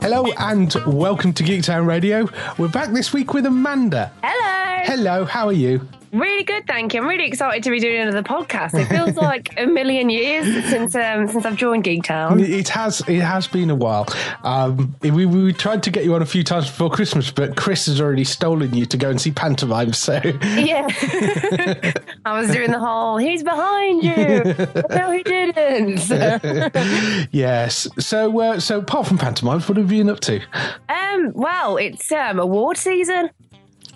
Hello 0.00 0.24
and 0.38 0.72
welcome 0.86 1.32
to 1.32 1.42
Geektown 1.42 1.84
Radio. 1.84 2.28
We're 2.58 2.68
back 2.68 2.92
this 2.92 3.12
week 3.12 3.34
with 3.34 3.44
Amanda. 3.44 4.12
Hello. 4.22 4.84
Hello, 4.84 5.24
how 5.24 5.46
are 5.46 5.52
you? 5.52 5.88
Really 6.12 6.42
good, 6.42 6.66
thank 6.66 6.92
you. 6.92 7.00
I'm 7.00 7.06
really 7.08 7.26
excited 7.26 7.62
to 7.62 7.70
be 7.70 7.78
doing 7.78 8.00
another 8.00 8.22
podcast. 8.24 8.74
It 8.74 8.86
feels 8.86 9.16
like 9.16 9.54
a 9.56 9.66
million 9.66 10.10
years 10.10 10.44
since 10.68 10.94
um, 10.96 11.28
since 11.28 11.46
I've 11.46 11.56
joined 11.56 11.84
Geektown. 11.84 12.40
It 12.40 12.68
has 12.70 13.00
it 13.08 13.20
has 13.20 13.46
been 13.46 13.70
a 13.70 13.76
while. 13.76 14.06
Um, 14.42 14.96
we, 15.02 15.24
we 15.24 15.52
tried 15.52 15.84
to 15.84 15.90
get 15.90 16.04
you 16.04 16.14
on 16.14 16.22
a 16.22 16.26
few 16.26 16.42
times 16.42 16.66
before 16.66 16.90
Christmas, 16.90 17.30
but 17.30 17.56
Chris 17.56 17.86
has 17.86 18.00
already 18.00 18.24
stolen 18.24 18.74
you 18.74 18.86
to 18.86 18.96
go 18.96 19.08
and 19.10 19.20
see 19.20 19.30
pantomime. 19.30 19.92
So 19.92 20.20
Yeah. 20.24 20.88
I 22.24 22.38
was 22.40 22.50
doing 22.50 22.72
the 22.72 22.80
whole 22.80 23.16
he's 23.16 23.42
behind 23.44 24.02
you. 24.02 24.54
no, 24.90 25.12
he 25.12 25.22
didn't. 25.22 26.08
yes. 27.32 27.86
So 27.98 28.40
uh, 28.40 28.58
so 28.58 28.80
apart 28.80 29.06
from 29.06 29.18
pantomimes, 29.18 29.68
what 29.68 29.76
have 29.78 29.92
you 29.92 30.02
been 30.04 30.10
up 30.10 30.20
to? 30.20 30.40
um, 30.88 31.32
well, 31.34 31.76
it's 31.76 32.10
um, 32.10 32.40
award 32.40 32.76
season. 32.76 33.30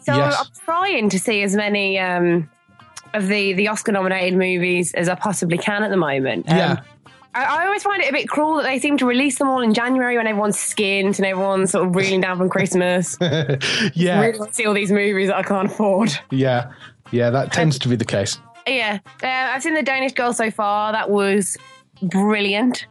So 0.05 0.15
Yes. 0.17 0.37
I'm 0.39 0.47
trying 0.65 1.09
to 1.11 1.19
see 1.19 1.43
as 1.43 1.55
many 1.57 1.99
um, 1.99 2.49
of 3.15 3.27
the, 3.29 3.53
the 3.55 3.69
Oscar 3.69 3.93
nominated 3.93 4.39
movies 4.39 4.93
as 4.95 5.09
I 5.09 5.15
possibly 5.15 5.59
can 5.59 5.83
at 5.83 5.91
the 5.91 5.97
moment. 5.97 6.51
Um, 6.51 6.57
Yeah. 6.57 6.81
I, 7.35 7.63
I 7.63 7.65
always 7.67 7.83
find 7.83 8.01
it 8.03 8.09
a 8.09 8.13
bit 8.13 8.29
cruel 8.29 8.57
that 8.59 8.63
they 8.65 8.79
seem 8.79 8.97
to 8.99 9.07
release 9.07 9.39
them 9.39 9.49
all 9.49 9.61
in 9.61 9.75
January 9.75 10.17
when 10.17 10.27
everyone's 10.27 10.57
skint 10.57 11.17
and 11.19 11.27
everyone's 11.27 11.73
sort 11.73 11.89
of 11.89 11.97
reeling 11.97 12.21
down 12.21 12.39
from 12.39 12.49
Christmas. 12.49 13.17
yeah. 13.21 14.21
really 14.21 14.39
want 14.39 14.51
to 14.51 14.55
see 14.55 14.67
all 14.67 14.75
these 14.75 14.93
movies 14.93 15.29
that 15.29 15.37
I 15.37 15.43
can't 15.43 15.71
afford. 15.71 16.13
Yeah. 16.31 16.73
Yeah, 17.11 17.31
that 17.31 17.53
tends 17.53 17.79
to 17.81 17.89
be 17.89 17.97
the 17.97 18.05
case. 18.05 18.39
Yeah, 18.67 18.99
uh, 19.23 19.27
I've 19.27 19.63
seen 19.63 19.75
the 19.75 19.83
Danish 19.83 20.13
Girl 20.15 20.33
so 20.33 20.51
far. 20.51 20.93
That 20.93 21.11
was 21.11 21.57
brilliant, 22.03 22.87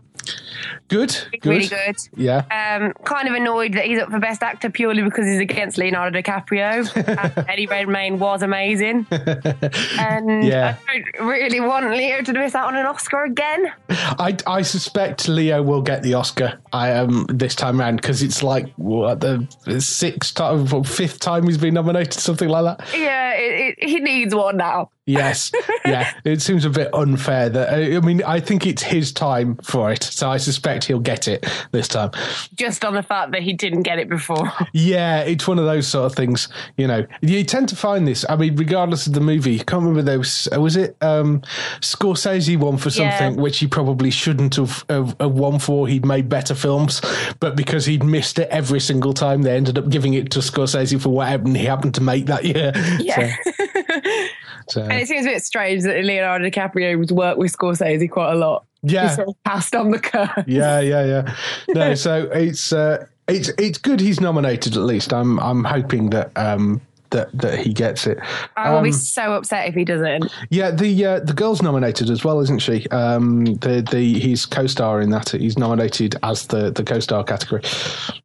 Good. 0.88 1.16
Good. 1.42 1.46
really 1.46 1.68
good. 1.68 1.96
Yeah. 2.16 2.38
Um, 2.52 2.94
kind 3.04 3.28
of 3.28 3.34
annoyed 3.34 3.74
that 3.74 3.86
he's 3.86 4.00
up 4.00 4.10
for 4.10 4.20
Best 4.20 4.44
Actor 4.44 4.70
purely 4.70 5.02
because 5.02 5.26
he's 5.26 5.40
against 5.40 5.78
Leonardo 5.78 6.22
DiCaprio. 6.22 6.90
and 6.96 7.48
Eddie 7.50 7.68
Redmayne 7.68 8.20
was 8.20 8.42
amazing, 8.44 9.06
and 9.12 10.44
Yeah. 10.46 10.76
I 10.88 11.00
don't 11.18 11.28
really 11.28 11.60
want 11.60 11.90
Leo 11.92 12.22
to 12.22 12.34
miss 12.34 12.56
out 12.56 12.68
on 12.68 12.76
an 12.76 12.86
Oscar 12.86 13.24
again. 13.24 13.72
I, 13.90 14.38
I 14.46 14.62
suspect 14.62 15.28
Leo 15.28 15.62
will 15.62 15.82
get 15.82 16.04
the 16.04 16.14
Oscar 16.16 16.60
I 16.72 16.92
um 16.94 17.26
this 17.30 17.56
time 17.56 17.80
round 17.80 18.02
because 18.02 18.22
it's 18.22 18.44
like 18.44 18.72
what 18.76 19.20
the 19.22 19.48
sixth 19.80 20.34
time 20.36 20.72
or 20.74 20.84
fifth 20.84 21.20
time 21.20 21.46
he's 21.48 21.58
been 21.58 21.74
nominated 21.74 22.14
something 22.14 22.50
like 22.50 22.78
that. 22.78 22.88
Yeah, 22.98 23.34
it, 23.34 23.76
it, 23.80 23.90
he 23.90 24.00
needs 24.00 24.34
one 24.36 24.58
now. 24.58 24.90
Yes, 25.06 25.52
yeah. 25.86 26.14
It 26.24 26.42
seems 26.42 26.64
a 26.64 26.70
bit 26.70 26.90
unfair 26.94 27.50
that 27.50 27.74
I 27.74 28.00
mean 28.00 28.24
I 28.24 28.40
think 28.40 28.66
it's 28.66 28.82
his 28.82 29.12
time 29.12 29.58
for 29.58 29.92
it, 29.92 30.02
so 30.02 30.30
I 30.30 30.38
suspect 30.38 30.86
he'll 30.86 31.00
get 31.00 31.28
it 31.28 31.46
this 31.72 31.90
time. 31.90 32.12
Just 32.56 32.86
on 32.86 32.94
the 32.94 33.04
fact 33.04 33.32
that 33.34 33.42
he 33.44 33.52
didn't 33.52 33.84
get 33.84 34.00
it 34.00 34.10
before. 34.10 34.52
Yeah, 34.76 35.20
it's 35.22 35.48
one 35.48 35.60
of 35.60 35.66
those 35.66 35.88
sort 35.88 36.06
of 36.06 36.16
things. 36.16 36.48
You 36.78 36.88
know, 36.88 37.06
you 37.22 37.44
tend 37.44 37.70
to 37.70 37.76
find 37.76 38.08
this. 38.08 38.26
I 38.28 38.36
mean, 38.38 38.56
regardless 38.56 39.06
of 39.08 39.14
the 39.14 39.20
movie, 39.22 39.56
I 39.60 39.64
can't 39.64 39.84
remember 39.84 40.02
those. 40.02 40.48
Was 40.58 40.76
it 40.78 40.96
um, 41.02 41.42
Scorsese 41.82 42.58
won 42.58 42.78
for 42.78 42.90
Yeah. 42.90 43.18
something 43.18 43.42
which 43.42 43.60
he 43.60 43.68
probably 43.68 44.10
shouldn't 44.10 44.56
have, 44.56 44.84
have, 44.90 45.16
have 45.20 45.32
won 45.32 45.60
for? 45.60 45.88
He'd 45.88 46.06
made 46.06 46.28
better 46.30 46.56
films, 46.56 47.02
but 47.40 47.56
because 47.56 47.86
he'd 47.86 48.04
missed 48.04 48.40
it 48.40 48.48
every 48.50 48.80
single 48.80 49.14
time, 49.14 49.42
they 49.44 49.56
ended 49.56 49.78
up 49.78 49.90
giving 49.90 50.14
it 50.16 50.32
to 50.32 50.40
Scorsese 50.40 51.00
for 51.02 51.10
whatever 51.10 51.48
he 51.50 51.66
happened 51.66 51.94
to 51.96 52.02
make 52.02 52.26
that 52.28 52.46
year. 52.46 52.72
Yeah. 53.00 53.36
So, 53.46 54.02
And 54.82 54.94
it 54.94 55.08
seems 55.08 55.26
a 55.26 55.30
bit 55.30 55.44
strange 55.44 55.84
that 55.84 56.04
Leonardo 56.04 56.46
DiCaprio's 56.50 57.12
worked 57.14 57.38
with 57.38 57.56
Scorsese 57.56 58.10
quite 58.10 58.32
a 58.34 58.36
lot. 58.36 58.66
Yeah. 58.82 59.08
He's 59.08 59.16
sort 59.16 59.30
of 59.30 59.44
passed 59.44 59.76
on 59.76 59.92
the 59.92 60.00
curve. 60.00 60.30
yeah, 60.48 60.80
yeah, 60.82 61.06
yeah. 61.06 61.36
No, 61.70 61.96
so 61.96 62.30
it's 62.34 62.74
uh, 62.74 63.06
it's 63.28 63.50
it's 63.58 63.78
good 63.78 64.00
he's 64.00 64.20
nominated 64.20 64.76
at 64.76 64.84
least. 64.84 65.14
I'm 65.14 65.40
I'm 65.40 65.64
hoping 65.64 66.10
that 66.10 66.32
um 66.36 66.82
that 67.12 67.32
that 67.38 67.60
he 67.60 67.72
gets 67.74 68.08
it. 68.08 68.18
I 68.58 68.72
will 68.72 68.82
be 68.82 68.90
Um, 68.90 68.94
so 68.94 69.34
upset 69.34 69.70
if 69.70 69.76
he 69.76 69.86
doesn't. 69.86 70.30
Yeah, 70.50 70.72
the 70.72 71.06
uh, 71.06 71.20
the 71.20 71.34
girl's 71.34 71.62
nominated 71.62 72.10
as 72.10 72.26
well, 72.26 72.40
isn't 72.42 72.60
she? 72.60 72.88
Um, 72.90 73.46
the 73.46 73.88
the 73.90 74.20
he's 74.20 74.46
co-star 74.46 75.00
in 75.00 75.12
that. 75.12 75.30
He's 75.30 75.58
nominated 75.58 76.16
as 76.24 76.48
the 76.48 76.72
the 76.72 76.84
co-star 76.84 77.24
category. 77.24 77.62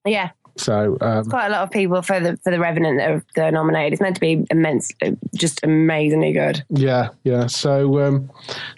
Yeah, 0.06 0.30
So 0.59 0.99
um, 1.01 1.25
quite 1.27 1.47
a 1.47 1.51
lot 1.51 1.63
of 1.63 1.71
people 1.71 2.03
for 2.03 2.21
the 2.21 2.37
for 2.39 2.51
the 2.51 2.59
Revenant 2.59 2.99
that 2.99 3.11
are, 3.11 3.25
that 3.35 3.45
are 3.47 3.51
nominated. 3.51 3.95
It's 3.95 4.03
meant 4.03 4.17
to 4.17 4.21
be 4.21 4.47
immense, 4.51 4.91
uh, 5.03 5.13
just 5.35 5.63
amazingly 5.63 6.33
good. 6.33 6.65
yeah, 6.71 7.11
yeah. 7.25 7.47
So 7.47 8.01
um, 8.01 8.31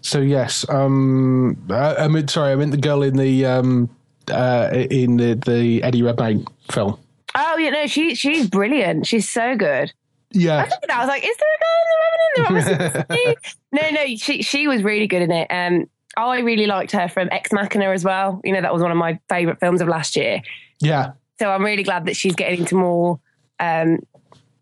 so 0.03 0.21
yes. 0.21 0.65
Um, 0.69 1.57
I, 1.71 1.97
I 1.97 2.09
mean, 2.09 2.29
sorry, 2.29 2.53
I 2.53 2.57
meant 2.57 2.71
the 2.71 2.77
girl 2.77 3.03
in 3.03 3.17
the 3.17 3.47
um, 3.47 3.91
uh, 4.31 4.69
in 4.73 5.17
the 5.17 5.35
the 5.35 5.83
Eddie 5.83 6.03
Redmayne 6.03 6.47
film. 6.71 6.99
Oh, 7.35 7.57
you 7.57 7.71
know, 7.71 7.87
she 7.87 8.15
she's 8.15 8.49
brilliant. 8.49 9.07
She's 9.07 9.29
so 9.29 9.57
good. 9.57 9.93
Yeah, 10.33 10.65
that, 10.65 10.91
I 10.91 10.99
was 11.01 11.09
like, 11.09 11.25
is 11.25 11.37
there 11.37 11.49
a 11.57 11.61
girl 11.65 11.79
in 11.83 11.89
the 11.91 12.53
Revenant? 12.55 12.69
There 12.69 13.05
obviously 13.09 13.33
is. 13.33 13.57
no, 13.73 13.91
no, 13.91 14.17
she 14.17 14.43
she 14.43 14.69
was 14.69 14.83
really 14.83 15.07
good 15.07 15.23
in 15.23 15.33
it. 15.33 15.47
Um, 15.51 15.89
I 16.17 16.41
really 16.41 16.67
liked 16.67 16.93
her 16.93 17.09
from 17.09 17.29
Ex 17.31 17.53
Machina 17.53 17.91
as 17.91 18.05
well. 18.05 18.41
You 18.45 18.53
know, 18.53 18.61
that 18.61 18.73
was 18.73 18.83
one 18.83 18.91
of 18.91 18.97
my 18.97 19.19
favourite 19.29 19.61
films 19.61 19.81
of 19.81 19.89
last 19.89 20.17
year. 20.17 20.43
yeah, 20.81 21.13
So 21.41 21.51
I'm 21.51 21.65
really 21.65 21.83
glad 21.83 22.05
that 22.05 22.17
she's 22.17 22.35
getting 22.35 22.61
into 22.61 22.75
more 22.75 23.19
um, 23.61 23.99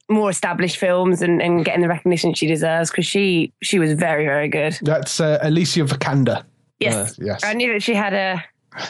more 0.09 0.31
established 0.31 0.77
films 0.77 1.23
and, 1.23 1.43
and 1.43 1.65
getting 1.65 1.83
the 1.83 1.89
recognition 1.89 2.35
she 2.35 2.47
deserves 2.47 2.89
because 2.89 3.05
she 3.05 3.53
she 3.63 3.81
was 3.81 3.95
very 3.95 4.25
very 4.25 4.47
good. 4.49 4.79
that's 4.83 5.19
uh, 5.21 5.39
Alicia 5.43 5.81
Vikander. 5.81 6.45
Yes, 6.79 7.19
Uh, 7.19 7.25
yes. 7.27 7.41
I 7.43 7.55
knew 7.55 7.73
that 7.73 7.83
she 7.83 7.95
had 7.95 8.15
a 8.15 8.45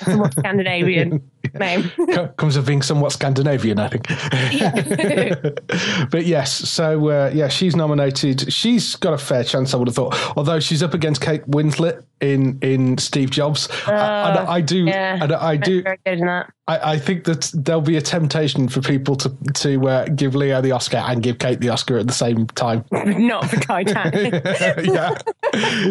somewhat 0.05 0.35
Scandinavian 0.35 1.23
name. 1.55 1.91
Comes 2.37 2.57
of 2.57 2.67
being 2.67 2.83
somewhat 2.83 3.13
Scandinavian, 3.13 3.79
I 3.79 3.89
think. 3.89 4.09
but 6.11 6.27
yes, 6.27 6.53
so 6.53 7.09
uh, 7.09 7.31
yeah, 7.35 7.49
she's 7.49 7.77
nominated. 7.77 8.53
She's 8.53 8.97
got 8.97 9.15
a 9.15 9.19
fair 9.19 9.45
chance, 9.45 9.75
I 9.75 9.77
would 9.77 9.89
have 9.89 9.95
thought. 9.95 10.37
Although 10.37 10.61
she's 10.61 10.83
up 10.83 10.95
against 10.95 11.21
Kate 11.21 11.45
Winslet 11.47 12.03
in 12.21 12.59
in 12.63 12.99
Steve 12.99 13.31
Jobs, 13.31 13.69
I, 13.87 13.93
I, 13.93 14.55
I 14.55 14.61
do, 14.61 14.85
yeah. 14.85 15.19
I, 15.21 15.51
I 15.51 15.57
do. 15.57 15.83
very 15.83 15.99
good 16.05 16.19
in 16.19 16.27
that. 16.27 16.53
I, 16.69 16.93
I 16.93 16.99
think 16.99 17.25
that 17.25 17.51
there'll 17.55 17.81
be 17.81 17.97
a 17.97 18.03
temptation 18.03 18.69
for 18.69 18.81
people 18.81 19.17
to 19.17 19.35
to 19.55 19.89
uh, 19.89 20.07
give 20.09 20.35
Leo 20.35 20.61
the 20.61 20.73
Oscar 20.73 20.99
and 20.99 21.23
give 21.23 21.39
Kate 21.39 21.61
the 21.61 21.71
Oscar 21.71 21.99
at 21.99 22.07
the 22.07 22.13
same 22.13 22.47
time. 22.49 22.85
Not 22.93 23.49
for 23.49 23.57
Titanic. 23.57 24.45
yeah, 24.85 25.19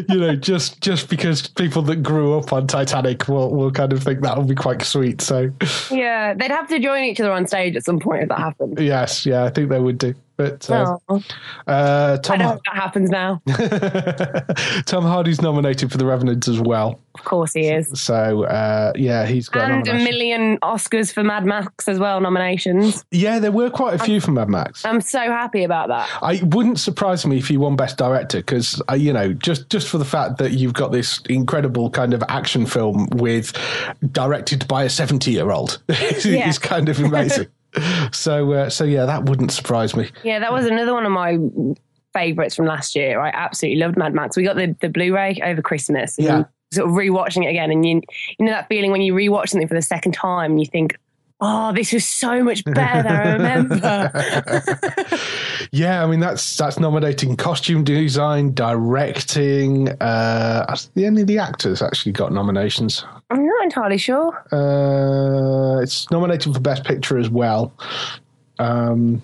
you 0.07 0.19
know, 0.19 0.36
just 0.36 0.80
just 0.81 1.10
because 1.10 1.48
people 1.48 1.81
that 1.83 2.04
grew 2.04 2.38
up 2.38 2.54
on 2.54 2.68
Titanic 2.68 3.27
will 3.27 3.54
will 3.54 3.71
kind 3.71 3.92
of 3.92 4.04
think 4.04 4.21
that'll 4.21 4.44
be 4.44 4.56
quite 4.56 4.83
sweet. 4.83 5.21
So 5.21 5.37
yeah, 5.92 6.34
they'd 6.34 6.51
have 6.51 6.68
to 6.69 6.80
join 6.80 7.04
each 7.04 7.19
other 7.19 7.31
on 7.31 7.48
stage 7.48 7.75
at 7.75 7.84
some 7.84 8.00
point 8.00 8.24
if 8.24 8.30
that 8.30 8.39
happened. 8.39 8.80
yes, 8.80 9.25
yeah, 9.25 9.44
I 9.44 9.50
think 9.50 9.69
they 9.69 9.80
would 9.80 9.98
do. 9.98 10.13
But 10.38 10.69
uh, 10.69 10.98
Oh, 11.10 11.22
uh, 11.68 12.18
I 12.19 12.22
Tom, 12.22 12.39
know 12.39 12.60
that 12.66 12.75
happens 12.75 13.10
now. 13.10 13.42
Tom 14.86 15.04
Hardy's 15.04 15.42
nominated 15.42 15.92
for 15.92 15.98
The 15.98 16.06
Revenant 16.06 16.48
as 16.48 16.60
well. 16.62 17.00
Of 17.16 17.24
course 17.24 17.54
he 17.54 17.68
is. 17.68 18.00
So 18.00 18.44
uh, 18.44 18.94
yeah, 18.95 19.25
he's 19.25 19.50
got 19.50 19.62
a 19.69 19.74
And 19.74 19.88
a 19.88 19.92
nomination. 19.94 20.04
million 20.13 20.57
Oscars 20.60 21.12
for 21.12 21.24
Mad 21.24 21.45
Max 21.45 21.88
as 21.88 21.98
well, 21.98 22.22
nominations. 22.22 23.04
Yeah, 23.12 23.39
there 23.39 23.51
were 23.51 23.72
quite 23.72 23.95
a 23.95 24.00
few 24.00 24.22
from 24.22 24.36
Mad 24.36 24.50
Max. 24.50 24.86
I'm 24.86 25.01
so 25.01 25.19
happy 25.19 25.63
about 25.63 25.88
that. 25.88 26.07
I 26.22 26.42
wouldn't 26.44 26.80
surprise 26.80 27.25
me 27.25 27.38
if 27.40 27.48
he 27.48 27.57
won 27.57 27.75
Best 27.75 27.98
Director 27.98 28.38
because 28.38 28.80
uh, 28.90 28.94
you 28.94 29.12
know 29.13 29.33
just 29.33 29.69
just 29.72 29.88
for 29.88 29.98
the 29.98 30.06
fact 30.06 30.38
that 30.38 30.51
you've 30.51 30.74
got 30.74 30.92
this 30.92 31.19
incredible 31.30 31.90
kind 31.90 32.13
of 32.13 32.24
action 32.30 32.68
film 32.68 33.07
with 33.13 33.54
directed 34.12 34.68
by 34.68 34.83
a 34.83 34.90
seventy 34.90 35.31
year 35.38 35.50
old 35.50 35.81
is 35.90 36.60
kind 36.60 36.88
of 36.90 37.00
amazing. 37.00 37.48
So 38.12 38.51
uh, 38.53 38.69
so 38.69 38.83
yeah, 38.83 39.06
that 39.06 39.25
wouldn't 39.25 39.51
surprise 39.51 39.95
me. 39.95 40.09
Yeah, 40.24 40.39
that 40.39 40.51
was 40.51 40.65
another 40.65 40.94
one 40.94 41.06
of 41.06 41.12
my 41.12 41.38
favourites 42.13 42.56
from 42.56 42.65
last 42.65 42.95
year. 42.95 43.19
I 43.19 43.29
absolutely 43.29 43.79
loved 43.79 43.97
Mad 43.97 44.13
Max. 44.13 44.35
We 44.35 44.44
got 44.44 44.56
the, 44.56 44.75
the 44.81 44.89
Blu-ray 44.89 45.39
over 45.44 45.62
Christmas. 45.62 46.18
and 46.18 46.27
Yeah. 46.27 46.44
Sort 46.74 46.89
of 46.89 46.95
rewatching 46.95 47.45
it 47.45 47.50
again, 47.50 47.71
and 47.71 47.85
you 47.85 48.01
you 48.38 48.45
know 48.45 48.51
that 48.51 48.68
feeling 48.68 48.91
when 48.91 49.01
you 49.01 49.13
rewatch 49.13 49.47
something 49.50 49.69
for 49.69 49.74
the 49.74 49.81
second 49.81 50.12
time, 50.12 50.51
and 50.51 50.59
you 50.59 50.65
think, 50.65 50.97
"Oh, 51.39 51.74
this 51.74 51.94
was 51.94 52.06
so 52.06 52.44
much 52.44 52.63
better 52.66 53.04
than 53.04 53.16
I 53.16 53.34
remember." 53.34 55.18
Yeah, 55.72 56.04
I 56.04 56.07
mean 56.07 56.19
that's 56.19 56.57
that's 56.57 56.80
nominating 56.80 57.36
costume 57.36 57.84
design, 57.84 58.54
directing. 58.54 59.89
Uh, 60.01 60.66
has 60.69 60.89
the 60.95 61.06
any 61.06 61.22
of 61.22 61.28
the 61.28 61.39
actors 61.39 61.81
actually 61.81 62.13
got 62.13 62.31
nominations? 62.31 63.04
I'm 63.30 63.45
not 63.45 63.63
entirely 63.63 63.98
sure. 63.98 64.34
Uh, 64.51 65.81
it's 65.81 66.10
nominated 66.10 66.54
for 66.54 66.60
Best 66.60 66.84
Picture 66.84 67.18
as 67.18 67.30
well. 67.30 67.74
Um, 68.60 69.22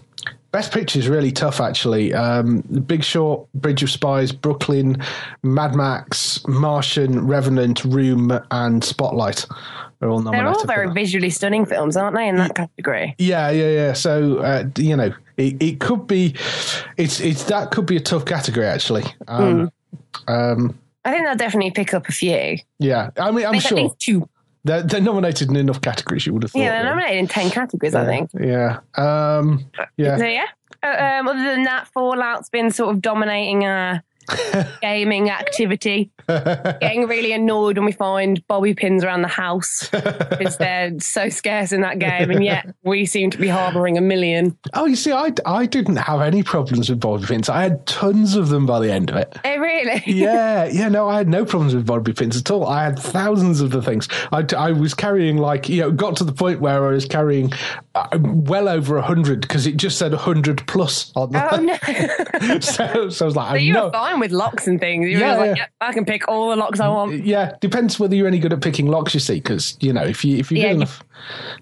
Best 0.51 0.71
Picture 0.71 0.99
is 0.99 1.07
really 1.07 1.31
tough, 1.31 1.59
actually. 1.61 2.13
Um, 2.13 2.59
Big 2.85 3.03
Short, 3.03 3.47
Bridge 3.55 3.81
of 3.81 3.89
Spies, 3.89 4.31
Brooklyn, 4.31 5.01
Mad 5.41 5.73
Max, 5.73 6.45
Martian, 6.47 7.25
Revenant, 7.25 7.83
Room, 7.85 8.37
and 8.51 8.83
Spotlight 8.83 9.47
are 10.03 10.09
all. 10.09 10.19
They're 10.21 10.47
all 10.47 10.65
very 10.65 10.87
that. 10.87 10.93
visually 10.93 11.29
stunning 11.29 11.65
films, 11.65 11.97
aren't 11.97 12.15
they? 12.15 12.27
In 12.27 12.35
that 12.37 12.55
category. 12.55 13.15
Yeah, 13.17 13.49
yeah, 13.49 13.69
yeah. 13.69 13.93
So 13.93 14.37
uh, 14.39 14.65
you 14.77 14.95
know, 14.95 15.11
it, 15.37 15.61
it 15.61 15.79
could 15.79 16.07
be, 16.07 16.35
it's 16.97 17.19
it's 17.19 17.43
that 17.45 17.71
could 17.71 17.85
be 17.85 17.95
a 17.97 18.01
tough 18.01 18.25
category 18.25 18.67
actually. 18.67 19.03
Um, 19.27 19.71
Hmm. 20.27 20.33
um, 20.33 20.79
I 21.05 21.11
think 21.11 21.25
they'll 21.25 21.35
definitely 21.35 21.71
pick 21.71 21.93
up 21.93 22.07
a 22.07 22.11
few. 22.11 22.57
yeah, 22.79 23.09
I 23.17 23.31
mean, 23.31 23.45
I'm 23.45 23.59
sure 23.59 23.93
two. 23.99 24.29
they're, 24.63 24.83
they're 24.83 25.01
nominated 25.01 25.49
in 25.49 25.55
enough 25.57 25.81
categories. 25.81 26.25
You 26.25 26.33
would 26.33 26.43
have 26.43 26.51
thought. 26.51 26.59
Yeah, 26.59 26.69
they're 26.71 26.83
really. 26.83 26.89
nominated 26.95 27.19
in 27.19 27.27
ten 27.27 27.49
categories. 27.49 27.95
I 27.95 28.05
think. 28.05 28.29
Yeah. 28.39 28.79
Um, 28.95 29.65
yeah. 29.97 30.17
So 30.17 30.25
yeah. 30.25 30.45
Uh, 30.81 31.19
um, 31.19 31.27
other 31.29 31.43
than 31.43 31.63
that, 31.63 31.87
Fallout's 31.93 32.49
been 32.49 32.69
sort 32.71 32.93
of 32.93 33.01
dominating 33.01 33.65
our 33.65 34.01
gaming 34.81 35.29
activity. 35.29 36.11
Getting 36.27 37.07
really 37.07 37.33
annoyed 37.33 37.77
when 37.77 37.85
we 37.85 37.91
find 37.91 38.45
bobby 38.47 38.73
pins 38.73 39.03
around 39.03 39.21
the 39.23 39.27
house 39.27 39.89
because 39.89 40.57
they're 40.57 40.97
so 40.99 41.29
scarce 41.29 41.71
in 41.71 41.81
that 41.81 41.99
game, 41.99 42.31
and 42.31 42.43
yet 42.43 42.73
we 42.83 43.05
seem 43.05 43.29
to 43.31 43.37
be 43.37 43.47
harbouring 43.47 43.97
a 43.97 44.01
million. 44.01 44.57
Oh, 44.73 44.85
you 44.85 44.95
see, 44.95 45.11
I, 45.11 45.33
I 45.45 45.65
didn't 45.65 45.97
have 45.97 46.21
any 46.21 46.43
problems 46.43 46.89
with 46.89 46.99
bobby 46.99 47.25
pins. 47.25 47.49
I 47.49 47.63
had 47.63 47.85
tons 47.85 48.35
of 48.35 48.49
them 48.49 48.65
by 48.65 48.79
the 48.79 48.91
end 48.91 49.09
of 49.09 49.15
it. 49.17 49.37
Oh, 49.43 49.57
really? 49.57 50.03
Yeah, 50.13 50.65
yeah, 50.65 50.89
no, 50.89 51.09
I 51.09 51.17
had 51.17 51.27
no 51.27 51.43
problems 51.43 51.75
with 51.75 51.85
bobby 51.85 52.13
pins 52.13 52.37
at 52.37 52.49
all. 52.51 52.67
I 52.67 52.83
had 52.83 52.99
thousands 52.99 53.61
of 53.61 53.71
the 53.71 53.81
things. 53.81 54.07
I, 54.31 54.45
I 54.55 54.71
was 54.71 54.93
carrying 54.93 55.37
like, 55.37 55.67
you 55.67 55.81
know, 55.81 55.91
got 55.91 56.15
to 56.17 56.23
the 56.23 56.31
point 56.31 56.61
where 56.61 56.87
I 56.87 56.91
was 56.91 57.05
carrying 57.05 57.51
uh, 57.95 58.07
well 58.21 58.69
over 58.69 58.97
a 58.97 59.01
hundred 59.01 59.41
because 59.41 59.65
it 59.65 59.75
just 59.77 59.97
said 59.97 60.13
a 60.13 60.17
hundred 60.17 60.65
plus 60.67 61.11
on 61.15 61.31
the. 61.31 61.53
Oh 61.53 61.57
no! 61.57 62.59
so, 62.59 63.09
so 63.09 63.25
I 63.25 63.27
was 63.27 63.35
like, 63.35 63.49
so 63.49 63.55
I 63.55 63.57
you 63.57 63.73
were 63.73 63.89
fine 64.13 64.19
with 64.19 64.31
locks 64.31 64.67
and 64.67 64.79
things. 64.79 65.07
You 65.09 65.17
were 65.17 65.23
Yeah, 65.25 65.35
like, 65.37 65.57
yeah. 65.57 65.65
I 65.81 65.91
can 65.93 66.05
pick 66.05 66.27
all 66.27 66.49
the 66.49 66.55
locks 66.55 66.79
I 66.79 66.87
want. 66.87 67.25
Yeah, 67.25 67.55
depends 67.61 67.99
whether 67.99 68.15
you're 68.15 68.27
any 68.27 68.39
good 68.39 68.53
at 68.53 68.61
picking 68.61 68.87
locks. 68.87 69.13
You 69.13 69.19
see, 69.19 69.35
because 69.35 69.77
you 69.79 69.93
know, 69.93 70.03
if 70.03 70.23
you 70.23 70.37
if 70.37 70.51
you're 70.51 70.59
Yeah, 70.61 70.69
good 70.69 70.75
enough, 70.77 71.03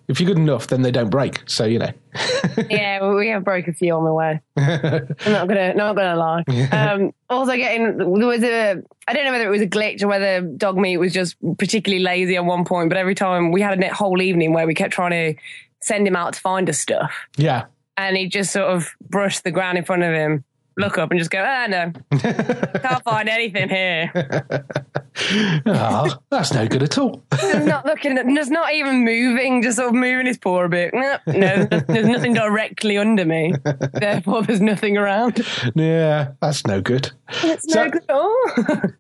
if 0.08 0.20
you're 0.20 0.28
good 0.28 0.38
enough, 0.38 0.68
then 0.68 0.82
they 0.82 0.92
don't 0.92 1.10
break. 1.10 1.42
So 1.48 1.66
you 1.66 1.80
know. 1.80 1.92
yeah, 2.70 3.14
we 3.14 3.30
have 3.30 3.44
broke 3.44 3.68
a 3.68 3.74
few 3.74 3.94
on 3.94 4.04
the 4.04 4.14
way. 4.14 4.42
I'm 4.58 5.32
not 5.32 5.48
gonna, 5.48 5.74
not 5.76 5.96
gonna 5.96 6.16
lie. 6.16 6.44
Um, 6.72 7.14
also, 7.30 7.56
getting 7.56 7.98
there 7.98 8.08
was 8.08 8.44
a, 8.44 8.82
I 9.08 9.14
don't 9.14 9.26
know 9.26 9.32
whether 9.32 9.48
it 9.48 9.52
was 9.52 9.62
a 9.62 9.68
glitch 9.68 10.02
or 10.04 10.08
whether 10.08 10.42
dog 10.42 10.78
meat 10.78 10.98
was 10.98 11.14
just 11.14 11.36
particularly 11.58 12.04
lazy 12.04 12.36
at 12.36 12.46
one 12.46 12.66
point. 12.66 12.90
But 12.90 12.98
every 12.98 13.16
time 13.16 13.52
we 13.52 13.62
had 13.62 13.82
a 13.84 13.94
whole 13.94 14.22
evening 14.22 14.54
where 14.54 14.68
we 14.68 14.74
kept 14.74 14.94
trying 14.94 15.12
to 15.36 15.42
send 15.82 16.08
him 16.08 16.16
out 16.16 16.34
to 16.34 16.40
find 16.40 16.70
us 16.70 16.80
stuff, 16.80 17.14
Yeah. 17.38 17.66
and 17.98 18.16
he 18.18 18.28
just 18.28 18.52
sort 18.52 18.68
of 18.70 18.92
brushed 19.10 19.44
the 19.44 19.52
ground 19.52 19.78
in 19.78 19.84
front 19.86 20.04
of 20.04 20.14
him, 20.14 20.44
look 20.82 20.98
up, 20.98 21.12
and 21.12 21.20
just 21.20 21.32
go, 21.32 21.44
ah, 21.46 21.68
no, 21.68 21.92
can't 22.80 23.04
find 23.04 23.30
anything 23.30 23.70
here. 23.70 24.12
Oh, 25.66 26.14
that's 26.30 26.54
no 26.54 26.68
good 26.68 26.84
at 26.84 26.98
all. 26.98 27.22
Just 27.40 27.66
not 27.68 27.86
looking, 27.86 28.18
at, 28.18 28.28
just 28.28 28.52
not 28.52 28.74
even 28.74 29.06
moving, 29.06 29.62
just 29.62 29.78
sort 29.78 29.90
of 29.90 29.96
moving 29.96 30.26
his 30.26 30.38
paw 30.38 30.64
a 30.64 30.70
bit. 30.70 30.94
No, 30.94 31.18
no, 31.28 31.66
there's 31.66 32.08
nothing 32.08 32.34
directly 32.34 32.98
under 32.98 33.26
me, 33.26 33.54
therefore 33.94 34.44
there's 34.44 34.62
nothing 34.62 34.98
around. 34.98 35.46
yeah, 35.76 36.32
that's 36.42 36.66
no 36.68 36.82
good. 36.82 37.12
It's 37.44 37.72
So- 37.72 37.86
no 37.86 37.90
good 37.92 38.04
at 38.10 38.16
all. 38.16 38.36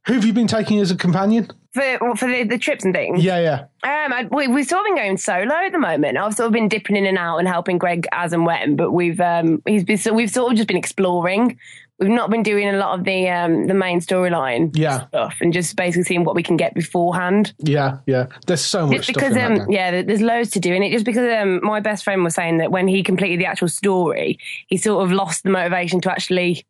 Who 0.07 0.13
have 0.13 0.25
you 0.25 0.33
been 0.33 0.47
taking 0.47 0.79
as 0.79 0.91
a 0.91 0.95
companion? 0.95 1.49
For 1.73 2.15
for 2.15 2.27
the, 2.27 2.43
the 2.43 2.57
trips 2.57 2.83
and 2.83 2.93
things. 2.93 3.23
Yeah, 3.23 3.39
yeah. 3.39 3.59
Um, 4.05 4.13
I, 4.13 4.27
we, 4.31 4.47
we've 4.47 4.65
sort 4.67 4.81
of 4.81 4.85
been 4.87 4.95
going 4.95 5.17
solo 5.17 5.53
at 5.55 5.71
the 5.71 5.79
moment. 5.79 6.17
I've 6.17 6.35
sort 6.35 6.47
of 6.47 6.53
been 6.53 6.67
dipping 6.67 6.95
in 6.95 7.05
and 7.05 7.17
out 7.17 7.37
and 7.37 7.47
helping 7.47 7.77
Greg 7.77 8.07
as 8.11 8.33
and 8.33 8.45
when, 8.45 8.75
but 8.75 8.91
we've 8.91 9.19
um 9.21 9.61
he's 9.65 9.83
been 9.83 9.97
so 9.97 10.13
we've 10.13 10.29
sort 10.31 10.51
of 10.51 10.57
just 10.57 10.67
been 10.67 10.77
exploring. 10.77 11.57
We've 11.99 12.09
not 12.09 12.31
been 12.31 12.41
doing 12.41 12.67
a 12.67 12.77
lot 12.77 12.97
of 12.97 13.05
the 13.05 13.29
um 13.29 13.67
the 13.67 13.75
main 13.75 13.99
storyline 14.01 14.71
Yeah. 14.75 15.07
stuff 15.07 15.35
and 15.39 15.53
just 15.53 15.75
basically 15.75 16.03
seeing 16.03 16.23
what 16.23 16.35
we 16.35 16.41
can 16.41 16.57
get 16.57 16.73
beforehand. 16.73 17.53
Yeah, 17.59 17.99
yeah. 18.07 18.25
There's 18.47 18.61
so 18.65 18.87
much 18.87 18.95
Just 18.97 19.09
stuff 19.11 19.15
because 19.23 19.35
in 19.37 19.61
um 19.61 19.69
yeah, 19.71 20.01
there's 20.01 20.21
loads 20.21 20.49
to 20.51 20.59
do, 20.59 20.73
in 20.73 20.81
it 20.83 20.91
just 20.91 21.05
because 21.05 21.31
um 21.41 21.63
my 21.63 21.79
best 21.79 22.03
friend 22.03 22.23
was 22.23 22.33
saying 22.33 22.57
that 22.57 22.71
when 22.71 22.87
he 22.87 23.03
completed 23.03 23.39
the 23.39 23.45
actual 23.45 23.67
story, 23.67 24.39
he 24.67 24.77
sort 24.77 25.03
of 25.03 25.11
lost 25.11 25.43
the 25.43 25.51
motivation 25.51 26.01
to 26.01 26.11
actually 26.11 26.65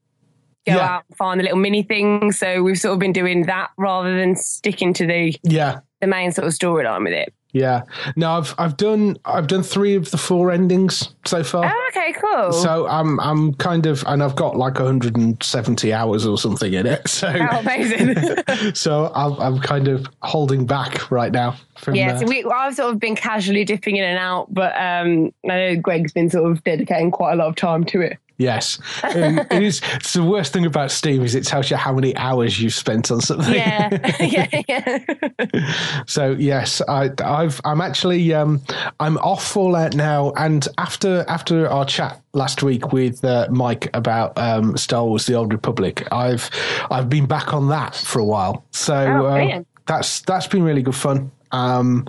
go 0.66 0.74
Yeah. 0.75 0.96
out 0.96 1.04
and 1.10 1.18
find 1.18 1.40
the 1.40 1.44
little 1.44 1.58
mini 1.60 1.84
things. 1.84 2.38
So 2.40 2.62
we've 2.63 2.78
sort 2.80 2.94
of 2.94 3.00
been 3.00 3.13
doing 3.13 3.44
that 3.48 3.72
rather 3.78 4.16
than 4.18 4.36
sticking 4.36 4.94
to 4.94 5.06
the 5.08 5.36
Yeah, 5.44 5.80
the 6.02 6.08
main 6.08 6.31
sort 6.31 6.48
of 6.48 6.54
storyline 6.54 7.04
with 7.04 7.13
it. 7.13 7.34
yeah. 7.54 7.81
No, 8.16 8.31
I've 8.38 8.54
I've 8.58 8.78
done 8.78 9.18
I've 9.25 9.48
done 9.48 9.63
three 9.63 9.96
of 9.96 10.10
the 10.12 10.18
four 10.18 10.52
endings 10.52 11.13
so 11.25 11.44
far. 11.44 11.66
Oh, 11.74 11.90
okay, 11.90 12.13
cool. 12.13 12.52
So 12.54 12.88
I'm 12.88 13.19
I'm 13.19 13.54
kind 13.56 13.86
of 13.86 14.04
and 14.08 14.24
I've 14.24 14.36
got 14.36 14.56
like 14.56 14.75
170 14.75 15.94
hours 15.94 16.25
or 16.25 16.38
something 16.38 16.74
in 16.74 16.86
it. 16.86 17.02
So 17.12 17.28
Oh, 17.28 17.60
amazing. 17.60 18.16
so 18.74 19.12
I'm 19.13 19.34
I'm 19.40 19.60
kind 19.60 19.88
of 19.88 20.06
holding 20.22 20.66
back 20.66 21.12
right 21.12 21.31
now 21.31 21.56
from 21.78 21.96
yeah, 21.96 22.13
uh, 22.13 22.19
so 22.19 22.25
we, 22.25 22.44
I've 22.46 22.75
sort 22.75 22.94
of 22.94 23.00
been 23.00 23.16
casually 23.16 23.66
dipping 23.66 23.96
in 23.98 24.04
and 24.04 24.18
out, 24.18 24.54
but 24.54 24.74
um, 24.75 25.34
I 25.46 25.48
know 25.56 25.75
Greg's 25.75 26.13
been 26.13 26.30
sort 26.30 26.50
of 26.52 26.63
dedicating 26.63 27.12
quite 27.12 27.34
a 27.34 27.36
lot 27.36 27.48
of 27.48 27.56
time 27.56 27.84
to 27.86 28.02
it. 28.02 28.18
Yes, 28.41 28.79
Um, 29.03 29.38
it 29.39 29.61
is. 29.63 29.81
It's 29.93 30.13
the 30.13 30.23
worst 30.23 30.51
thing 30.51 30.65
about 30.65 30.89
Steam 30.89 31.21
is 31.23 31.35
it 31.35 31.45
tells 31.45 31.69
you 31.69 31.77
how 31.77 31.93
many 31.93 32.15
hours 32.17 32.59
you've 32.59 32.73
spent 32.73 33.11
on 33.11 33.21
something. 33.21 33.53
Yeah, 33.53 33.89
yeah, 34.19 34.61
yeah. 34.67 35.73
So 36.07 36.31
yes, 36.31 36.81
I, 36.88 37.11
I've 37.23 37.61
I'm 37.63 37.81
actually 37.81 38.33
um, 38.33 38.62
I'm 39.00 39.17
off 39.19 39.45
Fallout 39.48 39.95
now, 39.95 40.31
and 40.38 40.67
after 40.77 41.24
after 41.27 41.67
our 41.69 41.86
chat 41.86 42.19
last 42.33 42.63
week 42.63 42.91
with 42.91 43.24
uh, 43.24 43.48
Mike 43.51 43.89
about 43.93 44.38
um, 44.38 44.75
Star 44.75 45.05
Wars: 45.05 45.25
The 45.27 45.36
Old 45.36 45.53
Republic, 45.53 46.07
I've 46.12 46.50
I've 46.89 47.10
been 47.10 47.27
back 47.27 47.53
on 47.53 47.69
that 47.69 47.95
for 47.95 48.19
a 48.19 48.25
while. 48.25 48.65
So 48.71 48.95
Oh, 48.95 49.25
uh, 49.27 49.63
that's 49.86 50.21
that's 50.21 50.48
been 50.48 50.63
really 50.63 50.81
good 50.81 50.95
fun. 50.95 51.31
Um, 51.51 52.07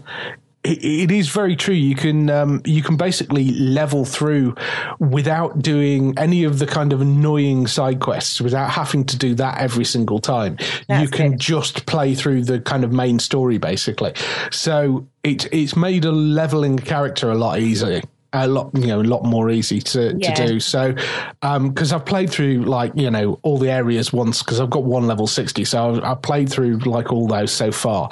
it, 0.65 0.85
it 0.85 1.11
is 1.11 1.29
very 1.29 1.57
true. 1.57 1.75
You 1.75 1.95
can 1.95 2.31
um, 2.31 2.63
you 2.65 2.83
can 2.83 2.97
basically 2.97 3.51
level 3.53 4.05
through 4.05 4.55
without 4.99 5.61
doing 5.61 6.15
any 6.17 6.45
of 6.45 6.59
the 6.59 6.67
kind 6.67 6.93
of 6.93 7.01
annoying 7.01 7.67
side 7.67 8.01
quests, 8.01 8.41
without 8.41 8.71
having 8.71 9.05
to 9.07 9.19
do 9.19 9.35
that 9.35 9.59
every 9.59 9.85
single 9.85 10.19
time. 10.19 10.57
you 10.89 11.09
can 11.09 11.33
good. 11.33 11.41
just 11.41 11.87
play 11.87 12.15
through 12.15 12.45
the 12.45 12.61
kind 12.61 12.85
of 12.85 12.93
main 12.93 13.19
story 13.19 13.59
basically. 13.59 14.13
So 14.51 15.07
it 15.25 15.53
it's 15.53 15.77
made 15.77 16.05
a 16.05 16.13
leveling 16.13 16.79
character 16.79 17.31
a 17.31 17.35
lot 17.35 17.59
easier. 17.59 18.03
A 18.35 18.47
lot, 18.49 18.71
you 18.75 18.87
know, 18.87 19.01
a 19.01 19.03
lot 19.03 19.25
more 19.25 19.51
easy 19.51 19.81
to, 19.81 20.17
Yeah. 20.19 20.33
to 20.35 20.47
do. 20.47 20.61
So, 20.61 20.95
because 21.43 21.93
I've 21.93 22.07
played 22.07 22.31
through 22.31 22.63
like 22.65 22.93
you 22.95 23.11
know 23.11 23.39
all 23.43 23.59
the 23.59 23.71
areas 23.71 24.11
once 24.13 24.43
because 24.43 24.59
I've 24.59 24.71
got 24.71 24.85
one 24.85 25.07
level 25.07 25.27
sixty, 25.27 25.65
so 25.65 25.91
I've, 25.97 26.03
I've 26.05 26.23
played 26.23 26.49
through 26.51 26.79
like 26.79 27.13
all 27.13 27.27
those 27.27 27.53
so 27.53 27.71
far. 27.71 28.09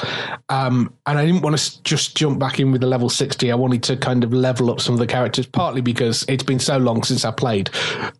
Um, 0.50 0.92
and 1.06 1.18
I 1.18 1.24
didn't 1.24 1.40
want 1.42 1.56
to 1.58 1.82
just 1.84 2.16
jump 2.16 2.38
back 2.38 2.60
in 2.60 2.70
with 2.70 2.82
the 2.82 2.86
level 2.86 3.08
sixty. 3.08 3.50
I 3.50 3.54
wanted 3.54 3.82
to 3.84 3.96
kind 3.96 4.22
of 4.22 4.32
level 4.34 4.70
up 4.70 4.80
some 4.80 4.92
of 4.94 4.98
the 4.98 5.06
characters, 5.06 5.46
partly 5.46 5.80
because 5.80 6.24
it's 6.28 6.44
been 6.44 6.58
so 6.60 6.76
long 6.76 7.02
since 7.02 7.24
I 7.24 7.30
played. 7.30 7.70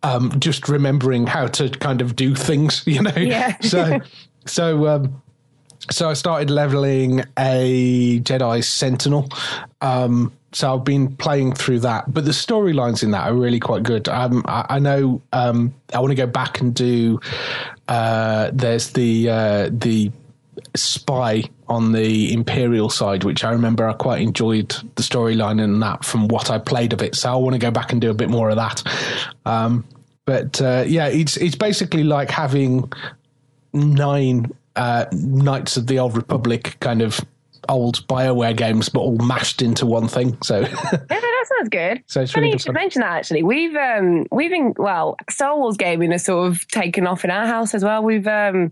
Um, 0.01 0.33
just 0.39 0.67
remembering 0.69 1.27
how 1.27 1.47
to 1.47 1.69
kind 1.69 2.01
of 2.01 2.15
do 2.15 2.33
things, 2.35 2.81
you 2.87 3.01
know. 3.03 3.11
Yeah. 3.15 3.57
so, 3.61 3.99
so. 4.45 4.87
Um, 4.87 5.21
so 5.89 6.07
I 6.09 6.13
started 6.13 6.51
leveling 6.51 7.23
a 7.39 8.19
Jedi 8.19 8.63
Sentinel, 8.63 9.27
um, 9.81 10.31
so 10.53 10.73
I've 10.73 10.83
been 10.83 11.15
playing 11.15 11.53
through 11.53 11.79
that, 11.79 12.13
but 12.13 12.25
the 12.25 12.31
storylines 12.31 13.03
in 13.03 13.11
that 13.11 13.27
are 13.27 13.33
really 13.33 13.59
quite 13.59 13.83
good. 13.83 14.09
Um, 14.09 14.43
I, 14.47 14.65
I 14.69 14.79
know 14.79 15.21
um, 15.31 15.73
I 15.93 15.99
want 15.99 16.11
to 16.11 16.15
go 16.15 16.27
back 16.27 16.59
and 16.59 16.73
do. 16.73 17.19
Uh, 17.87 18.51
there's 18.53 18.91
the 18.91 19.29
uh, 19.29 19.69
the 19.71 20.11
spy 20.75 21.43
on 21.67 21.93
the 21.93 22.33
imperial 22.33 22.89
side, 22.89 23.23
which 23.23 23.43
I 23.43 23.51
remember 23.51 23.87
I 23.87 23.93
quite 23.93 24.21
enjoyed 24.21 24.69
the 24.95 25.03
storyline 25.03 25.61
in 25.61 25.79
that 25.79 26.03
from 26.03 26.27
what 26.27 26.49
I 26.49 26.57
played 26.57 26.91
of 26.91 27.01
it. 27.01 27.15
So 27.15 27.31
I 27.31 27.35
want 27.35 27.53
to 27.53 27.59
go 27.59 27.71
back 27.71 27.93
and 27.93 28.01
do 28.01 28.09
a 28.09 28.13
bit 28.13 28.29
more 28.29 28.49
of 28.49 28.57
that. 28.57 28.83
Um, 29.45 29.85
but 30.25 30.61
uh, 30.61 30.83
yeah, 30.85 31.07
it's 31.07 31.37
it's 31.37 31.55
basically 31.55 32.03
like 32.03 32.29
having 32.29 32.91
nine 33.73 34.51
uh, 34.75 35.05
Knights 35.11 35.77
of 35.77 35.87
the 35.87 35.99
Old 35.99 36.15
Republic 36.15 36.77
kind 36.79 37.01
of 37.01 37.19
old 37.69 38.05
Bioware 38.07 38.55
games, 38.55 38.89
but 38.89 38.99
all 38.99 39.17
mashed 39.17 39.61
into 39.61 39.85
one 39.85 40.07
thing. 40.07 40.37
So 40.41 40.59
Yeah, 40.61 40.67
that 41.09 41.45
sounds 41.57 41.69
good. 41.69 42.03
So 42.07 42.21
it's 42.21 42.31
Funny 42.31 42.45
really 42.45 42.53
you 42.53 42.59
should 42.59 42.73
mention 42.73 43.01
that. 43.01 43.11
Actually, 43.11 43.43
we've 43.43 43.75
um 43.75 44.25
we've 44.31 44.51
been 44.51 44.73
well, 44.77 45.15
Star 45.29 45.57
Wars 45.57 45.77
gaming 45.77 46.11
has 46.11 46.23
sort 46.23 46.47
of 46.47 46.67
taken 46.67 47.07
off 47.07 47.23
in 47.23 47.31
our 47.31 47.45
house 47.45 47.73
as 47.73 47.83
well. 47.83 48.03
We've 48.03 48.27
um 48.27 48.71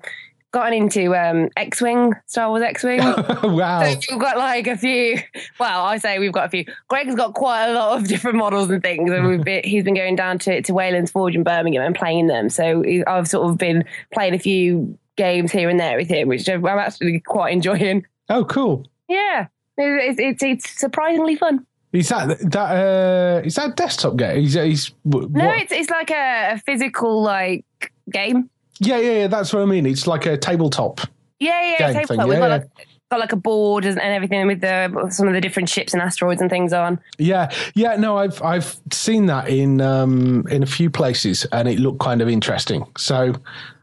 gotten 0.51 0.73
into 0.73 1.15
um 1.15 1.49
X-wing, 1.57 2.13
Star 2.25 2.49
Wars 2.49 2.63
X-wing. 2.63 2.99
wow. 3.43 3.83
So 3.83 3.99
we've 4.11 4.19
got 4.19 4.37
like 4.37 4.67
a 4.67 4.77
few. 4.77 5.19
Well, 5.59 5.85
I 5.85 5.97
say 5.97 6.19
we've 6.19 6.31
got 6.31 6.47
a 6.47 6.49
few. 6.49 6.65
Greg's 6.87 7.15
got 7.15 7.33
quite 7.33 7.67
a 7.67 7.73
lot 7.73 7.97
of 7.99 8.07
different 8.07 8.37
models 8.37 8.69
and 8.69 8.81
things, 8.81 9.11
and 9.11 9.27
we've 9.27 9.43
been, 9.43 9.61
he's 9.63 9.83
been 9.83 9.95
going 9.95 10.15
down 10.15 10.39
to 10.39 10.61
to 10.61 10.73
Wayland's 10.73 11.11
Forge 11.11 11.35
in 11.35 11.43
Birmingham 11.43 11.83
and 11.83 11.95
playing 11.95 12.27
them. 12.27 12.49
So 12.49 12.83
I've 13.07 13.27
sort 13.27 13.49
of 13.49 13.57
been 13.57 13.83
playing 14.13 14.33
a 14.33 14.39
few 14.39 14.97
games 15.15 15.51
here 15.51 15.69
and 15.69 15.79
there 15.79 15.97
with 15.97 16.07
him, 16.07 16.27
which 16.29 16.47
I'm 16.49 16.65
actually 16.65 17.19
quite 17.19 17.53
enjoying. 17.53 18.05
Oh, 18.29 18.45
cool. 18.45 18.87
Yeah, 19.07 19.47
it's 19.77 20.19
it's, 20.19 20.43
it's 20.43 20.79
surprisingly 20.79 21.35
fun. 21.35 21.65
Is 21.91 22.09
that 22.09 22.39
that 22.51 22.71
uh, 22.71 23.41
is 23.43 23.55
that 23.55 23.71
a 23.71 23.73
desktop 23.73 24.15
game? 24.17 24.41
He's, 24.41 24.53
he's 24.53 24.89
w- 25.07 25.27
No, 25.31 25.51
it's 25.53 25.71
it's 25.71 25.89
like 25.89 26.11
a, 26.11 26.51
a 26.53 26.57
physical 26.59 27.21
like 27.23 27.65
game. 28.11 28.49
yeah, 28.79 28.99
yeah, 28.99 29.11
yeah. 29.11 29.27
That's 29.27 29.51
what 29.53 29.63
I 29.63 29.65
mean. 29.65 29.85
It's 29.87 30.05
like 30.05 30.25
a 30.27 30.37
tabletop. 30.37 31.01
Yeah, 31.39 31.77
yeah, 31.79 31.93
tabletop. 31.93 32.27
We've 32.27 32.37
yeah, 32.37 32.39
got 32.39 32.45
yeah. 32.49 32.57
like 32.57 32.87
got 33.09 33.19
like 33.19 33.31
a 33.31 33.37
board 33.37 33.85
and 33.85 33.99
and 33.99 34.13
everything 34.13 34.45
with 34.45 34.61
the 34.61 35.09
some 35.09 35.27
of 35.27 35.33
the 35.33 35.41
different 35.41 35.67
ships 35.67 35.93
and 35.93 36.01
asteroids 36.03 36.41
and 36.41 36.49
things 36.51 36.73
on. 36.73 36.99
Yeah, 37.17 37.49
yeah. 37.73 37.95
No, 37.95 38.17
I've 38.17 38.39
I've 38.43 38.77
seen 38.91 39.25
that 39.25 39.49
in 39.49 39.81
um 39.81 40.45
in 40.51 40.61
a 40.61 40.67
few 40.67 40.91
places, 40.91 41.47
and 41.51 41.67
it 41.67 41.79
looked 41.79 41.99
kind 42.01 42.21
of 42.21 42.29
interesting. 42.29 42.85
So, 42.97 43.33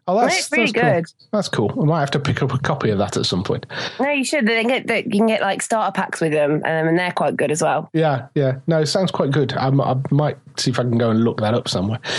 oh, 0.06 0.20
that's 0.20 0.38
It's 0.38 0.52
really 0.52 0.70
that's 0.72 0.80
cool. 0.80 0.92
good. 0.92 1.04
That's 1.32 1.48
cool. 1.48 1.82
I 1.82 1.84
might 1.84 2.00
have 2.00 2.10
to 2.12 2.20
pick 2.20 2.42
up 2.42 2.52
a 2.52 2.58
copy 2.58 2.90
of 2.90 2.98
that 2.98 3.16
at 3.16 3.26
some 3.26 3.44
point. 3.44 3.66
No, 4.00 4.10
you 4.10 4.24
should. 4.24 4.46
They 4.46 4.64
get 4.64 4.86
that 4.86 5.04
you 5.06 5.18
can 5.18 5.26
get 5.26 5.40
like 5.40 5.62
starter 5.62 5.92
packs 5.92 6.20
with 6.20 6.32
them, 6.32 6.56
um, 6.56 6.62
and 6.64 6.98
they're 6.98 7.12
quite 7.12 7.36
good 7.36 7.50
as 7.50 7.62
well. 7.62 7.90
Yeah, 7.92 8.26
yeah. 8.34 8.58
No, 8.66 8.80
it 8.80 8.86
sounds 8.86 9.10
quite 9.10 9.30
good. 9.30 9.52
I, 9.54 9.68
I 9.68 9.94
might 10.10 10.38
see 10.56 10.70
if 10.70 10.78
I 10.78 10.82
can 10.82 10.98
go 10.98 11.10
and 11.10 11.24
look 11.24 11.40
that 11.40 11.54
up 11.54 11.68
somewhere. 11.68 11.98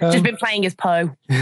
Just 0.00 0.22
been 0.22 0.36
playing 0.36 0.66
as 0.66 0.74
Poe, 0.74 1.06
which 1.26 1.38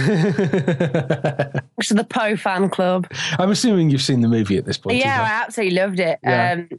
is 1.91 1.97
the 1.97 2.07
Poe 2.09 2.37
fan 2.37 2.71
club. 2.71 3.07
I'm 3.39 3.51
assuming 3.51 3.91
you've 3.91 4.03
seen 4.03 4.21
the 4.21 4.29
movie 4.29 4.57
at 4.57 4.65
this 4.65 4.79
point. 4.79 4.99
yeah, 4.99 5.23
I 5.23 5.43
absolutely 5.43 5.77
loved 5.77 6.01
it. 6.01 6.19
Yeah. 6.23 6.65
Um, 6.71 6.79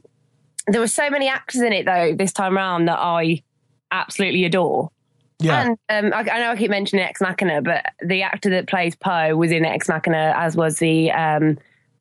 there 0.68 0.80
were 0.80 0.88
so 0.88 1.08
many 1.10 1.28
actors 1.28 1.60
in 1.60 1.72
it 1.72 1.84
though 1.86 2.14
this 2.14 2.32
time 2.32 2.56
around 2.56 2.86
that 2.86 2.98
I 2.98 3.42
absolutely 3.92 4.44
adore. 4.44 4.90
Yeah. 5.38 5.74
And 5.90 6.12
um, 6.12 6.12
I, 6.14 6.20
I 6.30 6.38
know 6.40 6.50
I 6.50 6.56
keep 6.56 6.70
mentioning 6.70 7.04
Ex 7.04 7.20
Machina, 7.20 7.60
but 7.62 7.84
the 8.02 8.22
actor 8.22 8.48
that 8.50 8.66
plays 8.68 8.94
Poe 8.96 9.36
was 9.36 9.50
in 9.52 9.64
Ex 9.64 9.88
Machina, 9.88 10.34
as 10.36 10.56
was 10.56 10.78
the 10.78 11.10
um, 11.12 11.58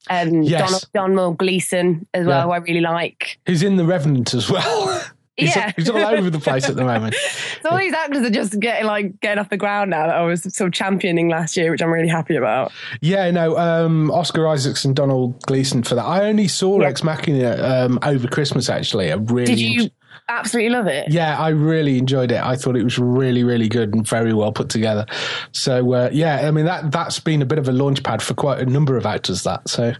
um, 0.09 0.41
Yes. 0.43 0.61
Donald, 0.61 0.89
Domhnall 0.93 1.33
Gleeson 1.33 2.07
as 2.13 2.25
well, 2.25 2.39
Yeah. 2.39 2.43
who 2.45 2.51
I 2.51 2.57
really 2.57 2.81
like. 2.81 3.37
He's 3.45 3.63
in 3.63 3.75
The 3.75 3.85
Revenant 3.85 4.33
as 4.33 4.49
well. 4.49 5.03
he's, 5.35 5.53
Yeah. 5.55 5.73
he's 5.75 5.89
all 5.89 5.97
over 5.97 6.29
the 6.29 6.39
place 6.39 6.69
at 6.69 6.75
the 6.75 6.85
moment. 6.85 7.15
So 7.61 7.71
all 7.71 7.79
these 7.79 7.93
actors 7.93 8.21
are 8.23 8.29
just 8.29 8.59
getting 8.59 8.85
like 8.85 9.19
getting 9.21 9.39
off 9.39 9.49
the 9.49 9.57
ground 9.57 9.89
now 9.89 10.05
that 10.05 10.15
I 10.15 10.21
was 10.21 10.43
sort 10.55 10.67
of 10.67 10.73
championing 10.73 11.29
last 11.29 11.57
year, 11.57 11.71
which 11.71 11.81
I'm 11.81 11.89
really 11.89 12.07
happy 12.07 12.35
about. 12.35 12.71
Yeah, 13.01 13.31
no, 13.31 13.57
um, 13.57 14.11
Oscar 14.11 14.47
Isaacs 14.47 14.85
and 14.85 14.95
Domhnall 14.95 15.29
Gleeson 15.47 15.81
for 15.81 15.95
that. 15.95 16.05
I 16.05 16.25
only 16.25 16.47
saw 16.47 16.79
Yeah. 16.79 16.89
Ex 16.89 17.03
Machina 17.03 17.55
um, 17.63 17.97
over 18.03 18.27
Christmas, 18.27 18.69
actually. 18.69 19.11
I 19.11 19.15
really 19.15 19.45
Did 19.45 19.59
you 19.59 19.89
absolutely 20.29 20.69
love 20.69 20.87
it? 20.87 21.11
Yeah, 21.11 21.37
I 21.37 21.49
really 21.49 21.97
enjoyed 21.97 22.31
it. 22.31 22.41
I 22.41 22.55
thought 22.55 22.75
it 22.75 22.83
was 22.83 22.97
really, 22.99 23.43
really 23.43 23.67
good 23.67 23.93
and 23.93 24.07
very 24.07 24.33
well 24.33 24.51
put 24.51 24.69
together. 24.69 25.05
So 25.51 25.93
uh, 25.93 26.09
yeah, 26.11 26.47
I 26.47 26.51
mean 26.51 26.65
that 26.65 26.91
that's 26.91 27.19
been 27.19 27.41
a 27.41 27.45
bit 27.45 27.59
of 27.59 27.67
a 27.67 27.71
launch 27.71 28.03
pad 28.03 28.21
for 28.21 28.33
quite 28.33 28.59
a 28.59 28.65
number 28.65 28.97
of 28.97 29.05
actors. 29.05 29.43
That 29.43 29.67
so 29.69 29.93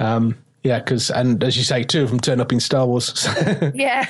um, 0.00 0.36
yeah, 0.62 0.78
because 0.78 1.10
and 1.10 1.42
as 1.42 1.56
you 1.56 1.64
say, 1.64 1.82
two 1.82 2.02
of 2.02 2.10
them 2.10 2.20
turn 2.20 2.40
up 2.40 2.52
in 2.52 2.60
Star 2.60 2.86
Wars. 2.86 3.26
Yeah. 3.74 4.06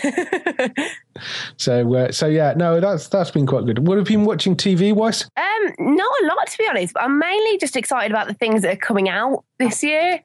so 1.56 1.94
uh, 1.94 2.12
so 2.12 2.26
yeah, 2.26 2.54
no, 2.56 2.80
that's 2.80 3.08
that's 3.08 3.30
been 3.30 3.46
quite 3.46 3.64
good. 3.64 3.86
What 3.86 3.98
have 3.98 4.10
you 4.10 4.18
been 4.18 4.26
watching 4.26 4.56
TV 4.56 4.92
wise? 4.92 5.28
um, 5.36 5.74
not 5.78 6.12
a 6.22 6.26
lot 6.26 6.46
to 6.46 6.58
be 6.58 6.66
honest, 6.68 6.94
but 6.94 7.02
I'm 7.04 7.18
mainly 7.18 7.58
just 7.58 7.76
excited 7.76 8.10
about 8.10 8.28
the 8.28 8.34
things 8.34 8.62
that 8.62 8.72
are 8.72 8.76
coming 8.76 9.08
out 9.08 9.44
this 9.58 9.82
year. 9.82 10.22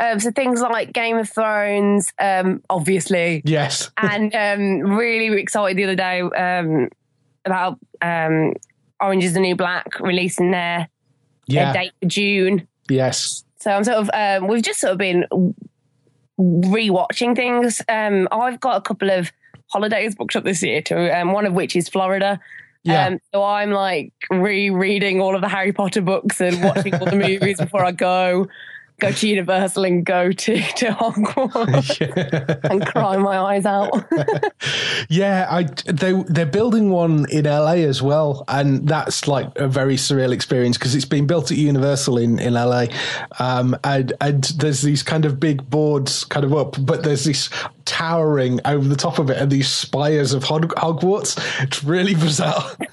Um, 0.00 0.18
so 0.18 0.30
things 0.30 0.60
like 0.62 0.92
Game 0.92 1.18
of 1.18 1.28
Thrones, 1.28 2.12
um, 2.18 2.62
obviously, 2.70 3.42
Yes, 3.44 3.90
and 3.98 4.34
um, 4.34 4.96
really 4.96 5.40
excited 5.40 5.76
the 5.76 5.84
other 5.84 5.94
day 5.94 6.20
um, 6.22 6.88
about 7.44 7.78
um, 8.00 8.54
Orange 9.00 9.24
is 9.24 9.34
the 9.34 9.40
New 9.40 9.56
Black 9.56 10.00
releasing 10.00 10.50
their, 10.50 10.88
their 11.48 11.64
yeah, 11.64 11.72
date 11.72 11.92
for 12.00 12.08
June. 12.08 12.66
yes, 12.88 13.44
So 13.58 13.70
I'm 13.70 13.84
sort 13.84 13.98
of 13.98 14.10
um, 14.14 14.48
we've 14.48 14.62
just 14.62 14.80
sort 14.80 14.92
of 14.92 14.98
been 14.98 15.26
rewatching 16.38 17.36
things. 17.36 17.82
Um, 17.88 18.28
I've 18.32 18.60
got 18.60 18.76
a 18.76 18.80
couple 18.80 19.10
of 19.10 19.30
holidays 19.66 20.14
booked 20.14 20.36
up 20.36 20.44
this 20.44 20.62
year 20.62 20.82
too, 20.82 21.10
um, 21.12 21.32
one 21.32 21.46
of 21.46 21.52
which 21.52 21.76
is 21.76 21.88
Florida. 21.88 22.40
yeah. 22.82 23.06
Um, 23.06 23.18
so 23.32 23.44
I'm 23.44 23.70
like 23.70 24.12
rereading 24.30 25.20
all 25.20 25.34
of 25.34 25.42
the 25.42 25.48
Harry 25.48 25.72
Potter 25.72 26.00
books 26.00 26.40
and 26.40 26.62
watching 26.64 26.94
all 26.94 27.04
the 27.04 27.16
movies 27.16 27.58
before 27.60 27.84
I 27.84 27.92
go. 27.92 28.48
Go 29.00 29.10
to 29.12 29.28
Universal 29.28 29.84
and 29.84 30.04
go 30.04 30.30
to, 30.30 30.56
to 30.76 30.86
Hogwarts 30.90 32.00
and 32.70 32.86
cry 32.86 33.16
my 33.16 33.38
eyes 33.38 33.66
out. 33.66 33.90
Yeah, 35.08 35.46
I 35.50 35.64
they 35.90 36.12
they're 36.28 36.46
building 36.46 36.90
one 36.90 37.26
in 37.30 37.44
LA 37.46 37.80
as 37.88 38.00
well, 38.02 38.44
and 38.46 38.86
that's 38.86 39.26
like 39.26 39.50
a 39.56 39.66
very 39.66 39.96
surreal 39.96 40.30
experience 40.32 40.76
because 40.78 40.94
it's 40.94 41.04
been 41.06 41.26
built 41.26 41.50
at 41.50 41.56
Universal 41.56 42.18
in 42.18 42.38
in 42.38 42.54
LA, 42.54 42.86
um, 43.38 43.76
and 43.82 44.12
and 44.20 44.44
there's 44.44 44.82
these 44.82 45.02
kind 45.02 45.24
of 45.24 45.40
big 45.40 45.68
boards 45.68 46.24
kind 46.24 46.44
of 46.44 46.54
up, 46.54 46.76
but 46.84 47.02
there's 47.02 47.24
this 47.24 47.48
towering 47.86 48.60
over 48.66 48.86
the 48.86 48.94
top 48.94 49.18
of 49.18 49.30
it 49.30 49.38
and 49.38 49.50
these 49.50 49.68
spires 49.68 50.32
of 50.32 50.44
Hog- 50.44 50.74
Hogwarts. 50.76 51.36
It's 51.62 51.82
really 51.82 52.14
bizarre. 52.14 52.62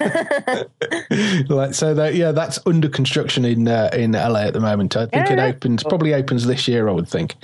like 1.48 1.74
so, 1.74 1.94
that 1.94 2.14
yeah, 2.14 2.32
that's 2.32 2.58
under 2.66 2.88
construction 2.88 3.44
in 3.44 3.68
uh, 3.68 3.90
in 3.92 4.12
LA 4.12 4.40
at 4.46 4.54
the 4.54 4.60
moment. 4.60 4.96
I 4.96 5.06
think 5.06 5.26
Yeah, 5.26 5.32
it 5.34 5.38
yeah. 5.38 5.46
opens 5.46 5.84
probably 5.98 6.14
opens 6.14 6.46
this 6.46 6.68
year. 6.68 6.88
I 6.88 6.92
would 6.92 7.08
think. 7.08 7.34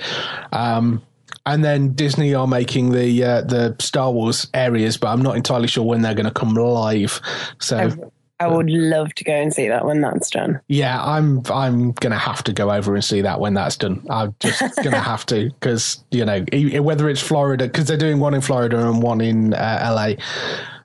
Um, 0.53 1.03
and 1.47 1.65
then 1.65 1.93
Disney 1.93 2.35
are 2.35 2.47
making 2.47 2.93
the 2.93 3.25
uh, 3.25 3.41
the 3.43 3.77
Star 3.81 4.13
Wars 4.13 4.49
areas, 4.55 4.97
but 4.97 5.09
I'm 5.09 5.23
not 5.23 5.37
entirely 5.37 5.69
sure 5.69 5.85
when 5.85 6.03
they're 6.03 6.15
going 6.15 6.27
to 6.27 6.33
come 6.33 6.55
live. 6.55 7.21
So 7.61 8.11
I 8.41 8.47
would 8.47 8.71
love 8.71 9.15
to 9.15 9.25
go 9.25 9.33
and 9.33 9.53
see 9.53 9.69
that 9.69 9.85
when 9.85 10.01
that's 10.01 10.31
done. 10.31 10.61
yeah, 10.69 11.03
I'm 11.03 11.43
I'm 11.51 11.93
going 11.93 12.13
to 12.13 12.19
have 12.19 12.43
to 12.45 12.53
go 12.53 12.71
over 12.71 12.95
and 12.95 13.05
see 13.05 13.21
that 13.23 13.41
when 13.41 13.55
that's 13.55 13.77
done. 13.77 14.07
I'm 14.09 14.35
just 14.41 14.61
going 14.77 14.93
to 14.93 15.01
have 15.01 15.27
to 15.27 15.51
because 15.51 16.05
you 16.11 16.25
know 16.25 16.45
whether 16.81 17.09
it's 17.09 17.21
Florida 17.21 17.67
because 17.67 17.87
they're 17.87 17.97
doing 17.97 18.21
one 18.21 18.35
in 18.35 18.41
Florida 18.41 18.89
and 18.89 19.03
one 19.03 19.21
in 19.21 19.55
uh, 19.55 19.91
LA. 19.95 20.15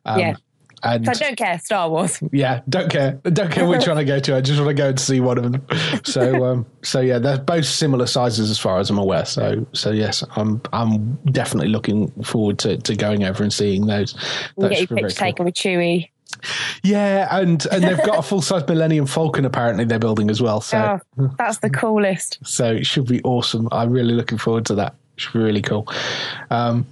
Um, 0.06 0.20
Yeah. 0.20 0.36
And 0.84 1.06
So 1.06 1.12
I 1.12 1.14
don't 1.16 1.36
care, 1.36 1.60
Star 1.60 1.90
Wars. 1.90 2.20
yeah, 2.32 2.62
don't 2.70 2.90
care. 2.90 3.14
Don't 3.24 3.52
care 3.52 3.68
which 3.68 3.88
one 3.88 3.98
I 3.98 4.04
go 4.04 4.20
to. 4.20 4.36
I 4.36 4.42
just 4.42 4.60
want 4.60 4.70
to 4.70 4.74
go 4.74 4.90
and 4.90 5.00
see 5.00 5.20
one 5.20 5.38
of 5.38 5.52
them. 5.52 5.66
So, 6.04 6.46
um, 6.52 6.66
so 6.82 7.00
yeah, 7.02 7.20
they're 7.20 7.40
both 7.40 7.66
similar 7.66 8.08
sizes 8.08 8.50
as 8.50 8.60
far 8.60 8.80
as 8.80 8.90
I'm 8.90 8.98
aware. 8.98 9.26
So, 9.26 9.66
so 9.74 9.92
yes, 9.92 10.24
I'm 10.36 10.62
I'm 10.74 11.16
definitely 11.32 11.70
looking 11.70 12.10
forward 12.24 12.60
to, 12.60 12.78
to 12.78 12.96
going 12.96 13.24
over 13.24 13.44
and 13.44 13.52
seeing 13.52 13.86
those. 13.88 14.14
Get 14.60 14.72
your 14.80 14.88
picture 14.88 14.96
cool. 15.02 15.10
taken 15.10 15.46
with 15.46 15.56
Chewie. 15.56 16.10
Yeah, 16.84 17.28
and 17.32 17.66
and 17.72 17.84
they've 17.84 17.98
got 18.06 18.20
a 18.20 18.22
full 18.30 18.42
size 18.42 18.68
Millennium 18.68 19.06
Falcon 19.08 19.46
apparently 19.46 19.84
they're 19.86 20.00
building 20.00 20.30
as 20.30 20.42
well. 20.42 20.62
So, 20.62 21.00
Oh, 21.20 21.32
that's 21.38 21.58
the 21.60 21.70
coolest. 21.70 22.40
so 22.46 22.72
it 22.72 22.86
should 22.86 23.08
be 23.08 23.22
awesome. 23.24 23.68
I'm 23.72 23.92
really 23.92 24.14
looking 24.14 24.38
forward 24.38 24.66
to 24.68 24.76
that. 24.76 24.96
It 25.16 25.22
should 25.22 25.34
be 25.34 25.40
really 25.40 25.62
cool. 25.62 25.88
Um, 26.50 26.86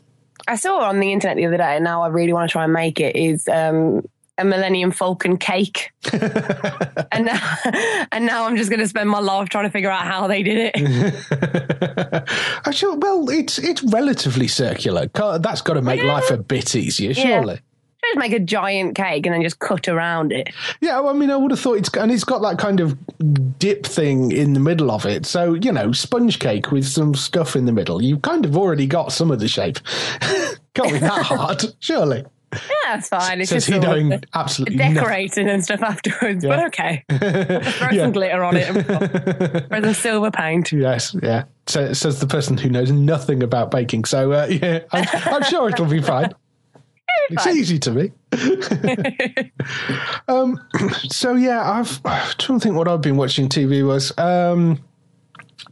I 0.48 0.56
saw 0.56 0.80
on 0.80 1.00
the 1.00 1.12
internet 1.12 1.38
the 1.38 1.46
other 1.46 1.58
day, 1.58 1.76
and 1.76 1.84
now 1.84 2.02
I 2.04 2.08
really 2.08 2.34
want 2.34 2.50
to 2.50 2.52
try 2.52 2.64
and 2.64 2.74
make 2.74 3.00
it. 3.00 3.16
Is 3.16 3.48
um, 3.48 4.02
a 4.40 4.46
Millennium 4.46 4.92
Falcon 4.92 5.38
cake, 5.38 5.92
and 6.14 7.26
now, 7.26 7.56
and 8.12 8.26
now 8.26 8.46
I'm 8.46 8.56
just 8.56 8.70
going 8.70 8.80
to 8.80 8.88
spend 8.88 9.10
my 9.10 9.20
life 9.20 9.50
trying 9.50 9.66
to 9.66 9.72
figure 9.72 9.90
out 9.90 10.06
how 10.06 10.28
they 10.28 10.44
did 10.44 10.72
it. 10.76 12.30
Actually, 12.66 12.98
well, 12.98 13.30
it's 13.30 13.58
it's 13.58 13.84
relatively 13.84 14.48
circular. 14.48 15.08
That's 15.08 15.62
got 15.62 15.74
to 15.74 15.82
make 15.82 16.04
life 16.04 16.30
a 16.30 16.38
bit 16.38 16.76
easier, 16.76 17.12
Yeah. 17.12 17.24
surely. 17.24 17.60
Just 18.06 18.18
make 18.20 18.32
a 18.32 18.40
giant 18.40 18.96
cake 18.96 19.26
and 19.26 19.34
then 19.36 19.42
just 19.42 19.60
cut 19.60 19.88
around 19.88 20.32
it. 20.32 20.50
Yeah, 20.82 21.00
well, 21.00 21.10
I 21.14 21.18
mean, 21.18 21.30
I 21.32 21.36
would 21.36 21.52
have 21.52 21.60
thought 21.60 21.78
it's 21.78 21.90
and 21.96 22.12
it's 22.12 22.24
got 22.24 22.42
that 22.44 22.58
kind 22.58 22.80
of 22.80 22.98
dip 23.60 23.86
thing 23.86 24.32
in 24.32 24.54
the 24.54 24.60
middle 24.60 24.92
of 24.92 25.06
it. 25.06 25.26
So 25.26 25.56
you 25.56 25.72
know, 25.72 25.92
sponge 25.92 26.40
cake 26.40 26.72
with 26.72 26.86
some 26.86 27.16
stuff 27.16 27.56
in 27.56 27.66
the 27.66 27.72
middle. 27.74 28.02
You've 28.02 28.22
kind 28.22 28.46
of 28.46 28.56
already 28.56 28.88
got 28.88 29.12
some 29.12 29.32
of 29.32 29.40
the 29.40 29.48
shape. 29.48 29.80
Can't 30.74 30.94
be 30.94 31.00
that 31.00 31.24
hard, 31.26 31.64
surely. 31.80 32.24
Yeah, 32.54 32.98
it's 32.98 33.10
fine. 33.10 33.42
It's 33.42 33.50
Says 33.50 33.66
just 33.66 33.74
he 33.74 33.80
the 33.80 34.24
absolutely 34.34 34.78
nothing. 34.78 34.94
decorating 34.94 35.50
and 35.50 35.62
stuff 35.64 35.82
afterwards. 35.82 36.46
But 36.46 36.66
okay, 36.68 37.04
throw 37.12 37.90
Yeah. 37.90 38.04
some 38.04 38.12
glitter 38.14 38.42
on 38.44 38.56
it 38.56 38.70
and 38.70 38.86
throw 39.68 39.82
some 39.82 39.94
silver 39.94 40.32
paint. 40.32 40.72
Yes, 40.72 41.14
yeah. 41.22 41.44
So 41.66 41.92
says 41.92 42.22
the 42.22 42.28
person 42.28 42.58
who 42.58 42.70
knows 42.70 42.90
nothing 42.90 43.44
about 43.44 43.70
baking. 43.72 44.06
So 44.06 44.32
uh, 44.32 44.48
yeah, 44.50 44.80
I'm, 44.94 45.06
I'm 45.26 45.44
sure 45.44 45.68
it'll 45.70 45.88
be 45.88 46.02
fine. 46.02 46.32
It's 47.30 47.48
easy 47.48 47.80
to 47.80 47.92
me. 47.92 48.12
um, 50.28 50.60
so 51.10 51.36
yeah, 51.36 51.70
I've 51.70 52.00
I'm 52.06 52.32
trying 52.38 52.60
to 52.60 52.64
think 52.64 52.76
what 52.76 52.88
I've 52.88 53.02
been 53.02 53.18
watching 53.18 53.50
TV 53.50 53.86
was. 53.86 54.18
Um, 54.18 54.84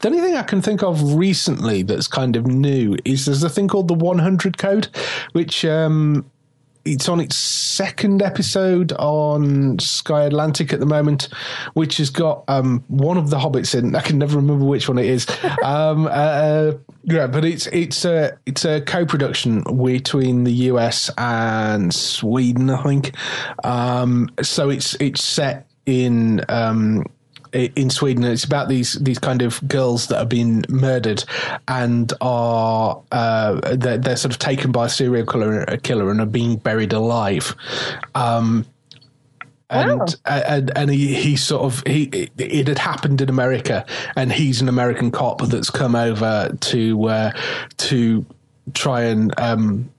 the 0.01 0.10
only 0.10 0.22
thing 0.22 0.36
I 0.36 0.44
can 0.44 0.62
think 0.62 0.84
of 0.84 1.15
recently 1.15 1.82
that's 1.82 2.08
kind 2.08 2.36
of 2.36 2.46
new 2.46 2.98
is 3.06 3.25
there's 3.25 3.44
a 3.44 3.50
thing 3.50 3.68
called 3.68 3.88
the 3.88 3.94
100 3.94 4.58
Code, 4.58 4.88
which 5.32 5.63
um, 5.63 6.30
it's 6.86 7.10
on 7.10 7.20
its 7.20 7.36
second 7.36 8.22
episode 8.22 8.94
on 8.94 9.80
Sky 9.80 10.24
Atlantic 10.24 10.72
at 10.72 10.80
the 10.80 10.86
moment, 10.86 11.30
which 11.74 11.98
has 11.98 12.12
got 12.12 12.44
um, 12.48 12.84
one 12.88 13.18
of 13.18 13.32
the 13.32 13.38
Hobbits 13.38 13.77
in. 13.77 13.96
I 13.96 14.01
can 14.01 14.20
never 14.20 14.38
remember 14.38 14.65
which 14.65 14.88
one 14.88 15.00
it 15.00 15.08
is. 15.08 15.27
um, 15.63 16.08
uh, 16.10 16.74
yeah, 17.04 17.27
but 17.27 17.44
it's 17.44 17.68
it's 17.68 18.06
a 18.06 18.38
it's 18.46 18.65
a 18.65 18.82
co-production 18.82 19.63
between 19.63 20.44
the 20.44 20.54
US 20.54 21.10
and 21.18 21.94
Sweden, 21.94 22.70
I 22.70 22.84
think. 22.84 23.15
Um, 23.63 24.30
so 24.42 24.70
it's 24.70 24.96
it's 25.00 25.24
set 25.24 25.68
in. 25.86 26.46
Um, 26.50 27.06
in 27.56 27.90
Sweden. 27.90 28.24
It's 28.24 28.44
about 28.44 28.68
these 28.68 28.94
these 28.94 29.20
kind 29.20 29.42
of 29.42 29.66
girls 29.68 30.08
that 30.08 30.18
have 30.20 30.30
been 30.30 30.64
murdered 30.70 31.24
and 31.68 32.12
are 32.22 33.02
uh, 33.12 33.76
they're, 33.76 33.98
they're 33.98 34.16
sort 34.18 34.34
of 34.34 34.40
taken 34.40 34.72
by 34.72 34.86
a 34.86 34.90
serial 34.90 35.26
killer, 35.26 35.64
a 35.64 35.78
killer 35.78 36.12
and 36.12 36.20
are 36.22 36.26
being 36.26 36.58
buried 36.58 36.94
alive. 36.94 37.56
Um, 38.14 38.66
and, 39.70 40.00
Wow. 40.00 40.06
and 40.26 40.78
and 40.78 40.92
he, 40.92 41.16
he 41.16 41.36
sort 41.36 41.64
of 41.64 41.84
he 41.88 42.04
it, 42.04 42.32
it 42.38 42.68
had 42.68 42.78
happened 42.78 43.20
in 43.22 43.30
America 43.30 43.84
and 44.16 44.32
he's 44.32 44.62
an 44.62 44.70
American 44.70 45.10
cop 45.10 45.42
that's 45.42 45.72
come 45.72 45.96
over 45.96 46.56
to 46.60 47.04
uh, 47.06 47.32
to 47.78 48.26
try 48.74 49.04
and 49.04 49.34
um, 49.40 49.90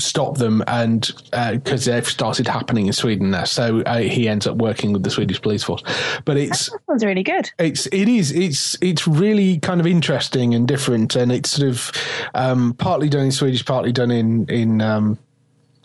stop 0.00 0.38
them 0.38 0.62
and 0.66 1.10
because 1.52 1.84
they've 1.84 2.06
started 2.06 2.48
happening 2.48 2.86
in 2.86 2.92
Sweden 2.92 3.30
now. 3.30 3.44
So 3.44 3.82
uh, 3.82 3.98
he 3.98 4.28
ends 4.28 4.46
up 4.46 4.56
working 4.56 4.92
with 4.92 5.02
the 5.02 5.10
Swedish 5.10 5.40
police 5.40 5.62
force. 5.62 5.82
But 6.24 6.36
it's 6.36 6.70
That 6.70 6.80
sounds 6.88 7.04
really 7.04 7.22
good. 7.22 7.50
it's 7.58 7.86
it 7.86 8.08
is 8.08 8.32
it's 8.32 8.76
it's 8.80 9.06
really 9.06 9.58
kind 9.58 9.80
of 9.80 9.86
interesting 9.86 10.54
and 10.54 10.66
different. 10.66 11.16
And 11.16 11.30
it's 11.30 11.50
sort 11.50 11.68
of 11.68 11.92
um, 12.34 12.74
partly 12.74 13.08
done 13.08 13.26
in 13.26 13.32
Swedish 13.32 13.64
partly 13.64 13.92
done 13.92 14.10
in 14.10 14.46
in 14.48 14.80
um, 14.80 15.18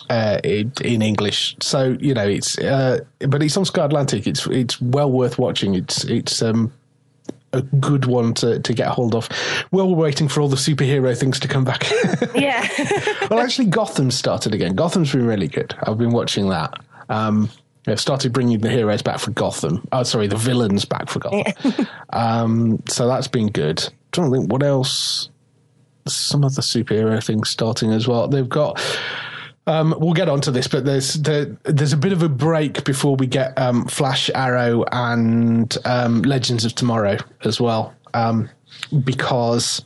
uh, 0.10 0.39
in, 0.43 0.72
in 0.81 1.01
English. 1.01 1.55
So 1.62 1.98
you 2.00 2.13
know 2.13 2.27
it's 2.27 2.57
uh, 2.57 3.00
but 3.27 3.41
it's 3.43 3.57
on 3.57 3.65
Sky 3.65 3.86
Atlantic. 3.86 4.27
It's 4.27 4.45
it's 4.48 4.79
well 4.81 5.12
worth 5.12 5.38
watching. 5.38 5.75
It's 5.75 6.03
it's 6.05 6.41
um 6.41 6.72
a 7.55 7.62
good 7.62 8.05
one 8.05 8.33
to, 8.35 8.59
to 8.59 8.74
get 8.74 8.88
hold 8.88 9.15
of. 9.15 9.29
Well, 9.71 9.89
we're 9.89 10.03
waiting 10.03 10.27
for 10.27 10.41
all 10.41 10.47
the 10.47 10.55
superhero 10.55 11.17
things 11.17 11.39
to 11.39 11.47
come 11.47 11.63
back. 11.63 11.85
Yeah. 12.35 12.67
well, 13.29 13.39
actually, 13.39 13.67
Gotham 13.67 14.12
started 14.12 14.53
again. 14.53 14.75
Gotham's 14.75 15.12
been 15.12 15.25
really 15.25 15.47
good. 15.47 15.74
I've 15.83 15.97
been 15.97 16.12
watching 16.12 16.50
that. 16.50 16.74
Um, 17.07 17.50
they've 17.85 18.00
started 18.00 18.33
bringing 18.33 18.59
the 18.59 18.69
heroes 18.69 19.01
back 19.01 19.19
for 19.19 19.31
Gotham. 19.31 19.88
Oh, 19.91 20.03
sorry, 20.03 20.27
the 20.27 20.35
villains 20.35 20.83
back 20.83 21.09
for 21.09 21.19
Gotham. 21.19 21.88
um, 22.12 22.83
so 22.89 23.07
that's 23.07 23.27
been 23.27 23.47
good. 23.51 23.88
trying 24.12 24.31
to 24.31 24.38
think 24.38 24.51
what 24.51 24.63
else. 24.63 25.29
Some 26.07 26.43
of 26.43 26.55
the 26.55 26.62
superhero 26.62 27.24
things 27.24 27.50
starting 27.50 27.91
as 27.91 28.07
well. 28.07 28.27
They've 28.27 28.50
got. 28.50 28.79
Um, 29.67 29.95
we'll 30.00 30.13
get 30.13 30.29
onto 30.29 30.51
this, 30.51 30.67
but 30.67 30.86
there's 30.86 31.15
there, 31.15 31.45
there's 31.63 31.93
a 31.93 31.98
bit 31.98 32.13
of 32.13 32.22
a 32.22 32.29
break 32.29 32.84
before 32.84 33.15
we 33.15 33.25
get 33.25 33.57
um, 33.57 33.86
Flash, 33.86 34.29
Arrow, 34.36 34.86
and 34.91 35.75
um, 35.86 36.22
Legends 36.22 36.65
of 36.65 36.75
Tomorrow 36.75 37.17
as 37.43 37.60
well, 37.60 37.93
um, 38.13 38.50
because 39.03 39.81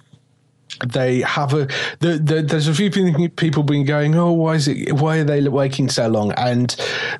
they 0.88 1.22
have 1.22 1.54
a 1.54 1.68
the, 2.00 2.20
the, 2.24 2.42
there's 2.42 2.68
a 2.68 2.74
few 2.74 2.90
people 3.32 3.64
been 3.64 3.86
going 3.86 4.16
oh 4.16 4.32
why 4.32 4.56
is 4.56 4.68
it 4.68 4.94
why 4.94 5.18
are 5.18 5.24
they 5.24 5.42
waiting 5.48 5.90
so 5.90 6.08
long? 6.08 6.32
And 6.34 6.76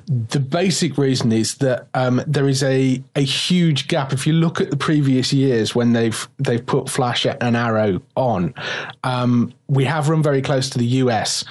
the 0.06 0.40
basic 0.40 0.96
reason 0.96 1.32
is 1.32 1.56
that 1.56 1.88
um, 1.94 2.22
there 2.26 2.48
is 2.48 2.62
a 2.62 3.02
a 3.16 3.22
huge 3.22 3.88
gap. 3.88 4.12
If 4.12 4.26
you 4.26 4.32
look 4.32 4.60
at 4.60 4.70
the 4.70 4.76
previous 4.76 5.32
years 5.32 5.74
when 5.74 5.92
they've 5.92 6.28
they've 6.38 6.64
put 6.64 6.88
flash 6.88 7.26
and 7.26 7.56
arrow 7.56 8.02
on 8.16 8.54
um, 9.04 9.52
we 9.68 9.84
have 9.84 10.08
run 10.08 10.22
very 10.22 10.42
close 10.42 10.70
to 10.70 10.78
the 10.78 10.86
us 10.86 11.44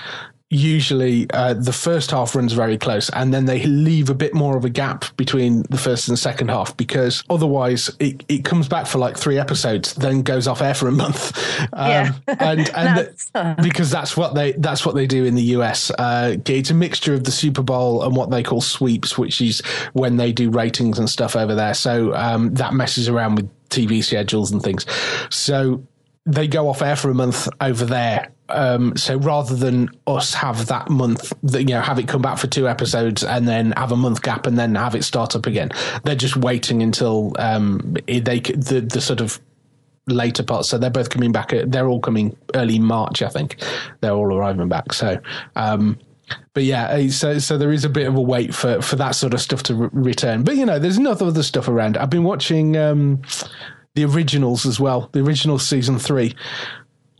usually 0.49 1.29
uh, 1.31 1.53
the 1.53 1.71
first 1.73 2.09
half 2.09 2.35
runs 2.35 2.53
very 2.53 2.77
close 2.77 3.09
and 3.11 3.31
then 3.33 3.45
they 3.45 3.63
leave 3.65 4.09
a 4.09 4.15
bit 4.15 4.33
more 4.33 4.57
of 4.57 4.65
a 4.65 4.69
gap 4.69 5.05
between 5.15 5.61
the 5.69 5.77
first 5.77 6.07
and 6.09 6.17
second 6.17 6.49
half 6.49 6.75
because 6.75 7.23
otherwise 7.29 7.89
it, 7.99 8.23
it 8.29 8.43
comes 8.43 8.67
back 8.67 8.87
for 8.87 8.97
like 8.97 9.15
three 9.15 9.37
episodes 9.37 9.93
then 9.95 10.23
goes 10.23 10.47
off 10.47 10.61
air 10.61 10.73
for 10.73 10.87
a 10.87 10.91
month 10.91 11.37
um, 11.73 11.89
Yeah. 11.89 12.13
and 12.27 12.59
and 12.75 12.97
That's- 12.97 13.31
uh, 13.35 13.55
because 13.61 13.91
that's 13.91 14.17
what 14.17 14.33
they 14.33 14.53
that's 14.53 14.85
what 14.85 14.95
they 14.95 15.05
do 15.05 15.23
in 15.23 15.35
the 15.35 15.43
US 15.57 15.91
uh, 15.91 16.35
it's 16.47 16.71
a 16.71 16.73
mixture 16.73 17.13
of 17.13 17.25
the 17.25 17.31
Super 17.31 17.61
Bowl 17.61 18.03
and 18.03 18.15
what 18.15 18.31
they 18.31 18.41
call 18.41 18.61
sweeps 18.61 19.17
which 19.19 19.41
is 19.41 19.61
when 19.93 20.17
they 20.17 20.31
do 20.31 20.49
ratings 20.49 20.97
and 20.97 21.07
stuff 21.09 21.35
over 21.35 21.53
there 21.53 21.75
so 21.75 22.15
um, 22.15 22.53
that 22.55 22.73
messes 22.73 23.07
around 23.07 23.35
with 23.35 23.49
TV 23.69 24.03
schedules 24.03 24.51
and 24.51 24.63
things 24.63 24.83
so 25.29 25.83
they 26.25 26.47
go 26.47 26.67
off 26.69 26.81
air 26.81 26.95
for 26.95 27.09
a 27.09 27.13
month 27.15 27.47
over 27.61 27.85
there. 27.85 28.31
Um, 28.49 28.95
so 28.97 29.17
rather 29.17 29.55
than 29.55 29.89
us 30.07 30.33
have 30.33 30.67
that 30.67 30.89
month, 30.89 31.33
you 31.43 31.65
know, 31.65 31.81
have 31.81 31.99
it 31.99 32.07
come 32.07 32.21
back 32.21 32.37
for 32.37 32.47
two 32.47 32.67
episodes 32.67 33.23
and 33.23 33.47
then 33.47 33.71
have 33.73 33.91
a 33.91 33.95
month 33.95 34.21
gap 34.21 34.45
and 34.45 34.57
then 34.57 34.75
have 34.75 34.95
it 34.95 35.03
start 35.03 35.35
up 35.35 35.45
again, 35.45 35.69
they're 36.03 36.15
just 36.15 36.35
waiting 36.35 36.81
until 36.81 37.33
um, 37.39 37.95
they 38.07 38.19
the 38.39 38.87
the 38.91 39.01
sort 39.01 39.21
of 39.21 39.39
later 40.07 40.43
part. 40.43 40.65
So 40.65 40.77
they're 40.77 40.89
both 40.89 41.09
coming 41.09 41.31
back. 41.31 41.53
They're 41.65 41.87
all 41.87 41.99
coming 41.99 42.35
early 42.55 42.79
March, 42.79 43.21
I 43.21 43.29
think. 43.29 43.57
They're 44.01 44.13
all 44.13 44.33
arriving 44.33 44.69
back. 44.69 44.93
So. 44.93 45.19
Um, 45.55 45.99
but 46.53 46.63
yeah, 46.63 46.89
eh, 46.89 47.09
so 47.09 47.39
so 47.39 47.57
there 47.57 47.71
is 47.71 47.85
a 47.85 47.89
bit 47.89 48.07
of 48.07 48.15
a 48.15 48.21
wait 48.21 48.53
for 48.53 48.83
for 48.83 48.95
that 48.97 49.15
sort 49.15 49.33
of 49.33 49.41
stuff 49.41 49.63
to 49.63 49.73
re- 49.73 49.89
return. 49.91 50.43
But 50.43 50.57
you 50.57 50.65
know, 50.65 50.77
there's 50.77 50.97
enough 50.97 51.23
other 51.23 51.41
stuff 51.41 51.67
around. 51.67 51.97
I've 51.97 52.11
been 52.11 52.23
watching 52.23 52.77
um, 52.77 53.23
the 53.95 54.05
originals 54.05 54.65
as 54.65 54.79
well, 54.79 55.09
the 55.11 55.21
original 55.21 55.57
season 55.57 55.97
three, 55.97 56.35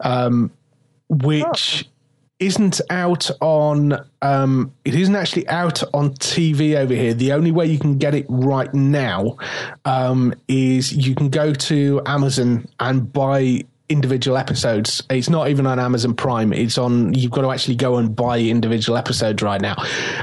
um, 0.01 0.51
which 1.09 1.87
isn't 2.39 2.79
out 2.89 3.29
on. 3.41 3.97
Um, 4.21 4.73
it 4.85 4.95
isn't 4.95 5.15
actually 5.15 5.47
out 5.49 5.83
on 5.93 6.11
TV 6.15 6.75
over 6.75 6.93
here. 6.93 7.13
The 7.13 7.33
only 7.33 7.51
way 7.51 7.65
you 7.65 7.79
can 7.79 7.97
get 7.97 8.15
it 8.15 8.25
right 8.29 8.73
now 8.73 9.37
um, 9.85 10.33
is 10.47 10.93
you 10.93 11.15
can 11.15 11.29
go 11.29 11.53
to 11.53 12.01
Amazon 12.05 12.67
and 12.79 13.11
buy 13.11 13.63
individual 13.89 14.37
episodes. 14.37 15.03
It's 15.09 15.29
not 15.29 15.49
even 15.49 15.65
on 15.65 15.79
Amazon 15.79 16.13
Prime. 16.13 16.53
It's 16.53 16.77
on. 16.77 17.13
You've 17.13 17.31
got 17.31 17.41
to 17.41 17.51
actually 17.51 17.75
go 17.75 17.97
and 17.97 18.15
buy 18.15 18.39
individual 18.39 18.97
episodes 18.97 19.41
right 19.41 19.59
now. 19.59 19.75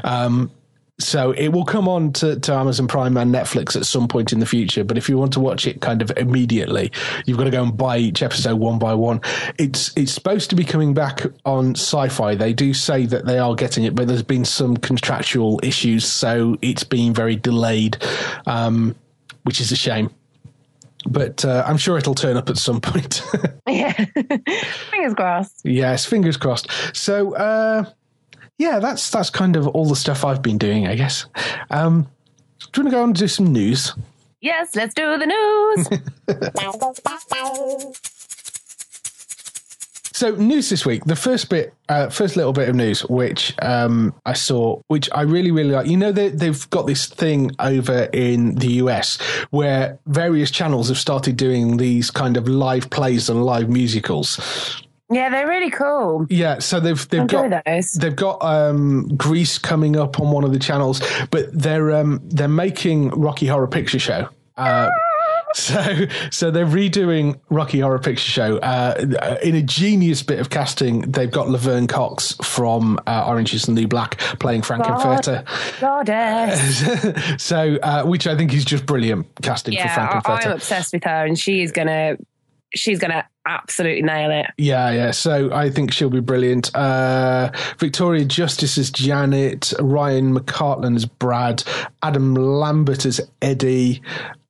Um, 0.04 0.50
so 0.98 1.32
it 1.32 1.48
will 1.48 1.64
come 1.64 1.88
on 1.88 2.12
to, 2.14 2.40
to 2.40 2.54
Amazon 2.54 2.88
Prime 2.88 3.16
and 3.18 3.34
Netflix 3.34 3.76
at 3.76 3.84
some 3.84 4.08
point 4.08 4.32
in 4.32 4.40
the 4.40 4.46
future. 4.46 4.82
But 4.82 4.96
if 4.96 5.08
you 5.08 5.18
want 5.18 5.32
to 5.34 5.40
watch 5.40 5.66
it 5.66 5.82
kind 5.82 6.00
of 6.00 6.10
immediately, 6.16 6.90
you've 7.26 7.36
got 7.36 7.44
to 7.44 7.50
go 7.50 7.62
and 7.62 7.76
buy 7.76 7.98
each 7.98 8.22
episode 8.22 8.56
one 8.56 8.78
by 8.78 8.94
one. 8.94 9.20
It's 9.58 9.94
it's 9.96 10.12
supposed 10.12 10.48
to 10.50 10.56
be 10.56 10.64
coming 10.64 10.94
back 10.94 11.26
on 11.44 11.74
Syfy. 11.74 12.38
They 12.38 12.54
do 12.54 12.72
say 12.72 13.04
that 13.06 13.26
they 13.26 13.38
are 13.38 13.54
getting 13.54 13.84
it, 13.84 13.94
but 13.94 14.08
there's 14.08 14.22
been 14.22 14.46
some 14.46 14.76
contractual 14.76 15.60
issues, 15.62 16.06
so 16.06 16.56
it's 16.62 16.84
been 16.84 17.12
very 17.12 17.36
delayed, 17.36 17.98
um, 18.46 18.94
which 19.42 19.60
is 19.60 19.72
a 19.72 19.76
shame. 19.76 20.10
But 21.08 21.44
uh, 21.44 21.62
I'm 21.66 21.76
sure 21.76 21.98
it'll 21.98 22.14
turn 22.14 22.36
up 22.36 22.48
at 22.48 22.56
some 22.56 22.80
point. 22.80 23.22
yeah. 23.68 23.92
Fingers 24.90 25.14
crossed. 25.14 25.60
yes, 25.64 26.06
fingers 26.06 26.36
crossed. 26.38 26.68
So. 26.96 27.34
Uh, 27.34 27.84
yeah, 28.58 28.78
that's 28.78 29.10
that's 29.10 29.30
kind 29.30 29.56
of 29.56 29.66
all 29.68 29.86
the 29.86 29.96
stuff 29.96 30.24
I've 30.24 30.42
been 30.42 30.58
doing, 30.58 30.86
I 30.86 30.94
guess. 30.94 31.26
Um, 31.70 32.08
do 32.72 32.80
you 32.80 32.84
want 32.84 32.90
to 32.92 32.96
go 32.96 33.02
on 33.02 33.08
and 33.10 33.16
do 33.16 33.28
some 33.28 33.52
news? 33.52 33.92
Yes, 34.40 34.76
let's 34.76 34.94
do 34.94 35.18
the 35.18 35.26
news. 35.26 35.88
So, 40.16 40.30
news 40.34 40.70
this 40.70 40.86
week. 40.86 41.04
The 41.04 41.14
first 41.14 41.50
bit, 41.50 41.74
uh, 41.90 42.08
first 42.08 42.36
little 42.36 42.54
bit 42.54 42.70
of 42.70 42.74
news, 42.74 43.02
which 43.02 43.54
um, 43.60 44.14
I 44.24 44.32
saw, 44.32 44.80
which 44.86 45.10
I 45.12 45.22
really, 45.22 45.50
really 45.50 45.72
like. 45.72 45.88
You 45.88 45.98
know, 45.98 46.10
they, 46.10 46.30
they've 46.30 46.70
got 46.70 46.86
this 46.86 47.06
thing 47.06 47.50
over 47.58 48.04
in 48.14 48.54
the 48.54 48.74
US 48.84 49.20
where 49.50 49.98
various 50.06 50.50
channels 50.50 50.88
have 50.88 50.96
started 50.96 51.36
doing 51.36 51.76
these 51.76 52.10
kind 52.10 52.38
of 52.38 52.48
live 52.48 52.88
plays 52.88 53.28
and 53.28 53.44
live 53.44 53.68
musicals. 53.68 54.85
Yeah, 55.10 55.30
they're 55.30 55.48
really 55.48 55.70
cool. 55.70 56.26
Yeah, 56.28 56.58
so 56.58 56.80
they've 56.80 57.08
they've 57.08 57.22
Enjoy 57.22 57.48
got 57.48 57.64
those. 57.64 57.92
they've 57.92 58.16
got 58.16 58.42
um, 58.42 59.08
Grease 59.16 59.58
coming 59.58 59.96
up 59.96 60.20
on 60.20 60.30
one 60.30 60.44
of 60.44 60.52
the 60.52 60.58
channels, 60.58 61.00
but 61.30 61.46
they're 61.52 61.92
um, 61.92 62.20
they're 62.24 62.48
making 62.48 63.10
Rocky 63.10 63.46
Horror 63.46 63.68
Picture 63.68 63.98
Show. 63.98 64.28
Uh, 64.56 64.90
so 65.54 66.06
so 66.32 66.50
they're 66.50 66.66
redoing 66.66 67.38
Rocky 67.50 67.78
Horror 67.80 68.00
Picture 68.00 68.30
Show 68.30 68.56
uh, 68.58 69.36
in 69.42 69.54
a 69.54 69.62
genius 69.62 70.22
bit 70.24 70.40
of 70.40 70.50
casting. 70.50 71.02
They've 71.02 71.30
got 71.30 71.48
Laverne 71.48 71.86
Cox 71.86 72.34
from 72.42 72.98
uh, 73.06 73.26
Orange 73.28 73.54
Is 73.54 73.62
the 73.62 73.72
New 73.72 73.86
Black 73.86 74.18
playing 74.40 74.62
Frank-N-Furter. 74.62 75.80
Goddess. 75.80 77.42
so 77.42 77.78
uh, 77.82 78.04
which 78.04 78.26
I 78.26 78.36
think 78.36 78.52
is 78.52 78.64
just 78.64 78.86
brilliant 78.86 79.26
casting 79.42 79.74
for 79.74 79.78
Yeah, 79.78 79.92
I, 79.92 79.94
Frank-N-Furter. 79.94 80.46
I'm 80.46 80.52
obsessed 80.52 80.92
with 80.92 81.04
her, 81.04 81.24
and 81.24 81.38
she 81.38 81.62
is 81.62 81.70
gonna, 81.70 82.16
she's 82.76 82.98
gonna 82.98 83.24
absolutely 83.46 84.02
nail 84.02 84.30
it. 84.30 84.46
Yeah, 84.58 84.90
yeah. 84.90 85.10
So 85.12 85.52
I 85.52 85.70
think 85.70 85.92
she'll 85.92 86.10
be 86.10 86.20
brilliant. 86.20 86.74
Uh, 86.74 87.50
Victoria 87.78 88.24
Justice 88.24 88.76
as 88.78 88.90
Janet, 88.90 89.72
Ryan 89.80 90.36
McCartan 90.36 90.96
as 90.96 91.04
Brad, 91.06 91.62
Adam 92.02 92.34
Lambert 92.34 93.06
as 93.06 93.20
Eddie. 93.42 94.02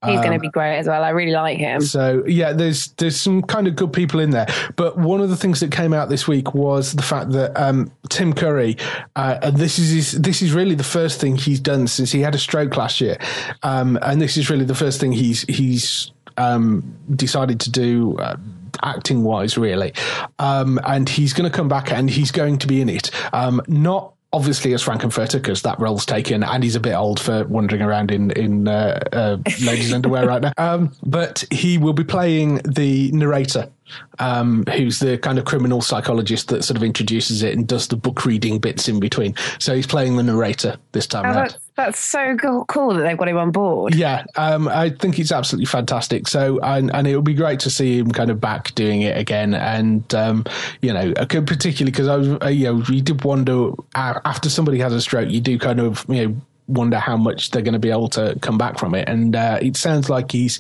He's 0.05 0.19
Um, 0.19 0.23
gonna 0.23 0.39
be 0.39 0.51
great 0.51 0.77
as 0.79 0.87
well. 0.87 1.03
I 1.03 1.09
really 1.11 1.33
like 1.33 1.59
him. 1.59 1.81
So 1.81 2.23
yeah, 2.27 2.53
there's 2.53 2.89
there's 2.99 3.21
some 3.21 3.43
kind 3.43 3.67
of 3.67 3.75
good 3.77 3.93
people 3.93 4.21
in 4.21 4.31
there. 4.31 4.47
But 4.77 4.99
one 4.99 5.21
of 5.21 5.31
the 5.31 5.37
things 5.37 5.59
that 5.61 5.73
came 5.73 5.93
out 5.93 6.09
this 6.09 6.29
week 6.29 6.55
was 6.55 6.93
the 6.93 7.03
fact 7.03 7.33
that 7.33 7.59
um, 7.61 7.91
Tim 8.09 8.33
Curry, 8.33 8.77
uh, 9.17 9.39
and 9.43 9.57
this 9.57 9.79
is 9.79 9.91
his, 9.91 10.13
this 10.13 10.43
is 10.43 10.53
really 10.53 10.75
the 10.77 10.85
first 10.85 11.21
thing 11.21 11.37
he's 11.37 11.61
done 11.61 11.87
since 11.89 12.13
he 12.13 12.21
had 12.21 12.35
a 12.35 12.39
stroke 12.39 12.77
last 12.77 13.01
year, 13.01 13.17
um, 13.63 13.99
and 14.03 14.21
this 14.21 14.37
is 14.37 14.49
really 14.49 14.65
the 14.65 14.75
first 14.77 15.01
thing 15.01 15.13
he's 15.13 15.43
he's 15.43 16.13
um, 16.39 16.97
decided 17.15 17.61
to 17.61 17.71
do. 17.71 18.17
Uh, 18.19 18.37
acting 18.83 19.25
wise 19.25 19.57
really 19.57 19.91
um, 20.39 20.79
and 20.85 21.09
he's 21.09 21.33
going 21.33 21.51
to 21.51 21.57
come 21.57 21.67
back 21.67 21.91
and 21.91 22.11
he's 22.11 22.31
going 22.31 22.59
to 22.59 22.67
be 22.67 22.83
in 22.83 22.91
it 22.91 23.11
um, 23.33 23.63
not 23.69 24.13
obviously 24.35 24.75
as 24.75 24.85
Frankenfurter 24.85 25.35
because 25.35 25.63
that 25.63 25.81
role's 25.81 26.05
taken 26.05 26.43
and 26.43 26.63
he's 26.63 26.77
a 26.77 26.81
bit 26.81 26.95
old 26.95 27.19
for 27.19 27.45
wandering 27.47 27.81
around 27.81 28.11
in 28.11 28.31
in 28.33 28.69
uh, 28.69 29.01
uh, 29.13 29.37
ladies' 29.63 29.95
underwear 29.95 30.27
right 30.27 30.43
now. 30.43 30.53
Um, 30.59 30.93
but 31.03 31.45
he 31.51 31.79
will 31.79 31.95
be 31.95 32.05
playing 32.05 32.57
the 32.69 33.11
narrator, 33.13 33.71
um, 34.19 34.65
who's 34.75 34.99
the 34.99 35.17
kind 35.17 35.39
of 35.39 35.47
criminal 35.47 35.81
psychologist 35.81 36.49
that 36.49 36.65
sort 36.65 36.77
of 36.77 36.83
introduces 36.83 37.43
it 37.43 37.57
and 37.57 37.67
does 37.67 37.89
the 37.89 37.97
book 37.97 38.27
reading 38.27 38.59
bits 38.59 38.89
in 38.89 39.01
between. 39.01 39.35
So 39.59 39.75
he's 39.75 39.87
playing 39.87 40.17
the 40.17 40.23
narrator 40.23 40.77
this 40.93 41.07
time 41.07 41.25
Oh, 41.25 41.31
around. 41.39 41.57
That's, 41.77 41.99
so 41.99 42.37
cool, 42.37 42.95
that 42.95 43.03
they've 43.03 43.17
got 43.17 43.29
him 43.29 43.37
on 43.37 43.51
board. 43.51 43.95
Yeah, 43.95 44.25
um, 44.37 44.69
I 44.69 44.91
think 44.91 45.19
it's 45.19 45.33
absolutely 45.33 45.67
fantastic. 45.67 46.27
So, 46.29 46.59
and, 46.61 46.95
and 46.95 47.07
it 47.07 47.15
would 47.15 47.25
be 47.25 47.35
great 47.35 47.61
to 47.61 47.71
see 47.71 47.99
him 47.99 48.11
kind 48.11 48.31
of 48.31 48.41
back 48.41 48.75
doing 48.75 49.03
it 49.03 49.17
again. 49.17 49.55
And 49.55 50.13
um, 50.15 50.45
you 50.81 50.93
know, 50.93 51.13
particularly 51.15 51.93
because 51.93 52.09
I 52.09 52.17
was, 52.17 52.29
uh, 52.43 52.49
you 52.49 52.73
know, 52.73 52.83
you 52.89 53.03
did 53.03 53.25
wonder 53.25 53.71
uh, 53.95 54.21
after 54.25 54.49
somebody 54.49 54.79
has 54.79 54.93
a 54.93 55.01
stroke, 55.01 55.31
you 55.31 55.41
do 55.41 55.59
kind 55.59 55.81
of, 55.81 56.05
you 56.09 56.29
know. 56.29 56.41
Wonder 56.69 56.99
how 56.99 57.17
much 57.17 57.51
they're 57.51 57.63
going 57.63 57.75
to 57.75 57.79
be 57.79 57.91
able 57.91 58.09
to 58.09 58.37
come 58.41 58.59
back 58.59 58.79
from 58.79 58.95
it, 58.95 59.09
and 59.09 59.37
uh, 59.37 59.59
it 59.63 59.77
sounds 59.77 60.11
like 60.11 60.33
he's 60.33 60.59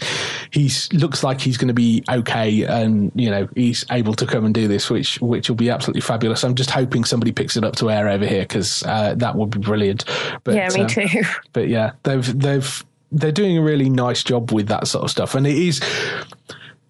he's 0.51 0.93
looks 0.93 1.25
like 1.25 1.41
he's 1.41 1.57
going 1.57 1.69
to 1.69 1.75
be 1.75 2.05
okay, 2.09 2.63
and 2.63 3.11
you 3.15 3.31
know 3.31 3.49
he's 3.57 3.85
able 3.91 4.15
to 4.15 4.27
come 4.27 4.45
and 4.45 4.55
do 4.55 4.69
this, 4.69 4.89
which 4.89 5.21
which 5.21 5.49
will 5.49 5.57
be 5.57 5.71
absolutely 5.71 6.01
fabulous. 6.01 6.45
I'm 6.45 6.55
just 6.55 6.71
hoping 6.71 7.05
somebody 7.05 7.33
picks 7.33 7.57
it 7.57 7.65
up 7.65 7.77
to 7.77 7.91
air 7.91 8.09
over 8.09 8.27
here 8.27 8.43
because 8.43 8.83
uh, 8.85 9.15
that 9.17 9.35
would 9.35 9.51
be 9.51 9.59
brilliant. 9.59 10.05
But, 10.45 10.55
yeah, 10.55 10.69
me 10.75 10.83
um, 10.83 10.87
too. 10.87 11.23
but 11.53 11.69
yeah, 11.69 11.93
they've 12.05 12.39
they've 12.39 12.85
they're 13.13 13.33
doing 13.33 13.59
a 13.59 13.63
really 13.63 13.89
nice 13.89 14.23
job 14.23 14.53
with 14.53 14.69
that 14.69 14.87
sort 14.87 15.05
of 15.05 15.11
stuff, 15.11 15.35
and 15.35 15.47
it 15.47 15.57
is. 15.57 15.81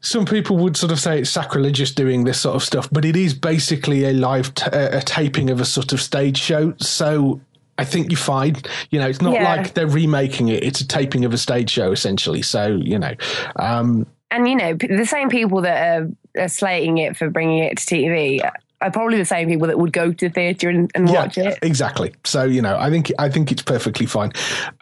Some 0.00 0.24
people 0.24 0.56
would 0.58 0.76
sort 0.76 0.92
of 0.92 1.00
say 1.00 1.18
it's 1.18 1.30
sacrilegious 1.30 1.90
doing 1.90 2.24
this 2.24 2.40
sort 2.40 2.54
of 2.54 2.62
stuff, 2.62 2.88
but 2.92 3.04
it 3.04 3.16
is 3.16 3.34
basically 3.34 4.04
a 4.04 4.12
live 4.12 4.54
t- 4.54 4.70
a 4.70 5.00
taping 5.00 5.50
of 5.50 5.60
a 5.60 5.64
sort 5.64 5.92
of 5.92 6.00
stage 6.00 6.38
show. 6.38 6.74
So 6.76 7.40
I 7.78 7.84
think 7.84 8.10
you're 8.10 8.18
fine. 8.18 8.56
You 8.90 8.98
know, 9.00 9.08
it's 9.08 9.20
not 9.20 9.34
Yeah. 9.34 9.54
like 9.54 9.74
they're 9.74 9.86
remaking 9.86 10.48
it; 10.48 10.62
it's 10.64 10.80
a 10.80 10.86
taping 10.86 11.24
of 11.24 11.32
a 11.32 11.38
stage 11.38 11.70
show 11.70 11.92
essentially. 11.92 12.42
So 12.42 12.66
you 12.82 12.98
know, 12.98 13.14
um, 13.56 14.06
and 14.30 14.48
you 14.48 14.56
know, 14.56 14.74
the 14.74 15.06
same 15.06 15.28
people 15.28 15.60
that 15.62 16.00
are, 16.00 16.08
are 16.42 16.48
slating 16.48 16.98
it 16.98 17.16
for 17.16 17.30
bringing 17.30 17.58
it 17.64 17.78
to 17.78 17.94
TV 17.94 18.40
are 18.80 18.90
probably 18.90 19.18
the 19.18 19.24
same 19.24 19.48
people 19.48 19.66
that 19.68 19.78
would 19.78 19.92
go 19.92 20.12
to 20.12 20.28
the 20.28 20.32
theatre 20.32 20.68
and, 20.68 20.90
and 20.94 21.08
watch 21.08 21.38
it. 21.38 21.58
Exactly. 21.62 22.14
So 22.24 22.44
you 22.44 22.62
know, 22.62 22.76
I 22.78 22.90
think 22.90 23.12
I 23.18 23.28
think 23.28 23.52
it's 23.52 23.62
perfectly 23.62 24.06
fine. 24.06 24.32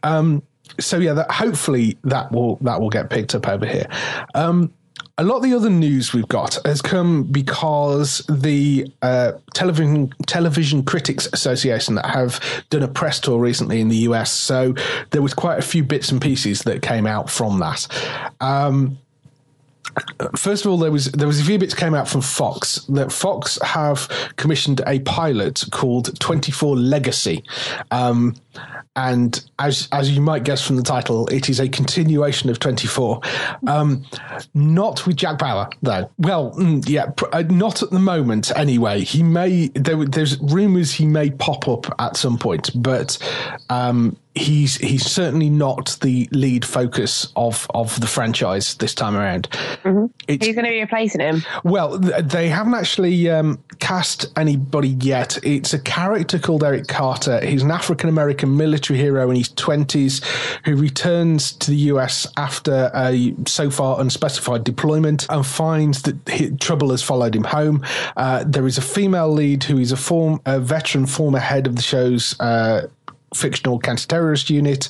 Um, 0.03 0.43
so 0.81 0.99
yeah, 0.99 1.13
that 1.15 1.31
hopefully 1.31 1.97
that 2.05 2.33
will 2.33 2.57
that 2.63 2.81
will 2.81 2.91
get 2.91 3.11
picked 3.11 3.35
up 3.35 3.47
over 3.49 3.67
here. 3.67 3.87
Um, 4.35 4.73
a 5.17 5.23
lot 5.23 5.37
of 5.37 5.43
the 5.45 5.55
other 5.55 5.71
news 5.71 6.13
we've 6.13 6.29
got 6.29 6.59
has 6.65 6.83
come 6.83 7.23
because 7.25 8.25
the 8.29 8.91
uh, 9.03 9.33
television 9.53 10.13
television 10.27 10.83
critics 10.83 11.29
association 11.33 11.95
that 11.95 12.07
have 12.07 12.41
done 12.71 12.83
a 12.83 12.89
press 12.89 13.21
tour 13.21 13.39
recently 13.39 13.81
in 13.81 13.89
the 13.89 13.99
US. 14.09 14.33
So 14.33 14.75
there 15.11 15.23
was 15.23 15.33
quite 15.33 15.59
a 15.59 15.63
few 15.63 15.85
bits 15.85 16.11
and 16.11 16.21
pieces 16.21 16.63
that 16.63 16.83
came 16.83 17.07
out 17.07 17.31
from 17.31 17.61
that. 17.61 17.87
Um, 18.41 18.99
First 20.37 20.65
of 20.65 20.73
all, 20.73 20.79
there 20.79 20.91
was 20.91 21.13
there 21.13 21.29
was 21.29 21.41
a 21.41 21.45
few 21.45 21.59
bits 21.59 21.73
came 21.73 21.95
out 21.95 22.09
from 22.09 22.21
Fox 22.21 22.85
that 22.89 23.13
Fox 23.13 23.61
have 23.63 24.09
commissioned 24.37 24.81
a 24.89 24.99
pilot 25.01 25.63
called 25.71 26.19
Twenty 26.19 26.51
Four 26.51 26.77
Legacy, 26.77 27.45
um, 27.93 28.35
and 28.97 29.45
as 29.59 29.89
as 29.93 30.11
you 30.11 30.21
might 30.21 30.45
guess 30.45 30.65
from 30.65 30.77
the 30.77 30.83
title, 30.83 31.27
it 31.29 31.49
is 31.49 31.61
a 31.61 31.69
continuation 31.69 32.51
of 32.51 32.59
Twenty 32.59 32.87
Four, 32.87 33.21
um, 33.67 34.05
not 34.55 35.07
with 35.07 35.17
Jack 35.17 35.39
Bauer 35.39 35.69
though. 35.83 36.11
Well, 36.19 36.53
mm, 36.53 36.89
yeah, 36.89 37.11
uh, 37.33 37.43
not 37.43 37.83
at 37.83 37.91
the 37.91 37.99
moment. 37.99 38.53
Anyway, 38.57 39.01
he 39.01 39.23
may 39.23 39.69
there, 39.69 40.05
there's 40.05 40.39
rumours 40.41 40.93
he 40.93 41.07
may 41.07 41.31
pop 41.31 41.69
up 41.69 41.87
at 41.99 42.17
some 42.17 42.39
point, 42.39 42.71
but 42.75 43.19
um, 43.69 44.17
he's 44.35 44.77
he's 44.77 45.07
certainly 45.07 45.49
not 45.49 45.97
the 46.01 46.29
lead 46.33 46.65
focus 46.65 47.33
of 47.37 47.67
of 47.75 48.01
the 48.01 48.07
franchise 48.07 48.75
this 48.77 48.95
time 48.95 49.17
around. 49.17 49.49
It's, 50.27 50.47
Who's 50.47 50.55
going 50.55 50.65
to 50.65 50.71
be 50.71 50.81
replacing 50.81 51.21
him? 51.21 51.43
well, 51.63 51.99
they 51.99 52.49
haven't 52.49 52.75
actually 52.75 53.31
um, 53.31 53.63
cast 53.79 54.27
anybody 54.37 54.97
yet. 55.01 55.39
It's 55.43 55.73
a 55.73 55.79
character 55.79 56.39
called 56.39 56.65
Eric 56.65 56.89
Carter. 56.89 57.45
He's 57.45 57.63
an 57.63 57.71
African 57.71 58.09
American 58.09 58.57
military 58.57 58.99
hero 58.99 59.31
in 59.31 59.37
his 59.37 59.51
twenties 59.51 60.21
who 60.65 60.77
returns 60.77 61.53
to 61.53 61.71
the 61.71 61.77
US 61.77 62.27
after 62.37 62.91
a 62.95 63.35
so 63.47 63.71
far 63.71 64.01
unspecified 64.01 64.65
deployment 64.65 65.27
and 65.31 65.47
finds 65.47 66.03
that 66.03 66.17
hi 66.29 66.51
trouble 66.61 66.91
has 66.91 67.03
followed 67.03 67.37
him 67.37 67.45
home. 67.45 67.85
Uh, 68.17 68.45
there 68.47 68.67
is 68.67 68.79
a 68.79 68.83
female 68.83 69.31
lead 69.31 69.63
who 69.65 69.79
is 69.79 69.93
a 69.93 69.97
form 69.97 70.41
a 70.47 70.59
veteran 70.59 71.07
former 71.07 71.39
head 71.39 71.67
of 71.67 71.77
the 71.77 71.83
show's. 71.83 72.39
Uh, 72.41 72.89
fictional 73.35 73.79
counter-terrorist 73.79 74.51
unit. 74.51 74.89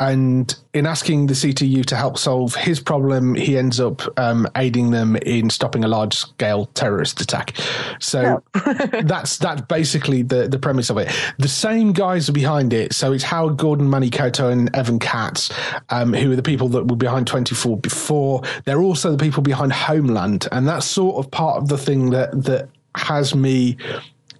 And 0.00 0.54
in 0.72 0.86
asking 0.86 1.28
the 1.28 1.34
CTU 1.34 1.84
to 1.86 1.96
help 1.96 2.18
solve 2.18 2.56
his 2.56 2.80
problem 2.80 3.36
he 3.36 3.56
ends 3.56 3.78
up 3.78 4.02
um, 4.18 4.46
aiding 4.56 4.90
them 4.90 5.16
in 5.16 5.48
stopping 5.48 5.84
a 5.84 5.88
large-scale 5.88 6.66
terrorist 6.74 7.20
attack. 7.20 7.56
So 8.00 8.42
that's 9.04 9.38
that's 9.38 9.62
basically 9.62 10.22
the 10.22 10.48
the 10.48 10.58
premise 10.58 10.90
of 10.90 10.98
it. 10.98 11.10
The 11.38 11.48
same 11.48 11.92
guys 11.92 12.28
are 12.28 12.32
behind 12.32 12.72
it. 12.72 12.92
So 12.92 13.12
it's 13.12 13.24
Howard 13.24 13.56
Gordon 13.56 13.88
Manny 13.88 14.10
Coto 14.10 14.50
and 14.50 14.74
Evan 14.74 14.98
Katz 14.98 15.50
um, 15.90 16.12
who 16.12 16.32
are 16.32 16.36
the 16.36 16.42
people 16.42 16.68
that 16.70 16.88
were 16.88 16.96
behind 16.96 17.26
24 17.26 17.78
before. 17.78 18.42
They're 18.64 18.82
also 18.82 19.12
the 19.12 19.22
people 19.22 19.42
behind 19.42 19.72
Homeland. 19.72 20.48
And 20.52 20.66
that's 20.66 20.86
sort 20.86 21.24
of 21.24 21.30
part 21.30 21.58
of 21.58 21.68
the 21.68 21.78
thing 21.78 22.10
that 22.10 22.44
that 22.44 22.68
has 22.96 23.34
me 23.34 23.76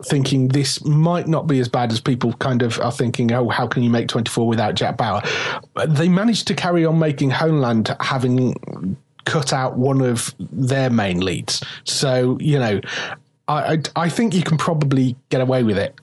thinking 0.02 0.48
this 0.48 0.84
might 0.84 1.28
not 1.28 1.46
be 1.46 1.60
as 1.60 1.68
bad 1.68 1.92
as 1.92 2.00
people 2.00 2.32
kind 2.34 2.62
of 2.62 2.78
are 2.80 2.92
thinking, 2.92 3.32
oh, 3.32 3.48
how 3.48 3.66
can 3.66 3.82
you 3.82 3.90
make 3.90 4.08
24 4.08 4.46
without 4.46 4.74
Jack 4.74 4.96
Bauer? 4.96 5.22
They 5.86 6.08
managed 6.08 6.46
to 6.48 6.54
carry 6.54 6.84
on 6.84 6.98
making 6.98 7.30
Homeland 7.30 7.94
having 8.00 8.96
cut 9.24 9.52
out 9.52 9.76
one 9.76 10.00
of 10.00 10.34
their 10.38 10.90
main 10.90 11.20
leads. 11.20 11.62
So, 11.84 12.38
you 12.40 12.58
know, 12.58 12.80
I, 13.48 13.74
I, 13.74 13.78
I 13.96 14.08
think 14.08 14.34
you 14.34 14.42
can 14.42 14.58
probably 14.58 15.16
get 15.30 15.40
away 15.40 15.62
with 15.62 15.78
it. 15.78 15.94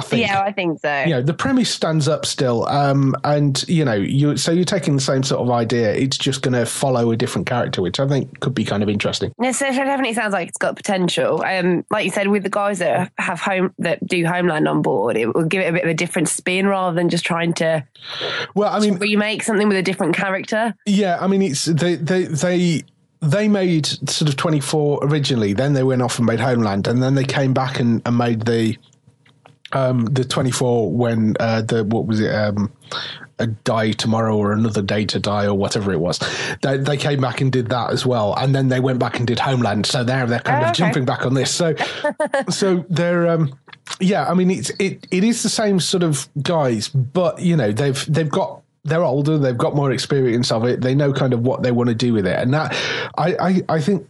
I 0.00 0.08
think. 0.08 0.26
Yeah, 0.26 0.40
I 0.40 0.52
think 0.52 0.80
so. 0.80 1.02
You 1.02 1.10
know, 1.14 1.22
the 1.22 1.34
premise 1.34 1.70
stands 1.70 2.08
up 2.08 2.26
still. 2.26 2.66
Um, 2.66 3.14
and, 3.24 3.66
you 3.68 3.84
know, 3.84 3.94
you 3.94 4.36
so 4.36 4.52
you're 4.52 4.64
taking 4.64 4.94
the 4.94 5.02
same 5.02 5.22
sort 5.22 5.40
of 5.40 5.50
idea. 5.50 5.92
It's 5.94 6.16
just 6.16 6.42
going 6.42 6.54
to 6.54 6.66
follow 6.66 7.10
a 7.10 7.16
different 7.16 7.46
character, 7.46 7.82
which 7.82 8.00
I 8.00 8.08
think 8.08 8.40
could 8.40 8.54
be 8.54 8.64
kind 8.64 8.82
of 8.82 8.88
interesting. 8.88 9.32
No, 9.38 9.52
so 9.52 9.66
it 9.66 9.74
definitely 9.74 10.14
sounds 10.14 10.32
like 10.32 10.48
it's 10.48 10.58
got 10.58 10.76
potential. 10.76 11.42
Um, 11.42 11.84
like 11.90 12.04
you 12.04 12.10
said, 12.10 12.28
with 12.28 12.42
the 12.42 12.50
guys 12.50 12.78
that 12.78 13.12
have 13.18 13.40
home 13.40 13.74
that 13.78 14.04
do 14.06 14.26
Homeland 14.26 14.66
on 14.66 14.82
board, 14.82 15.16
it 15.16 15.34
will 15.34 15.44
give 15.44 15.62
it 15.62 15.68
a 15.68 15.72
bit 15.72 15.84
of 15.84 15.90
a 15.90 15.94
different 15.94 16.28
spin 16.28 16.66
rather 16.66 16.94
than 16.94 17.08
just 17.08 17.24
trying 17.24 17.52
to 17.54 17.86
Well, 18.54 18.72
I 18.72 18.80
mean, 18.80 18.96
remake 18.96 19.42
something 19.42 19.68
with 19.68 19.76
a 19.76 19.82
different 19.82 20.16
character. 20.16 20.74
Yeah, 20.86 21.18
I 21.20 21.26
mean, 21.26 21.42
it's 21.42 21.66
they 21.66 21.96
they 21.96 22.24
they 22.24 22.82
they 23.20 23.48
made 23.48 23.86
sort 24.08 24.28
of 24.28 24.36
24 24.36 25.00
originally 25.02 25.52
then 25.52 25.74
they 25.74 25.82
went 25.82 26.00
off 26.00 26.18
and 26.18 26.26
made 26.26 26.40
homeland 26.40 26.86
and 26.86 27.02
then 27.02 27.14
they 27.14 27.24
came 27.24 27.52
back 27.52 27.78
and, 27.78 28.00
and 28.06 28.16
made 28.16 28.46
the 28.46 28.76
um 29.72 30.06
the 30.06 30.24
24 30.24 30.90
when 30.92 31.36
uh 31.40 31.62
the 31.62 31.84
what 31.84 32.06
was 32.06 32.20
it 32.20 32.34
um 32.34 32.72
a 33.38 33.46
die 33.46 33.92
tomorrow 33.92 34.36
or 34.36 34.52
another 34.52 34.82
day 34.82 35.04
to 35.06 35.18
die 35.18 35.46
or 35.46 35.54
whatever 35.54 35.92
it 35.92 35.98
was. 35.98 36.20
They, 36.60 36.76
they 36.76 36.98
came 36.98 37.22
back 37.22 37.40
and 37.40 37.50
did 37.50 37.70
that 37.70 37.90
as 37.90 38.04
well. 38.04 38.34
And 38.36 38.54
then 38.54 38.68
they 38.68 38.80
went 38.80 38.98
back 38.98 39.16
and 39.18 39.26
did 39.26 39.38
homeland. 39.38 39.86
So 39.86 40.02
now 40.02 40.26
they're 40.26 40.40
kind 40.40 40.58
Oh, 40.58 40.66
of 40.66 40.70
okay. 40.72 40.76
jumping 40.78 41.06
back 41.06 41.24
on 41.24 41.32
this. 41.32 41.50
So 41.50 41.74
so 42.50 42.84
they're 42.90 43.28
um 43.28 43.58
yeah 43.98 44.28
i 44.30 44.34
mean 44.34 44.50
it's 44.52 44.70
it 44.78 45.04
it 45.10 45.24
is 45.24 45.42
the 45.42 45.48
same 45.48 45.80
sort 45.80 46.04
of 46.04 46.28
guys 46.42 46.88
but 46.88 47.40
you 47.40 47.56
know 47.56 47.72
they've 47.72 48.04
they've 48.12 48.30
got 48.30 48.62
they're 48.84 49.02
older, 49.02 49.36
they've 49.36 49.58
got 49.58 49.74
more 49.74 49.90
experience 49.92 50.50
of 50.52 50.64
it, 50.64 50.80
they 50.80 50.94
know 50.94 51.12
kind 51.12 51.32
of 51.34 51.40
what 51.40 51.62
they 51.62 51.70
want 51.72 51.88
to 51.88 51.94
do 51.94 52.12
with 52.14 52.26
it, 52.26 52.38
and 52.38 52.54
that 52.54 52.72
I 53.18 53.34
I, 53.34 53.62
I 53.68 53.80
think 53.80 54.08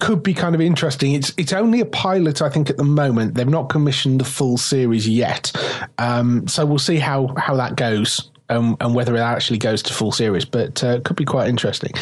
could 0.00 0.22
be 0.22 0.34
kind 0.34 0.54
of 0.54 0.60
interesting. 0.60 1.12
It's 1.12 1.32
it's 1.36 1.52
only 1.52 1.80
a 1.80 1.86
pilot, 1.86 2.42
I 2.42 2.48
think, 2.48 2.70
at 2.70 2.76
the 2.76 2.84
moment. 2.84 3.34
They've 3.34 3.48
not 3.48 3.68
commissioned 3.68 4.20
the 4.20 4.24
full 4.24 4.56
series 4.56 5.08
yet, 5.08 5.52
um, 5.98 6.46
so 6.48 6.66
we'll 6.66 6.78
see 6.78 6.98
how 6.98 7.34
how 7.36 7.56
that 7.56 7.76
goes. 7.76 8.28
Um, 8.48 8.76
and 8.80 8.94
whether 8.94 9.16
it 9.16 9.20
actually 9.20 9.56
goes 9.56 9.82
to 9.84 9.94
full 9.94 10.12
series, 10.12 10.44
but 10.44 10.84
uh, 10.84 10.88
it 10.88 11.04
could 11.04 11.16
be 11.16 11.24
quite 11.24 11.48
interesting. 11.48 11.92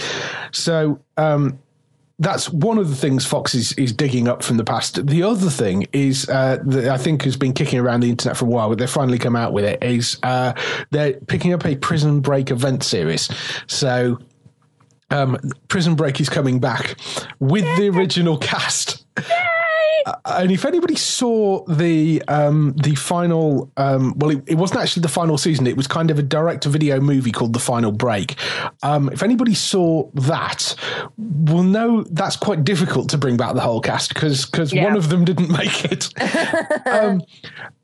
So, 0.51 0.99
um, 1.17 1.61
that's 2.21 2.51
one 2.51 2.77
of 2.77 2.91
the 2.91 2.95
things 2.95 3.25
Fox 3.25 3.55
is, 3.55 3.73
is 3.73 3.93
digging 3.93 4.29
up 4.29 4.43
from 4.43 4.59
the 4.59 4.65
past. 4.65 5.07
The 5.07 5.23
other 5.23 5.49
thing 5.49 5.87
is 5.93 6.29
uh, 6.29 6.59
that 6.67 6.89
I 6.89 6.99
think 6.99 7.23
has 7.23 7.37
been 7.37 7.55
kicking 7.55 7.79
around 7.79 8.01
the 8.01 8.11
internet 8.11 8.37
for 8.37 8.45
a 8.45 8.49
while, 8.49 8.69
but 8.69 8.79
they've 8.79 8.91
finally 8.91 9.19
come 9.19 9.35
out 9.35 9.55
with 9.55 9.65
it. 9.65 9.83
Is 9.83 10.19
uh, 10.23 10.53
they're 10.91 11.15
picking 11.15 11.55
up 11.55 11.65
a 11.65 11.77
Prison 11.77 12.21
Break 12.21 12.51
event 12.51 12.83
series. 12.83 13.31
So 13.69 14.19
um, 15.11 15.39
Prison 15.69 15.95
Break 15.95 16.21
is 16.21 16.29
coming 16.29 16.61
back 16.61 16.97
with 17.39 17.65
the 17.77 17.89
original 17.89 18.39
cast. 18.39 19.05
Uh, 20.07 20.15
and 20.27 20.51
if 20.51 20.65
anybody 20.65 20.97
saw 20.97 21.65
the 21.67 22.23
um, 22.29 22.73
the 22.83 22.95
final, 22.95 23.71
um, 23.77 24.15
well, 24.17 24.31
it, 24.31 24.43
it, 24.47 24.55
wasn't 24.55 24.81
actually 24.81 25.03
the 25.03 25.09
final 25.09 25.37
season. 25.37 25.67
It 25.67 25.77
was 25.77 25.87
kind 25.87 26.11
of 26.11 26.19
a 26.19 26.23
direct 26.23 26.63
to 26.63 26.69
video 26.69 27.01
movie 27.01 27.33
called 27.33 27.53
The 27.53 27.59
Final 27.59 27.93
Break. 27.93 28.37
Um, 28.83 29.11
if 29.11 29.23
anybody 29.23 29.55
saw 29.55 30.11
that, 30.15 30.75
will 31.19 31.63
know 31.63 32.03
that's 32.05 32.37
quite 32.37 32.65
difficult 32.65 33.11
to 33.11 33.19
bring 33.19 33.37
back 33.37 33.55
the 33.55 33.61
whole 33.61 33.81
cast 33.81 34.15
because 34.15 34.47
because 34.47 34.73
yeah. 34.73 34.85
one 34.85 34.97
of 34.97 35.09
them 35.09 35.25
didn't 35.25 35.51
make 35.59 35.85
it. 35.85 36.13
Um, 36.87 37.23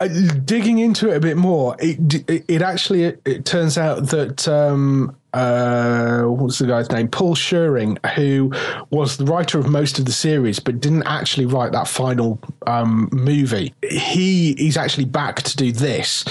uh, 0.01 0.09
digging 0.45 0.79
into 0.79 1.11
it 1.11 1.17
a 1.17 1.21
bit 1.21 1.37
more, 1.37 1.77
it 1.79 2.29
it, 2.29 2.45
it 2.49 2.63
actually 2.63 3.05
it, 3.05 3.23
it 3.25 3.45
turns 3.45 3.79
out 3.79 4.09
that 4.09 4.49
um, 4.49 5.17
uh, 5.37 6.23
what's 6.23 6.59
the 6.59 6.67
guy's 6.67 6.91
name? 6.91 7.09
Paul 7.09 7.35
Scheuring, 7.35 7.99
who 8.15 8.51
was 8.89 9.19
the 9.19 9.27
writer 9.27 9.59
of 9.59 9.69
most 9.69 9.99
of 9.99 10.07
the 10.07 10.13
series, 10.13 10.59
but 10.59 10.81
didn't 10.81 11.03
actually 11.03 11.45
write 11.45 11.73
that 11.73 11.89
final 11.89 12.41
um, 12.67 13.11
movie. 13.13 13.75
He 13.83 14.53
is 14.53 14.79
actually 14.79 15.05
back 15.05 15.43
to 15.43 15.55
do 15.55 15.73
this. 15.73 16.25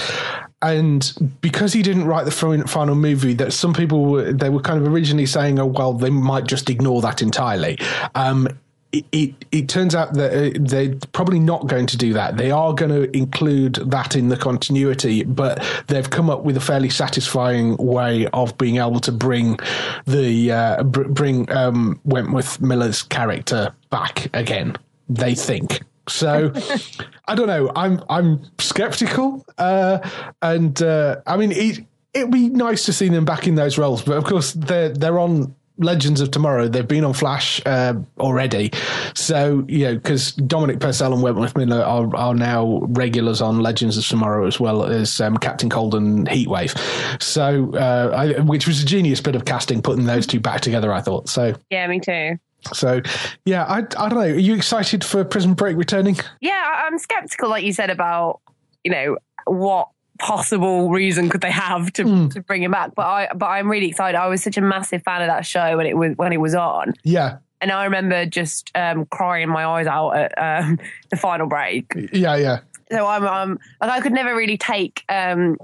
And 0.60 1.38
because 1.40 1.72
he 1.72 1.82
didn't 1.82 2.06
write 2.06 2.24
the 2.24 2.64
final 2.66 2.96
movie, 2.96 3.34
that 3.34 3.52
some 3.52 3.72
people 3.72 4.06
were, 4.06 4.32
they 4.32 4.48
were 4.48 4.60
kind 4.60 4.84
of 4.84 4.92
originally 4.92 5.26
saying, 5.26 5.60
"Oh 5.60 5.66
well, 5.66 5.92
they 5.92 6.10
might 6.10 6.46
just 6.46 6.68
ignore 6.68 7.00
that 7.02 7.22
entirely." 7.22 7.78
Um, 8.16 8.48
it, 8.92 9.34
it, 9.52 9.68
turns 9.68 9.94
out 9.94 10.14
that 10.14 10.32
uh, 10.32 10.58
they're 10.60 10.94
probably 11.12 11.38
not 11.38 11.66
going 11.66 11.86
to 11.86 11.96
do 11.96 12.12
that. 12.14 12.36
They 12.36 12.50
are 12.50 12.72
going 12.72 12.90
to 12.90 13.14
include 13.16 13.74
that 13.74 14.16
in 14.16 14.28
the 14.28 14.36
continuity, 14.36 15.24
but 15.24 15.62
they've 15.88 16.08
come 16.08 16.30
up 16.30 16.44
with 16.44 16.56
a 16.56 16.60
fairly 16.60 16.90
satisfying 16.90 17.76
way 17.76 18.26
of 18.28 18.56
being 18.58 18.76
able 18.76 19.00
to 19.00 19.12
bring 19.12 19.58
the 20.06 20.52
uh, 20.52 20.82
br- 20.84 21.08
bring 21.08 21.50
um, 21.52 22.00
Wentworth 22.04 22.60
Miller's 22.60 23.02
character 23.02 23.74
back 23.90 24.28
again. 24.34 24.76
They 25.08 25.34
think. 25.34 25.82
So 26.08 26.52
I 27.28 27.34
don't 27.34 27.48
know. 27.48 27.72
I'm 27.74 28.02
I'm 28.08 28.44
skeptical, 28.58 29.44
uh, 29.58 29.98
and 30.42 30.80
uh, 30.80 31.16
I 31.26 31.36
mean 31.36 31.52
it. 31.52 31.84
It'd 32.14 32.30
be 32.30 32.48
nice 32.48 32.86
to 32.86 32.94
see 32.94 33.10
them 33.10 33.26
back 33.26 33.46
in 33.46 33.56
those 33.56 33.76
roles, 33.76 34.02
but 34.02 34.16
of 34.16 34.24
course 34.24 34.52
they're 34.52 34.88
they're 34.88 35.18
on 35.18 35.54
Legends 35.78 36.20
of 36.20 36.30
Tomorrow. 36.30 36.68
They've 36.68 36.86
been 36.86 37.04
on 37.04 37.12
Flash 37.12 37.60
uh, 37.66 37.94
already, 38.18 38.72
so 39.14 39.64
you 39.68 39.84
know 39.84 39.94
because 39.94 40.32
Dominic 40.32 40.80
Purcell 40.80 41.12
and 41.12 41.22
Wentworth 41.22 41.56
Miller 41.56 41.82
are, 41.82 42.14
are 42.16 42.34
now 42.34 42.80
regulars 42.88 43.40
on 43.40 43.60
Legends 43.60 43.96
of 43.96 44.06
Tomorrow 44.06 44.46
as 44.46 44.58
well 44.58 44.84
as 44.84 45.20
um, 45.20 45.36
Captain 45.36 45.70
Cold 45.70 45.94
and 45.94 46.26
Heatwave. 46.28 46.76
So, 47.22 47.72
uh, 47.74 48.14
I, 48.16 48.40
which 48.40 48.66
was 48.66 48.82
a 48.82 48.86
genius 48.86 49.20
bit 49.20 49.36
of 49.36 49.44
casting, 49.44 49.82
putting 49.82 50.04
those 50.04 50.26
two 50.26 50.40
back 50.40 50.60
together. 50.60 50.92
I 50.92 51.00
thought 51.00 51.28
so. 51.28 51.54
Yeah, 51.70 51.86
me 51.86 52.00
too. 52.00 52.38
So, 52.72 53.00
yeah, 53.44 53.64
I, 53.64 53.78
I 53.78 54.08
don't 54.08 54.14
know. 54.14 54.20
Are 54.20 54.34
you 54.34 54.54
excited 54.54 55.04
for 55.04 55.24
Prison 55.24 55.54
Break 55.54 55.76
returning? 55.76 56.16
Yeah, 56.40 56.84
I'm 56.86 56.98
skeptical, 56.98 57.48
like 57.48 57.64
you 57.64 57.72
said 57.72 57.90
about 57.90 58.40
you 58.84 58.92
know 58.92 59.18
what 59.46 59.88
possible 60.18 60.90
reason 60.90 61.28
could 61.28 61.40
they 61.40 61.50
have 61.50 61.92
to, 61.94 62.04
mm. 62.04 62.32
to 62.32 62.40
bring 62.40 62.62
him 62.62 62.70
back? 62.70 62.94
But 62.94 63.06
I 63.06 63.28
but 63.34 63.46
I'm 63.46 63.70
really 63.70 63.88
excited. 63.88 64.16
I 64.16 64.26
was 64.28 64.42
such 64.42 64.56
a 64.56 64.60
massive 64.60 65.02
fan 65.02 65.22
of 65.22 65.28
that 65.28 65.46
show 65.46 65.76
when 65.76 65.86
it 65.86 65.96
was 65.96 66.16
when 66.16 66.32
it 66.32 66.40
was 66.40 66.54
on. 66.54 66.94
Yeah. 67.04 67.38
And 67.60 67.72
I 67.72 67.84
remember 67.84 68.26
just 68.26 68.70
um, 68.74 69.06
crying 69.06 69.48
my 69.48 69.64
eyes 69.64 69.86
out 69.86 70.10
at 70.10 70.34
um, 70.36 70.78
the 71.10 71.16
final 71.16 71.46
break. 71.46 71.92
Yeah, 72.12 72.36
yeah. 72.36 72.60
So 72.90 73.06
I'm, 73.06 73.26
I'm 73.26 73.58
like 73.80 73.90
I 73.90 74.00
could 74.00 74.12
never 74.12 74.36
really 74.36 74.58
take 74.58 75.04
um, 75.08 75.56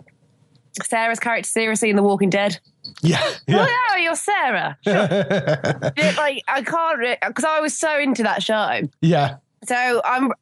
Sarah's 0.83 1.21
character 1.21 1.49
seriously 1.49 1.91
in 1.91 1.97
The 1.97 2.03
Walking 2.03 2.31
Dead. 2.31 2.59
Yeah, 3.03 3.23
yeah. 3.47 3.67
Oh 3.67 3.97
yeah, 3.97 4.03
you're 4.03 4.17
Sarah. 4.17 4.79
Sure. 4.83 4.95
like 6.17 6.43
I 6.49 6.63
can't 6.65 7.19
because 7.27 7.45
I 7.45 7.61
was 7.61 7.77
so 7.77 7.99
into 7.99 8.23
that 8.23 8.43
show. 8.43 8.81
Yeah. 9.01 9.37
So 9.65 10.01
I'm 10.05 10.33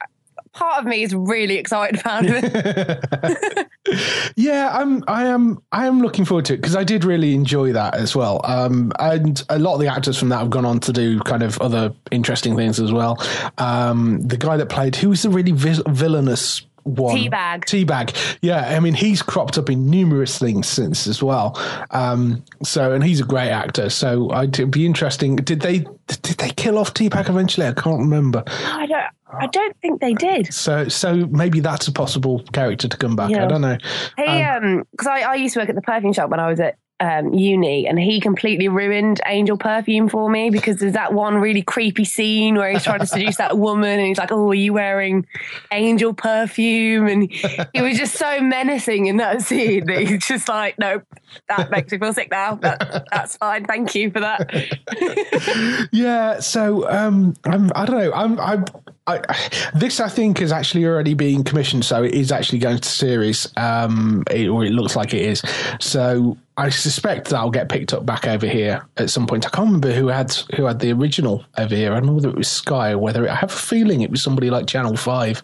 part 0.52 0.80
of 0.80 0.86
me 0.86 1.02
is 1.02 1.14
really 1.14 1.56
excited 1.56 2.00
about 2.00 2.24
it. 2.26 3.68
yeah, 4.36 4.70
I'm. 4.72 5.04
I 5.08 5.26
am. 5.26 5.62
I 5.72 5.86
am 5.86 6.00
looking 6.00 6.24
forward 6.24 6.44
to 6.46 6.54
it 6.54 6.58
because 6.58 6.76
I 6.76 6.84
did 6.84 7.04
really 7.04 7.34
enjoy 7.34 7.72
that 7.72 7.94
as 7.94 8.14
well. 8.14 8.40
Um, 8.44 8.92
and 8.98 9.42
a 9.48 9.58
lot 9.58 9.74
of 9.74 9.80
the 9.80 9.88
actors 9.88 10.18
from 10.18 10.28
that 10.30 10.38
have 10.38 10.50
gone 10.50 10.64
on 10.64 10.80
to 10.80 10.92
do 10.92 11.20
kind 11.20 11.42
of 11.42 11.58
other 11.60 11.92
interesting 12.10 12.56
things 12.56 12.80
as 12.80 12.92
well. 12.92 13.18
Um, 13.58 14.20
the 14.20 14.36
guy 14.36 14.56
that 14.56 14.68
played 14.68 14.96
who 14.96 15.10
was 15.10 15.22
the 15.22 15.30
really 15.30 15.52
vi- 15.52 15.82
villainous 15.88 16.66
one. 16.84 17.16
T-Bag. 17.16 17.66
T-Bag. 17.66 18.14
Yeah, 18.40 18.74
I 18.76 18.80
mean, 18.80 18.94
he's 18.94 19.22
cropped 19.22 19.58
up 19.58 19.70
in 19.70 19.90
numerous 19.90 20.38
things 20.38 20.66
since 20.66 21.06
as 21.06 21.22
well. 21.22 21.60
Um, 21.90 22.42
so, 22.62 22.92
and 22.92 23.04
he's 23.04 23.20
a 23.20 23.24
great 23.24 23.50
actor. 23.50 23.90
So, 23.90 24.32
it'd 24.42 24.70
be 24.70 24.86
interesting. 24.86 25.36
Did 25.36 25.60
they 25.60 25.80
did 26.06 26.38
they 26.38 26.50
kill 26.50 26.78
off 26.78 26.94
T-Bag 26.94 27.28
eventually? 27.28 27.66
I 27.66 27.72
can't 27.72 28.00
remember. 28.00 28.42
I 28.46 28.86
don't. 28.86 29.04
I 29.38 29.46
don't 29.46 29.76
think 29.80 30.00
they 30.00 30.14
did. 30.14 30.52
So, 30.52 30.88
so 30.88 31.14
maybe 31.26 31.60
that's 31.60 31.88
a 31.88 31.92
possible 31.92 32.42
character 32.52 32.88
to 32.88 32.96
come 32.96 33.16
back. 33.16 33.30
Yeah. 33.30 33.44
I 33.44 33.48
don't 33.48 33.60
know. 33.60 33.78
Hey, 34.16 34.44
um, 34.44 34.84
because 34.90 35.06
um, 35.06 35.12
I, 35.12 35.22
I 35.22 35.34
used 35.34 35.54
to 35.54 35.60
work 35.60 35.68
at 35.68 35.74
the 35.74 35.82
perfume 35.82 36.12
shop 36.12 36.30
when 36.30 36.40
I 36.40 36.48
was 36.48 36.60
at 36.60 36.76
um, 37.00 37.32
uni, 37.32 37.86
and 37.86 37.98
he 37.98 38.20
completely 38.20 38.68
ruined 38.68 39.20
Angel 39.26 39.56
Perfume 39.56 40.08
for 40.08 40.28
me 40.28 40.50
because 40.50 40.76
there's 40.76 40.92
that 40.92 41.14
one 41.14 41.36
really 41.36 41.62
creepy 41.62 42.04
scene 42.04 42.56
where 42.56 42.70
he's 42.70 42.84
trying 42.84 43.00
to 43.00 43.06
seduce 43.06 43.36
that 43.36 43.56
woman, 43.56 43.98
and 43.98 44.06
he's 44.06 44.18
like, 44.18 44.30
"Oh, 44.30 44.50
are 44.50 44.54
you 44.54 44.74
wearing 44.74 45.26
Angel 45.72 46.12
Perfume?" 46.12 47.08
And 47.08 47.32
he 47.72 47.80
was 47.80 47.96
just 47.96 48.16
so 48.16 48.40
menacing 48.40 49.06
in 49.06 49.16
that 49.16 49.40
scene 49.42 49.86
that 49.86 50.02
he's 50.02 50.26
just 50.26 50.48
like, 50.48 50.78
"Nope, 50.78 51.04
that 51.48 51.70
makes 51.70 51.90
me 51.90 51.98
feel 51.98 52.12
sick 52.12 52.30
now. 52.30 52.56
That, 52.56 53.06
that's 53.10 53.36
fine. 53.38 53.64
Thank 53.64 53.94
you 53.94 54.10
for 54.10 54.20
that." 54.20 55.88
yeah. 55.92 56.40
So 56.40 56.88
um, 56.90 57.34
I'm. 57.44 57.72
I 57.74 57.86
don't 57.86 57.98
know. 57.98 58.12
I'm. 58.12 58.38
I'm 58.38 58.64
I, 59.10 59.50
this 59.74 60.00
I 60.00 60.08
think 60.08 60.40
is 60.40 60.52
actually 60.52 60.84
already 60.84 61.14
being 61.14 61.44
commissioned, 61.44 61.84
so 61.84 62.02
it 62.02 62.14
is 62.14 62.32
actually 62.32 62.58
going 62.58 62.78
to 62.78 62.88
series, 62.88 63.52
um, 63.56 64.24
it, 64.30 64.48
or 64.48 64.64
it 64.64 64.72
looks 64.72 64.96
like 64.96 65.14
it 65.14 65.22
is. 65.22 65.42
So 65.80 66.36
I 66.56 66.68
suspect 66.68 67.28
that'll 67.28 67.50
get 67.50 67.68
picked 67.68 67.92
up 67.92 68.04
back 68.04 68.26
over 68.26 68.46
here 68.46 68.86
at 68.96 69.10
some 69.10 69.26
point. 69.26 69.46
I 69.46 69.50
can't 69.50 69.66
remember 69.66 69.92
who 69.92 70.08
had 70.08 70.32
who 70.54 70.64
had 70.64 70.78
the 70.78 70.92
original 70.92 71.44
over 71.56 71.74
here. 71.74 71.92
I 71.92 71.96
don't 71.96 72.06
know 72.06 72.12
whether 72.14 72.28
it 72.28 72.36
was 72.36 72.48
Sky 72.48 72.92
or 72.92 72.98
whether 72.98 73.26
it, 73.26 73.30
I 73.30 73.36
have 73.36 73.52
a 73.52 73.56
feeling 73.56 74.02
it 74.02 74.10
was 74.10 74.22
somebody 74.22 74.50
like 74.50 74.66
Channel 74.66 74.96
Five. 74.96 75.42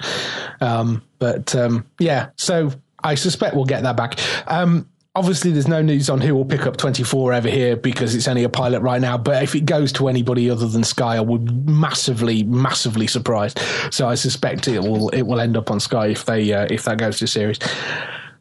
Um, 0.61 1.02
but 1.18 1.55
um, 1.55 1.87
yeah, 1.98 2.31
so 2.37 2.72
I 3.02 3.14
suspect 3.14 3.57
we'll 3.57 3.64
get 3.64 3.83
that 3.83 3.96
back. 3.96 4.18
Um, 4.46 4.88
obviously 5.16 5.50
there's 5.50 5.66
no 5.66 5.81
news 5.81 6.11
on 6.11 6.20
who 6.20 6.35
will 6.35 6.44
pick 6.44 6.66
up 6.66 6.76
24 6.76 7.33
over 7.33 7.48
here 7.48 7.76
because 7.76 8.14
it's 8.14 8.29
only 8.29 8.44
a 8.44 8.48
pilot 8.48 8.81
right 8.81 9.00
now 9.00 9.16
but 9.16 9.42
if 9.42 9.55
it 9.55 9.64
goes 9.64 9.90
to 9.90 10.09
anybody 10.09 10.50
other 10.50 10.68
than 10.68 10.85
sky 10.85 11.16
i 11.16 11.20
would 11.20 11.66
massively 11.68 12.42
massively 12.44 13.07
surprised 13.07 13.59
so 13.90 14.07
i 14.07 14.14
suspect 14.14 14.68
it 14.68 14.81
will 14.81 15.09
it 15.11 15.22
will 15.22 15.40
end 15.40 15.57
up 15.57 15.70
on 15.70 15.81
sky 15.81 16.09
if 16.09 16.26
they 16.26 16.52
uh, 16.52 16.66
if 16.70 16.85
that 16.85 16.98
goes 16.98 17.18
to 17.18 17.26
series 17.26 17.59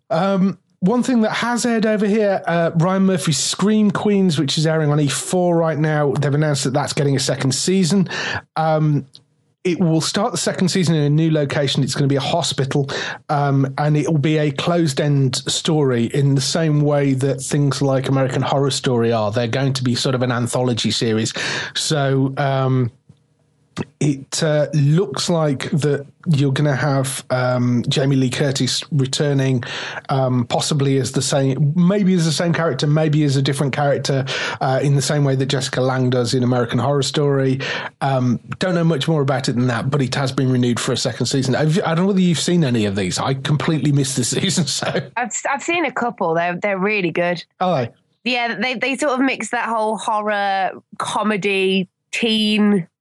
um, 0.10 0.60
one 0.82 1.02
thing 1.02 1.22
that 1.22 1.32
has 1.32 1.66
aired 1.66 1.88
over 1.88 2.06
here, 2.06 2.44
uh, 2.46 2.70
Ryan 2.76 3.08
Murphy's 3.08 3.40
Scream 3.40 3.90
Queens, 3.90 4.38
which 4.38 4.56
is 4.56 4.68
airing 4.68 4.92
on 4.92 5.00
E4 5.00 5.58
right 5.58 5.80
now. 5.80 6.12
They've 6.12 6.34
announced 6.34 6.64
that 6.66 6.74
that's 6.74 6.94
getting 6.94 7.16
a 7.16 7.20
second 7.20 7.56
season. 7.56 8.08
Um, 8.56 9.08
it 9.66 9.80
will 9.80 10.00
start 10.00 10.32
the 10.32 10.38
second 10.38 10.70
season 10.70 10.96
in 10.96 11.04
a 11.04 11.10
new 11.10 11.32
location. 11.32 11.84
It's 11.84 11.96
going 11.96 12.08
to 12.08 12.14
be 12.14 12.16
a 12.16 12.22
hospital, 12.22 12.90
um, 13.30 13.74
and 13.80 13.98
it 13.98 14.08
will 14.08 14.20
be 14.20 14.38
a 14.38 14.52
closed 14.52 15.02
end 15.02 15.36
story 15.36 16.06
in 16.06 16.36
the 16.36 16.42
same 16.42 16.82
way 16.82 17.14
that 17.16 17.42
things 17.42 17.82
like 17.82 18.08
American 18.08 18.44
Horror 18.44 18.72
Story 18.72 19.12
are. 19.12 19.32
They're 19.32 19.48
going 19.48 19.74
to 19.74 19.84
be 19.84 19.96
sort 19.96 20.14
of 20.14 20.22
an 20.22 20.32
anthology 20.32 20.92
series. 20.92 21.34
So, 21.74 22.34
um, 22.38 22.92
it 24.00 24.44
uh, 24.44 24.68
looks 24.74 25.30
like 25.30 25.70
that 25.72 26.06
you're 26.28 26.52
going 26.52 26.70
to 26.70 26.76
have 26.76 27.24
um, 27.30 27.84
Jamie 27.88 28.16
Lee 28.16 28.30
Curtis 28.30 28.84
returning, 28.92 29.64
um, 30.10 30.46
possibly 30.48 30.98
as 30.98 31.12
the 31.12 31.22
same, 31.22 31.74
maybe 31.76 32.14
as 32.14 32.26
the 32.26 32.32
same 32.32 32.54
character, 32.54 32.88
maybe 32.88 33.24
as 33.24 33.36
a 33.36 33.42
different 33.42 33.74
character, 33.74 34.26
uh, 34.62 34.80
in 34.82 34.96
the 34.96 35.02
same 35.02 35.24
way 35.24 35.36
that 35.36 35.48
Jessica 35.48 35.82
Lange 35.82 36.10
does 36.10 36.34
in 36.34 36.44
American 36.44 36.80
Horror 36.80 37.04
Story. 37.04 37.60
Um, 38.02 38.40
don't 38.60 38.76
know 38.76 38.84
much 38.84 39.08
more 39.08 39.22
about 39.22 39.50
it 39.50 39.54
than 39.54 39.68
that, 39.68 39.90
but 39.90 40.02
it 40.02 40.16
has 40.16 40.32
been 40.32 40.52
renewed 40.52 40.80
for 40.80 40.92
a 40.92 40.98
second 40.98 41.28
season. 41.28 41.56
I've, 41.56 41.78
I 41.80 41.96
don't 41.96 42.06
know 42.06 42.08
whether 42.08 42.22
you've 42.22 42.40
seen 42.40 42.64
any 42.64 42.86
of 42.86 42.96
these. 42.96 43.20
I 43.20 43.36
completely 43.36 43.92
missed 43.92 44.18
this 44.18 44.30
season, 44.32 44.68
so 44.68 44.88
I've 45.18 45.34
I've 45.50 45.64
seen 45.64 45.86
a 45.86 45.92
couple. 45.92 46.34
They're 46.34 46.56
they're 46.56 46.80
really 46.80 47.12
good. 47.12 47.44
oh, 47.60 47.76
they? 47.76 47.92
Yeah, 48.24 48.56
they 48.56 48.74
they 48.76 48.98
sort 48.98 49.14
of 49.14 49.26
mix 49.26 49.50
that 49.50 49.70
whole 49.70 49.98
horror, 49.98 50.72
comedy, 50.98 51.88
teen 52.12 52.88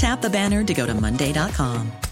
Tap 0.00 0.22
the 0.22 0.30
banner 0.30 0.64
to 0.64 0.72
go 0.72 0.86
to 0.86 0.94
Monday.com. 0.94 2.09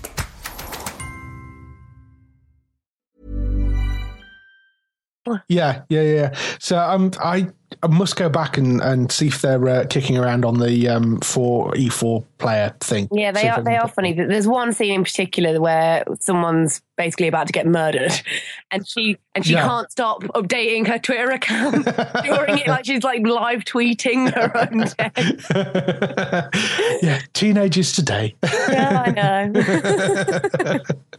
Yeah, 5.49 5.83
yeah, 5.89 6.03
yeah. 6.03 6.35
So 6.59 6.77
um, 6.79 7.11
I, 7.21 7.49
I 7.83 7.87
must 7.87 8.17
go 8.17 8.29
back 8.29 8.59
and, 8.59 8.81
and 8.81 9.13
see 9.13 9.29
if 9.29 9.41
they're 9.43 9.69
uh, 9.69 9.87
kicking 9.89 10.19
around 10.19 10.45
on 10.45 10.59
the 10.59 10.89
um, 10.89 11.21
four 11.21 11.77
E 11.77 11.89
four 11.89 12.25
player 12.39 12.75
thing. 12.81 13.09
Yeah, 13.13 13.31
they 13.33 13.49
are 13.49 13.63
they 13.63 13.77
are 13.77 13.89
funny. 13.89 14.13
There's 14.15 14.49
one 14.49 14.73
scene 14.73 14.95
in 14.95 15.05
particular 15.05 15.61
where 15.61 16.03
someone's 16.21 16.81
basically 16.97 17.29
about 17.29 17.47
to 17.47 17.53
get 17.53 17.67
murdered, 17.67 18.13
and 18.71 18.87
she 18.89 19.19
and 19.35 19.45
she 19.47 19.53
Yeah. 19.53 19.67
can't 19.69 19.91
stop 19.91 20.23
updating 20.35 20.87
her 20.89 20.99
Twitter 20.99 21.31
account 21.31 21.85
during 22.25 22.59
it, 22.59 22.67
like 22.69 22.87
she's 22.87 23.05
like 23.05 23.25
live 23.27 23.65
tweeting 23.65 24.33
her 24.35 24.51
own 24.57 24.79
death. 24.99 25.47
yeah, 27.03 27.21
teenagers 27.35 27.93
today. 27.93 28.35
Yeah, 28.43 29.03
I 29.07 29.11
know. 29.13 29.53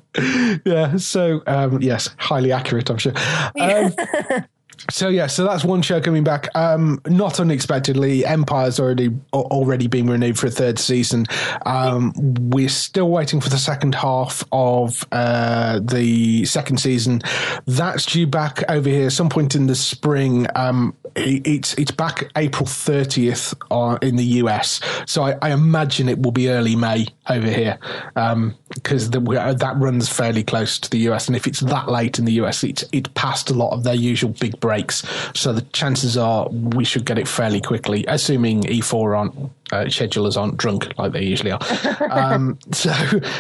yeah. 0.66 0.98
So 0.98 1.42
um, 1.48 1.82
yes, 1.82 2.10
highly 2.18 2.52
accurate, 2.52 2.90
I'm 2.90 2.98
sure. 2.98 3.14
Um, 3.60 3.94
so 4.90 5.10
yeah, 5.10 5.28
so 5.28 5.44
that's 5.44 5.64
one 5.64 5.82
show 5.82 6.02
coming 6.02 6.24
back. 6.24 6.48
Um, 6.56 7.02
not 7.08 7.40
unexpectedly, 7.40 8.26
Empire's 8.26 8.80
already 8.80 9.10
already 9.34 9.88
been 9.88 10.08
renewed 10.08 10.38
for 10.38 10.48
a 10.48 10.52
third 10.52 10.80
season. 10.80 11.26
Um, 11.66 12.14
we're 12.50 12.70
still 12.70 13.10
waiting 13.10 13.42
for 13.42 13.50
the 13.50 13.58
second 13.58 13.96
half 13.96 14.44
of 14.52 15.06
uh, 15.12 15.80
the 15.84 16.46
second 16.46 16.78
season. 16.78 17.22
That's 17.66 18.06
due 18.06 18.28
back 18.28 18.64
over 18.70 18.90
here 18.90 19.10
some 19.10 19.30
point 19.30 19.56
in 19.56 19.68
the 19.68 19.76
spring. 19.76 20.48
Um, 20.56 20.96
it's 21.16 21.74
it's 21.76 21.92
back 21.92 22.32
April 22.36 22.66
30th 22.66 23.56
uh, 23.72 23.98
in 24.02 24.16
the 24.16 24.24
US. 24.24 24.80
So 25.06 25.24
I, 25.24 25.36
I 25.42 25.52
imagine 25.52 26.10
it 26.10 26.20
will 26.20 26.32
be 26.32 26.50
early 26.50 26.76
May 26.76 27.08
over 27.30 27.48
here 27.48 27.78
because 28.16 29.10
the 29.10 29.20
that 29.20 29.76
runs 29.78 30.10
fairly 30.10 30.44
close 30.44 30.80
to 30.80 30.90
the 30.90 31.00
US. 31.10 31.28
And 31.28 31.36
if 31.36 31.48
it's 31.48 31.60
that 31.62 31.90
late 31.90 32.20
in 32.20 32.26
the 32.26 32.34
US, 32.34 32.64
it's 32.64 32.84
it's 32.92 33.10
past 33.16 33.50
a 33.50 33.54
lot 33.54 33.74
of 33.74 33.84
their 33.84 33.96
usual 33.96 34.34
big 34.40 34.60
breaks. 34.70 35.04
So 35.34 35.52
the 35.52 35.62
chances 35.74 36.16
are 36.18 36.48
we 36.50 36.86
should 36.86 37.06
get 37.06 37.18
it 37.18 37.28
fairly 37.28 37.60
quickly, 37.62 38.06
assuming 38.08 38.62
E4 38.64 39.18
aren't 39.18 39.36
uh, 39.72 39.86
schedulers 39.86 40.38
aren't 40.38 40.58
drunk 40.58 40.94
like 41.00 41.12
they 41.12 41.24
usually 41.24 41.52
are. 41.52 41.60
um, 42.12 42.58
so 42.72 42.92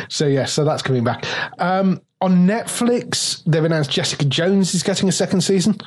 so 0.09 0.25
yeah, 0.25 0.45
so 0.45 0.65
that's 0.65 0.81
coming 0.81 1.03
back. 1.03 1.25
Um, 1.59 2.01
on 2.21 2.47
Netflix, 2.47 3.43
they've 3.45 3.63
announced 3.63 3.91
Jessica 3.91 4.25
Jones 4.25 4.73
is 4.73 4.83
getting 4.83 5.07
a 5.07 5.11
second 5.11 5.41
season, 5.41 5.77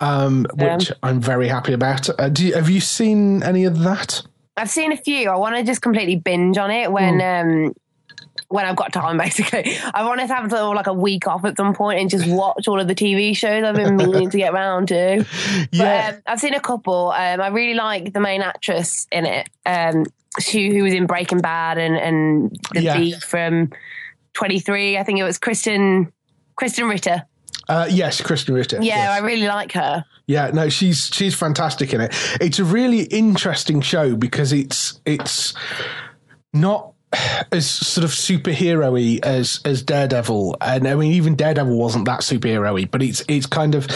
um, 0.00 0.46
which 0.54 0.92
I'm 1.02 1.20
very 1.20 1.48
happy 1.48 1.72
about. 1.72 2.08
Uh, 2.20 2.28
do 2.28 2.46
you, 2.46 2.54
have 2.54 2.68
you 2.70 2.80
seen 2.80 3.42
any 3.42 3.64
of 3.64 3.80
that? 3.80 4.22
I've 4.56 4.70
seen 4.70 4.92
a 4.92 4.96
few. 4.96 5.30
I 5.30 5.36
want 5.36 5.56
to 5.56 5.64
just 5.64 5.82
completely 5.82 6.16
binge 6.16 6.58
on 6.58 6.70
it 6.70 6.92
when 6.92 7.14
Hmm. 7.20 7.66
um 7.66 7.74
when 8.54 8.64
I've 8.64 8.76
got 8.76 8.92
time. 8.92 9.18
Basically, 9.24 9.76
I 9.92 10.04
want 10.06 10.20
to 10.20 10.26
have 10.28 10.48
sort 10.48 10.62
of 10.62 10.74
like 10.74 10.86
a 10.86 10.92
week 10.92 11.26
off 11.26 11.44
at 11.44 11.56
some 11.56 11.74
point 11.74 12.00
and 12.00 12.08
just 12.08 12.26
watch 12.28 12.68
all 12.68 12.80
of 12.80 12.86
the 12.86 12.94
TV 12.94 13.36
shows 13.36 13.64
I've 13.64 13.74
been 13.74 13.96
meaning 13.96 14.30
to 14.30 14.38
get 14.38 14.52
round 14.52 14.88
to. 14.88 15.26
Yeah. 15.72 16.12
But, 16.12 16.14
um, 16.14 16.22
I've 16.26 16.40
seen 16.40 16.54
a 16.54 16.60
couple. 16.60 17.10
Um, 17.10 17.40
I 17.40 17.48
really 17.48 17.74
like 17.74 18.12
the 18.12 18.20
main 18.20 18.42
actress 18.42 19.08
in 19.10 19.26
it. 19.26 19.50
Um, 19.66 20.06
she 20.40 20.72
who 20.72 20.84
was 20.84 20.94
in 20.94 21.06
Breaking 21.06 21.40
Bad 21.40 21.78
and 21.78 21.96
and 21.96 22.56
the 22.72 22.82
Yeah. 22.82 23.18
From 23.18 23.70
Twenty 24.34 24.60
Three. 24.60 24.98
I 24.98 25.02
think 25.02 25.18
it 25.18 25.24
was 25.24 25.38
Krysten 25.38 26.12
Krysten 26.58 26.88
Ritter. 26.88 27.24
Uh, 27.68 27.88
yes, 27.90 28.20
Krysten 28.20 28.54
Ritter. 28.54 28.76
Yeah, 28.76 28.96
yes. 28.96 29.10
I 29.10 29.18
really 29.24 29.48
like 29.48 29.72
her. 29.72 30.04
Yeah, 30.26 30.50
no, 30.52 30.68
she's 30.68 31.10
she's 31.12 31.34
fantastic 31.34 31.92
in 31.92 32.00
it. 32.00 32.14
It's 32.40 32.60
a 32.60 32.64
really 32.64 33.02
interesting 33.02 33.80
show 33.80 34.14
because 34.14 34.52
it's 34.52 35.00
it's 35.04 35.54
not 36.52 36.93
as 37.52 37.68
sort 37.70 38.04
of 38.04 38.10
superhero-y 38.10 39.20
as 39.22 39.60
as 39.64 39.82
Daredevil, 39.82 40.56
and 40.60 40.86
I 40.86 40.94
mean 40.94 41.12
even 41.12 41.36
Daredevil 41.36 41.76
wasn't 41.76 42.06
that 42.06 42.20
superhero-y, 42.20 42.86
but 42.90 43.02
it's 43.02 43.24
it's 43.28 43.46
kind 43.46 43.74
of 43.74 43.88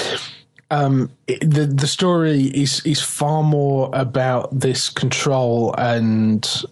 um, 0.71 1.11
it, 1.27 1.41
the 1.41 1.67
the 1.67 1.87
story 1.87 2.43
is 2.43 2.85
is 2.85 3.01
far 3.01 3.43
more 3.43 3.91
about 3.93 4.59
this 4.59 4.91
control 4.91 5.75
and 5.79 6.65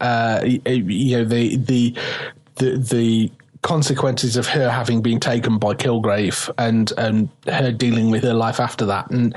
uh, 0.00 0.40
you 0.44 1.16
know 1.16 1.24
the 1.24 1.56
the 1.56 1.96
the 2.56 2.76
the 2.78 3.32
consequences 3.62 4.36
of 4.36 4.46
her 4.46 4.70
having 4.70 5.02
been 5.02 5.20
taken 5.20 5.58
by 5.58 5.74
Kilgrave 5.74 6.50
and 6.58 6.92
and 6.96 7.28
her 7.46 7.72
dealing 7.72 8.10
with 8.10 8.22
her 8.24 8.34
life 8.34 8.60
after 8.60 8.86
that. 8.86 9.10
And 9.10 9.34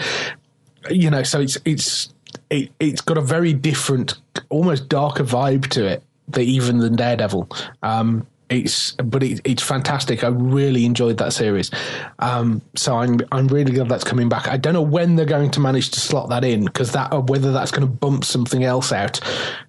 you 0.89 1.09
know 1.09 1.23
so 1.23 1.39
it's 1.39 1.57
it's 1.65 2.09
it, 2.49 2.71
it's 2.79 3.01
got 3.01 3.17
a 3.17 3.21
very 3.21 3.53
different 3.53 4.17
almost 4.49 4.89
darker 4.89 5.23
vibe 5.23 5.67
to 5.67 5.85
it 5.85 6.03
than 6.33 6.43
even 6.43 6.77
than 6.79 6.95
Daredevil 6.95 7.49
um 7.83 8.25
it's 8.51 8.91
but 8.91 9.23
it, 9.23 9.39
it's 9.45 9.63
fantastic. 9.63 10.23
I 10.23 10.27
really 10.27 10.85
enjoyed 10.85 11.17
that 11.17 11.33
series, 11.33 11.71
um, 12.19 12.61
so 12.75 12.97
I'm 12.97 13.21
I'm 13.31 13.47
really 13.47 13.71
glad 13.71 13.89
that's 13.89 14.03
coming 14.03 14.29
back. 14.29 14.47
I 14.47 14.57
don't 14.57 14.73
know 14.73 14.81
when 14.81 15.15
they're 15.15 15.25
going 15.25 15.51
to 15.51 15.59
manage 15.59 15.91
to 15.91 15.99
slot 15.99 16.29
that 16.29 16.43
in 16.43 16.65
because 16.65 16.91
that 16.91 17.13
or 17.13 17.21
whether 17.21 17.53
that's 17.53 17.71
going 17.71 17.87
to 17.87 17.91
bump 17.91 18.25
something 18.25 18.63
else 18.63 18.91
out. 18.91 19.21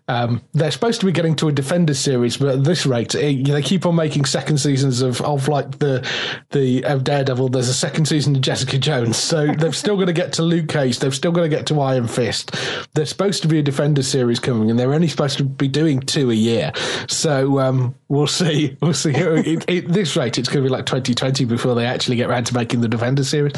Um, 0.09 0.43
they're 0.53 0.71
supposed 0.71 1.01
to 1.01 1.07
be 1.07 1.13
getting 1.13 1.37
to 1.37 1.49
a 1.49 1.53
Defenders 1.53 1.99
series, 1.99 2.37
but 2.37 2.49
at 2.49 2.65
this 2.65 2.85
rate, 2.87 3.15
it, 3.15 3.47
they 3.47 3.63
keep 3.63 3.87
on 3.87 3.95
making 3.95 4.25
second 4.25 4.59
seasons 4.59 5.01
of, 5.01 5.21
of 5.21 5.47
like 5.49 5.79
the 5.79 6.07
the 6.51 6.85
of 6.85 7.05
Daredevil. 7.05 7.51
There's 7.51 7.69
a 7.69 7.75
second 7.75 8.07
season 8.07 8.35
of 8.35 8.43
Jessica 8.43 8.79
Jones, 8.79 9.17
so 9.17 9.47
they've 9.59 9.77
still 9.77 9.97
got 9.97 10.07
to 10.07 10.13
get 10.13 10.33
to 10.35 10.43
Luke 10.43 10.69
Cage. 10.69 10.99
They've 10.99 11.15
still 11.15 11.33
got 11.33 11.43
to 11.43 11.49
get 11.49 11.67
to 11.67 11.81
Iron 11.81 12.09
Fist. 12.09 12.55
There's 12.95 13.11
supposed 13.11 13.43
to 13.43 13.49
be 13.49 13.61
a 13.61 13.63
Defenders 13.63 14.09
series 14.09 14.41
coming, 14.41 14.71
and 14.71 14.79
they're 14.79 14.93
only 14.93 15.09
supposed 15.09 15.39
to 15.39 15.45
be 15.45 15.69
doing 15.69 16.01
two 16.01 16.31
a 16.31 16.35
year. 16.35 16.73
So 17.09 17.61
um, 17.61 17.95
we'll 18.09 18.27
see. 18.27 18.77
We'll 18.83 18.95
see. 18.95 19.15
At 19.15 19.89
this 19.89 20.17
rate, 20.17 20.39
it's 20.39 20.49
going 20.49 20.65
to 20.65 20.69
be 20.69 20.73
like 20.73 20.87
2020 20.87 21.45
before 21.45 21.77
they 21.77 21.87
actually 21.87 22.17
get 22.17 22.29
around 22.29 22.47
to 22.47 22.55
making 22.55 22.81
the 22.81 22.89
Defenders 22.89 23.29
series. 23.29 23.53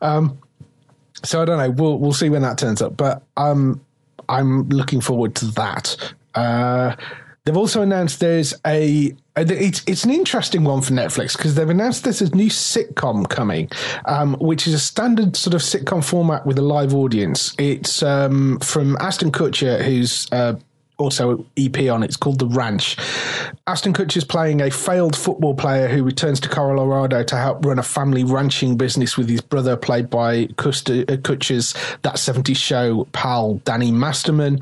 Um, 0.00 0.38
so 1.22 1.42
I 1.42 1.44
don't 1.44 1.58
know. 1.58 1.70
We'll 1.70 1.98
we'll 1.98 2.12
see 2.12 2.30
when 2.30 2.42
that 2.42 2.56
turns 2.56 2.80
up. 2.80 2.96
But 2.96 3.22
um, 3.36 3.84
I'm 4.32 4.68
looking 4.68 5.00
forward 5.00 5.34
to 5.36 5.46
that. 5.52 5.96
Uh, 6.34 6.96
they've 7.44 7.56
also 7.56 7.82
announced 7.82 8.20
there's 8.20 8.54
a. 8.66 9.14
It's 9.34 9.82
it's 9.86 10.04
an 10.04 10.10
interesting 10.10 10.64
one 10.64 10.82
for 10.82 10.92
Netflix 10.92 11.36
because 11.36 11.54
they've 11.54 11.68
announced 11.68 12.04
there's 12.04 12.20
a 12.20 12.34
new 12.34 12.50
sitcom 12.50 13.28
coming, 13.28 13.70
um, 14.04 14.34
which 14.40 14.66
is 14.66 14.74
a 14.74 14.78
standard 14.78 15.36
sort 15.36 15.54
of 15.54 15.62
sitcom 15.62 16.04
format 16.04 16.46
with 16.46 16.58
a 16.58 16.62
live 16.62 16.94
audience. 16.94 17.54
It's 17.58 18.02
um, 18.02 18.58
from 18.60 18.96
Ashton 19.00 19.32
Kutcher, 19.32 19.82
who's 19.82 20.30
uh, 20.32 20.54
also 21.02 21.44
EP 21.56 21.90
on. 21.90 22.02
It's 22.02 22.16
called 22.16 22.38
The 22.38 22.46
Ranch. 22.46 22.96
Ashton 23.66 23.92
Kutcher 23.92 24.16
is 24.16 24.24
playing 24.24 24.60
a 24.60 24.70
failed 24.70 25.16
football 25.16 25.54
player 25.54 25.88
who 25.88 26.02
returns 26.02 26.40
to 26.40 26.48
Colorado 26.48 27.22
to 27.22 27.36
help 27.36 27.64
run 27.64 27.78
a 27.78 27.82
family 27.82 28.24
ranching 28.24 28.76
business 28.76 29.16
with 29.16 29.28
his 29.28 29.40
brother, 29.40 29.76
played 29.76 30.08
by 30.08 30.44
uh, 30.44 30.46
Kutcher's 30.54 31.74
That 32.02 32.16
70s 32.16 32.56
Show 32.56 33.06
pal, 33.12 33.54
Danny 33.64 33.90
Masterson. 33.90 34.60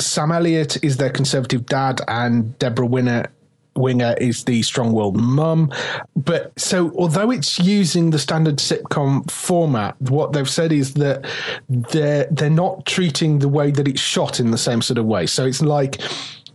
Sam 0.00 0.30
Elliott 0.30 0.82
is 0.84 0.96
their 0.96 1.10
conservative 1.10 1.66
dad, 1.66 2.00
and 2.06 2.56
Deborah 2.58 2.86
Winner 2.86 3.30
Winger 3.78 4.14
is 4.20 4.44
the 4.44 4.62
strong-willed 4.62 5.16
mum. 5.16 5.72
But 6.16 6.58
so, 6.58 6.92
although 6.96 7.30
it's 7.30 7.58
using 7.58 8.10
the 8.10 8.18
standard 8.18 8.56
sitcom 8.56 9.30
format, 9.30 10.00
what 10.02 10.32
they've 10.32 10.48
said 10.48 10.72
is 10.72 10.94
that 10.94 11.24
they're 11.68 12.26
they're 12.30 12.50
not 12.50 12.86
treating 12.86 13.38
the 13.38 13.48
way 13.48 13.70
that 13.70 13.88
it's 13.88 14.00
shot 14.00 14.40
in 14.40 14.50
the 14.50 14.58
same 14.58 14.82
sort 14.82 14.98
of 14.98 15.06
way. 15.06 15.26
So 15.26 15.46
it's 15.46 15.62
like 15.62 16.00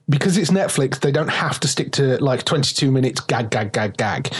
because 0.09 0.37
it's 0.37 0.51
Netflix, 0.51 0.99
they 0.99 1.11
don't 1.11 1.29
have 1.29 1.59
to 1.61 1.67
stick 1.67 1.91
to 1.93 2.21
like 2.23 2.43
22 2.43 2.91
minutes 2.91 3.21
gag, 3.21 3.49
gag, 3.49 3.71
gag, 3.71 3.95
gag. 3.97 4.33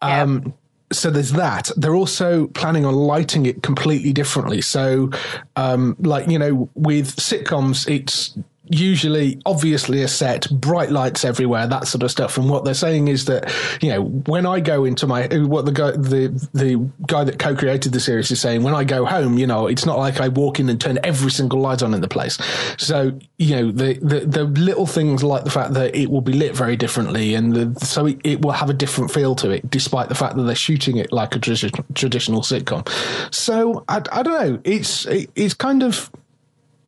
Um, 0.00 0.54
so 0.90 1.10
there's 1.10 1.32
that. 1.32 1.70
They're 1.76 1.94
also 1.94 2.48
planning 2.48 2.84
on 2.84 2.94
lighting 2.94 3.46
it 3.46 3.62
completely 3.62 4.12
differently. 4.12 4.60
So, 4.60 5.10
um, 5.56 5.96
like 6.00 6.28
you 6.28 6.38
know, 6.38 6.70
with 6.74 7.16
sitcoms, 7.16 7.88
it's 7.88 8.36
usually 8.72 9.40
obviously 9.44 10.02
a 10.02 10.08
set, 10.08 10.50
bright 10.50 10.90
lights 10.90 11.24
everywhere, 11.24 11.66
that 11.66 11.86
sort 11.86 12.02
of 12.02 12.10
stuff. 12.10 12.38
And 12.38 12.48
what 12.48 12.64
they're 12.64 12.74
saying 12.74 13.08
is 13.08 13.26
that 13.26 13.52
you 13.80 13.90
know 13.90 14.02
when 14.02 14.46
I 14.46 14.60
go 14.60 14.84
into 14.84 15.06
my 15.06 15.26
uh, 15.28 15.46
what 15.46 15.64
the 15.64 15.72
guy 15.72 15.92
the 15.92 16.28
the 16.52 16.90
guy 17.06 17.24
that 17.24 17.38
co-created 17.38 17.92
the 17.92 18.00
series 18.00 18.30
is 18.30 18.40
saying 18.40 18.62
when 18.62 18.74
I 18.74 18.84
go 18.84 19.04
home, 19.04 19.38
you 19.38 19.46
know, 19.46 19.66
it's 19.66 19.86
not 19.86 19.98
like 19.98 20.20
I 20.20 20.28
walk 20.28 20.58
in 20.58 20.68
and 20.68 20.80
turn 20.80 20.98
every 21.04 21.30
single 21.30 21.60
light 21.60 21.82
on 21.82 21.94
in 21.94 22.00
the 22.00 22.08
place. 22.08 22.38
So 22.78 23.18
you 23.38 23.56
know 23.56 23.70
the 23.70 23.94
the, 23.94 24.20
the 24.20 24.44
little 24.44 24.86
things 24.86 25.22
like 25.22 25.44
the 25.44 25.50
fact 25.50 25.74
that 25.74 25.94
it 25.94 26.10
will 26.10 26.20
be 26.20 26.32
lit 26.32 26.56
very 26.56 26.76
differently, 26.76 27.34
and 27.34 27.54
the, 27.54 27.80
so 27.84 28.06
it, 28.06 28.20
it 28.24 28.42
will 28.42 28.52
have 28.52 28.70
a 28.70 28.74
different 28.74 29.10
feel 29.10 29.34
to 29.36 29.50
it, 29.50 29.70
despite 29.70 30.08
the 30.08 30.14
fact 30.14 30.36
that 30.36 30.42
they're 30.44 30.54
shooting 30.54 30.96
it 30.96 31.12
like 31.12 31.36
a 31.36 31.38
traditional 31.38 31.84
traditional 31.94 32.40
sitcom. 32.42 32.88
So 33.34 33.84
I, 33.88 33.96
I 34.12 34.22
don't 34.22 34.26
know. 34.26 34.60
It's 34.64 35.06
it, 35.06 35.30
it's 35.34 35.54
kind 35.54 35.82
of 35.82 36.10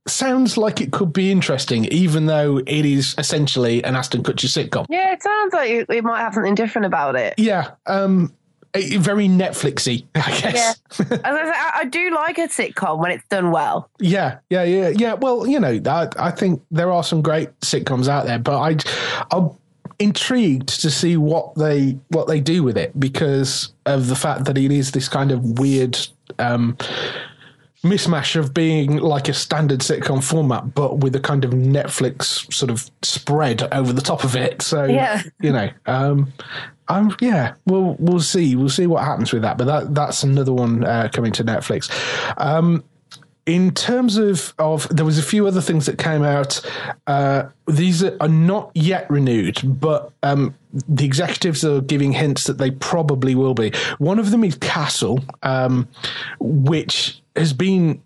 sounds 0.07 0.57
like 0.57 0.81
it 0.81 0.93
could 0.93 1.13
be 1.13 1.31
interesting, 1.31 1.87
even 1.87 2.27
though 2.27 2.59
it 2.59 2.85
is 2.85 3.15
essentially 3.19 3.83
an 3.85 3.97
Ashton 3.97 4.23
Kutcher 4.23 4.49
sitcom. 4.49 4.87
Yeah, 4.89 5.13
it 5.13 5.23
sounds 5.23 5.53
like 5.53 5.71
it, 5.71 5.87
it 5.89 6.05
might 6.05 6.21
have 6.21 6.35
something 6.35 6.55
different 6.55 6.87
about 6.87 7.17
it. 7.17 7.35
Yeah, 7.39 7.73
um, 7.87 8.33
very 8.75 9.29
Netflixy, 9.29 10.05
I 10.15 10.41
guess. 10.41 10.81
Yeah, 10.99 11.19
I, 11.25 11.73
I, 11.77 11.85
do 11.85 12.11
like 12.11 12.39
a 12.39 12.49
sitcom 12.49 12.99
when 12.99 13.13
it's 13.13 13.25
done 13.29 13.51
well. 13.51 13.89
yeah, 14.01 14.39
yeah, 14.51 14.65
yeah, 14.65 14.89
yeah. 14.89 15.15
Well, 15.15 15.47
you 15.47 15.61
know, 15.61 15.81
I, 15.87 16.09
I 16.19 16.31
think 16.31 16.63
there 16.71 16.91
are 16.91 17.05
some 17.05 17.23
great 17.23 17.59
sitcoms 17.61 18.09
out 18.09 18.27
there, 18.27 18.39
but 18.39 18.59
I, 18.59 18.77
I'm 19.35 19.51
intrigued 19.99 20.69
to 20.81 20.91
see 20.91 21.17
what 21.17 21.55
they 21.55 21.99
what 22.09 22.27
they 22.27 22.41
do 22.41 22.63
with 22.63 22.77
it 22.77 22.99
because 22.99 23.73
of 23.87 24.09
the 24.09 24.17
fact 24.17 24.45
that 24.47 24.59
it 24.59 24.73
is 24.73 24.93
this 24.93 25.09
kind 25.09 25.31
of 25.31 25.59
weird. 25.59 25.97
Um, 26.39 26.77
mismatch 27.85 28.35
of 28.37 28.53
being 28.53 28.97
like 28.97 29.29
a 29.29 29.35
standard 29.35 29.81
sitcom 29.81 30.23
format, 30.25 30.75
but 30.75 30.99
with 30.99 31.15
a 31.15 31.21
kind 31.21 31.45
of 31.45 31.53
Netflix 31.53 32.53
sort 32.53 32.71
of 32.71 32.91
spread 33.03 33.63
over 33.73 33.93
the 33.93 34.03
top 34.03 34.25
of 34.25 34.35
it. 34.35 34.63
So 34.63 34.85
Yeah. 34.85 35.23
you 35.41 35.53
know, 35.53 35.71
um, 35.87 36.33
I'm 36.89 37.15
yeah, 37.21 37.55
we'll 37.67 37.97
we'll 37.99 38.21
see, 38.21 38.57
we'll 38.57 38.69
see 38.69 38.87
what 38.87 39.05
happens 39.05 39.33
with 39.33 39.43
that. 39.43 39.57
But 39.57 39.67
that 39.67 39.95
that's 39.95 40.23
another 40.23 40.53
one 40.53 40.85
uh, 40.85 41.09
coming 41.13 41.33
to 41.33 41.45
Netflix. 41.45 41.91
Um, 42.37 42.83
in 43.47 43.73
terms 43.73 44.17
of 44.17 44.55
of 44.59 44.89
there 44.95 45.05
was 45.05 45.19
a 45.19 45.23
few 45.23 45.47
other 45.47 45.61
things 45.61 45.85
that 45.87 45.99
came 45.99 46.23
out 46.23 46.61
uh, 47.07 47.45
these 47.67 48.03
are, 48.03 48.17
are 48.21 48.29
not 48.29 48.71
yet 48.75 49.09
renewed 49.11 49.61
but 49.63 50.11
um, 50.23 50.55
the 50.89 51.05
executives 51.05 51.63
are 51.63 51.83
giving 51.83 52.13
hints 52.13 52.45
that 52.45 52.57
they 52.57 52.71
probably 52.71 53.35
will 53.35 53.53
be 53.53 53.71
one 53.99 54.19
of 54.19 54.31
them 54.31 54.45
is 54.45 54.55
castle 54.57 55.21
um, 55.43 55.87
which 56.41 57.21
has 57.37 57.53
been 57.53 58.03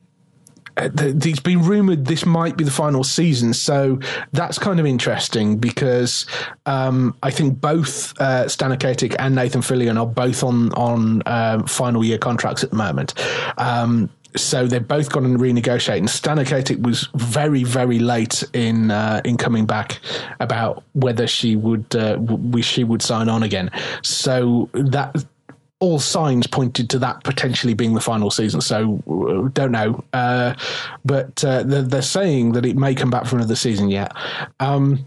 uh, 0.76 0.88
it's 0.96 1.40
been 1.40 1.62
rumored 1.62 2.06
this 2.06 2.24
might 2.24 2.56
be 2.56 2.62
the 2.62 2.70
final 2.70 3.02
season, 3.02 3.52
so 3.52 3.98
that's 4.32 4.58
kind 4.58 4.78
of 4.78 4.86
interesting 4.86 5.58
because 5.58 6.24
um, 6.66 7.16
I 7.22 7.30
think 7.30 7.60
both 7.60 8.18
uh, 8.20 8.44
Stana 8.44 8.78
Katic 8.78 9.16
and 9.18 9.34
Nathan 9.34 9.60
Fillion 9.60 9.98
are 9.98 10.06
both 10.06 10.44
on 10.44 10.72
on 10.74 11.22
um, 11.26 11.66
final 11.66 12.04
year 12.04 12.18
contracts 12.18 12.62
at 12.62 12.70
the 12.70 12.76
moment. 12.76 13.14
Um, 13.58 14.08
so 14.36 14.66
they've 14.66 14.86
both 14.86 15.10
gone 15.10 15.24
to 15.24 15.38
renegotiate. 15.38 15.98
And 15.98 16.08
Stana 16.08 16.44
Katic 16.44 16.80
was 16.82 17.08
very, 17.14 17.64
very 17.64 17.98
late 17.98 18.44
in 18.52 18.90
uh, 18.90 19.20
in 19.24 19.36
coming 19.36 19.66
back 19.66 20.00
about 20.40 20.84
whether 20.92 21.26
she 21.26 21.56
would 21.56 21.94
uh, 21.96 22.16
w- 22.16 22.62
she 22.62 22.84
would 22.84 23.02
sign 23.02 23.28
on 23.28 23.42
again. 23.42 23.70
So 24.02 24.68
that 24.74 25.24
all 25.80 25.98
signs 25.98 26.46
pointed 26.46 26.90
to 26.90 26.98
that 26.98 27.22
potentially 27.22 27.74
being 27.74 27.94
the 27.94 28.00
final 28.00 28.30
season. 28.30 28.60
So 28.60 29.00
uh, 29.08 29.48
don't 29.52 29.72
know, 29.72 30.02
uh, 30.12 30.54
but 31.04 31.44
uh, 31.44 31.62
they're, 31.62 31.82
they're 31.82 32.02
saying 32.02 32.52
that 32.52 32.66
it 32.66 32.76
may 32.76 32.94
come 32.94 33.10
back 33.10 33.26
for 33.26 33.36
another 33.36 33.54
season 33.54 33.88
yet. 33.88 34.12
Um, 34.58 35.04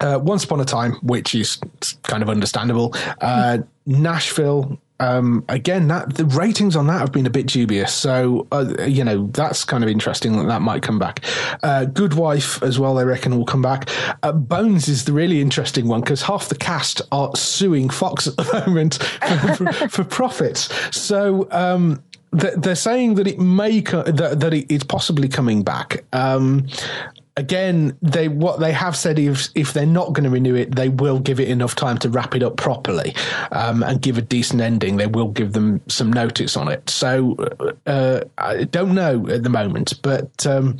uh, 0.00 0.18
Once 0.22 0.44
Upon 0.44 0.60
a 0.60 0.64
Time, 0.64 0.92
which 1.02 1.34
is 1.34 1.58
kind 2.02 2.22
of 2.22 2.28
understandable. 2.28 2.94
Uh, 3.20 3.58
Nashville. 3.86 4.78
Um, 5.00 5.44
again, 5.48 5.88
that 5.88 6.14
the 6.14 6.24
ratings 6.24 6.74
on 6.74 6.88
that 6.88 7.00
have 7.00 7.12
been 7.12 7.26
a 7.26 7.30
bit 7.30 7.46
dubious, 7.46 7.94
so 7.94 8.46
uh, 8.50 8.74
you 8.84 9.04
know 9.04 9.28
that's 9.28 9.64
kind 9.64 9.84
of 9.84 9.90
interesting 9.90 10.36
that 10.38 10.46
that 10.46 10.62
might 10.62 10.82
come 10.82 10.98
back. 10.98 11.24
Uh, 11.62 11.84
Good 11.84 12.14
Wife 12.14 12.62
as 12.62 12.78
well, 12.78 12.94
they 12.94 13.04
reckon 13.04 13.36
will 13.36 13.44
come 13.44 13.62
back. 13.62 13.88
Uh, 14.22 14.32
Bones 14.32 14.88
is 14.88 15.04
the 15.04 15.12
really 15.12 15.40
interesting 15.40 15.86
one 15.86 16.00
because 16.00 16.22
half 16.22 16.48
the 16.48 16.56
cast 16.56 17.00
are 17.12 17.34
suing 17.36 17.88
Fox 17.90 18.26
at 18.26 18.36
the 18.36 18.62
moment 18.66 18.96
for, 18.96 19.72
for, 19.72 19.88
for 19.88 20.04
profits. 20.04 20.68
So 20.96 21.48
um, 21.52 22.02
th- 22.38 22.54
they're 22.56 22.74
saying 22.74 23.14
that 23.14 23.26
it 23.26 23.38
may 23.38 23.82
co- 23.82 24.02
that, 24.02 24.40
that 24.40 24.54
it, 24.54 24.66
it's 24.68 24.84
possibly 24.84 25.28
coming 25.28 25.62
back. 25.62 26.04
Um, 26.12 26.66
again, 27.38 27.96
they 28.02 28.26
what 28.26 28.58
they 28.58 28.72
have 28.72 28.96
said 28.96 29.18
is 29.18 29.50
if 29.54 29.72
they're 29.72 29.86
not 29.86 30.12
going 30.12 30.24
to 30.24 30.30
renew 30.30 30.56
it, 30.56 30.74
they 30.74 30.88
will 30.88 31.20
give 31.20 31.38
it 31.38 31.48
enough 31.48 31.76
time 31.76 31.96
to 31.98 32.10
wrap 32.10 32.34
it 32.34 32.42
up 32.42 32.56
properly 32.56 33.14
um, 33.52 33.82
and 33.84 34.02
give 34.02 34.18
a 34.18 34.22
decent 34.22 34.60
ending. 34.60 34.96
They 34.96 35.06
will 35.06 35.28
give 35.28 35.52
them 35.52 35.80
some 35.86 36.12
notice 36.12 36.56
on 36.56 36.68
it. 36.68 36.90
So 36.90 37.36
uh, 37.86 38.22
I 38.38 38.64
don't 38.64 38.94
know 38.94 39.28
at 39.28 39.44
the 39.44 39.50
moment, 39.50 39.94
but 40.02 40.44
um, 40.46 40.78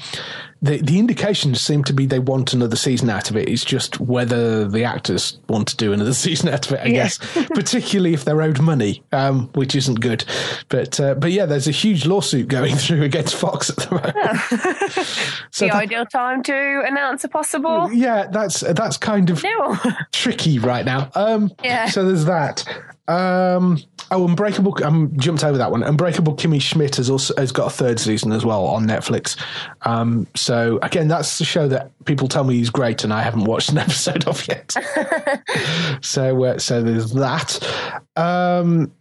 the 0.60 0.78
the 0.78 0.98
indications 0.98 1.60
seem 1.60 1.84
to 1.84 1.92
be 1.92 2.06
they 2.06 2.18
want 2.18 2.52
another 2.52 2.76
season 2.76 3.08
out 3.10 3.30
of 3.30 3.36
it. 3.36 3.48
It's 3.48 3.64
just 3.64 4.00
whether 4.00 4.66
the 4.66 4.84
actors 4.84 5.38
want 5.48 5.68
to 5.68 5.76
do 5.76 5.92
another 5.92 6.12
season 6.26 6.48
out 6.48 6.66
of 6.66 6.72
it. 6.72 6.80
I 6.80 6.86
Yeah. 6.86 6.92
guess, 7.04 7.18
particularly 7.54 8.14
if 8.14 8.24
they're 8.24 8.42
owed 8.42 8.60
money, 8.60 9.02
um, 9.12 9.48
which 9.54 9.74
isn't 9.76 10.00
good. 10.00 10.24
But 10.68 10.98
uh, 10.98 11.14
but 11.14 11.30
yeah, 11.32 11.46
there's 11.46 11.68
a 11.68 11.72
huge 11.72 12.06
lawsuit 12.06 12.48
going 12.48 12.74
through 12.84 13.02
against 13.02 13.34
Fox 13.36 13.70
at 13.70 13.76
the 13.76 13.90
moment. 13.90 14.14
so 15.50 15.66
the 15.66 15.70
that- 15.72 15.82
ideal 15.82 16.06
time 16.06 16.42
to 16.44 16.82
announce 16.86 17.24
a 17.24 17.28
possible 17.28 17.90
yeah, 17.92 18.26
that's 18.30 18.60
that's 18.60 18.96
kind 18.96 19.30
of 19.30 19.44
tricky 20.12 20.58
right 20.58 20.84
now. 20.84 21.10
Um, 21.14 21.52
Yeah. 21.62 21.86
So 21.86 22.04
there's 22.04 22.24
that. 22.26 22.64
Um, 23.06 23.78
oh, 24.10 24.26
Unbreakable. 24.26 24.74
I 24.82 24.86
um, 24.86 25.12
jumped 25.16 25.44
over 25.44 25.58
that 25.58 25.70
one. 25.70 25.82
Unbreakable 25.82 26.34
Kimmy 26.36 26.60
Schmidt 26.60 26.96
has 26.96 27.10
also 27.10 27.34
has 27.36 27.52
got 27.52 27.66
a 27.66 27.70
third 27.70 27.98
season 28.00 28.32
as 28.32 28.44
well 28.44 28.66
on 28.66 28.86
Netflix. 28.86 29.36
Um, 29.82 30.26
so 30.34 30.78
again, 30.82 31.08
that's 31.08 31.38
the 31.38 31.44
show 31.44 31.68
that 31.68 31.90
people 32.04 32.28
tell 32.28 32.44
me 32.44 32.60
is 32.60 32.70
great, 32.70 33.04
and 33.04 33.12
I 33.12 33.22
haven't 33.22 33.44
watched 33.44 33.70
an 33.70 33.78
episode 33.78 34.26
of 34.26 34.46
yet. 34.48 34.74
so 36.00 36.44
uh, 36.44 36.58
so 36.58 36.82
there's 36.82 37.12
that. 37.12 37.58
Um, 38.16 38.92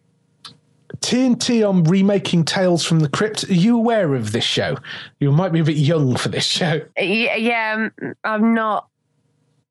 TNT 1.00 1.68
on 1.68 1.84
remaking 1.84 2.44
Tales 2.44 2.84
from 2.84 3.00
the 3.00 3.10
Crypt. 3.10 3.50
Are 3.50 3.54
you 3.54 3.78
aware 3.78 4.16
of 4.16 4.32
this 4.32 4.44
show? 4.44 4.78
You 5.20 5.32
might 5.32 5.52
be 5.52 5.60
a 5.60 5.64
bit 5.64 5.78
young 5.78 6.16
for 6.16 6.30
this 6.30 6.46
show. 6.46 6.82
yeah, 6.98 7.36
yeah, 7.36 7.90
um, 8.02 8.16
I'm 8.24 8.54
not. 8.54 8.88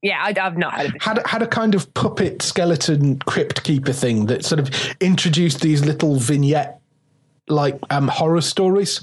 Yeah, 0.03 0.23
I, 0.23 0.35
I've 0.41 0.57
not 0.59 0.75
heard 0.75 0.89
of 0.91 0.95
it. 0.97 1.03
had 1.03 1.27
had 1.27 1.43
a 1.43 1.47
kind 1.47 1.75
of 1.75 1.93
puppet 1.95 2.43
skeleton 2.43 3.19
crypt 3.21 3.65
keeper 3.65 3.93
thing 3.93 4.27
that 4.27 4.45
sort 4.45 4.61
of 4.61 4.71
introduced 5.01 5.61
these 5.61 5.85
little 5.85 6.17
vignette 6.17 6.81
like 7.49 7.79
um 7.91 8.09
horror 8.09 8.41
stories. 8.41 9.01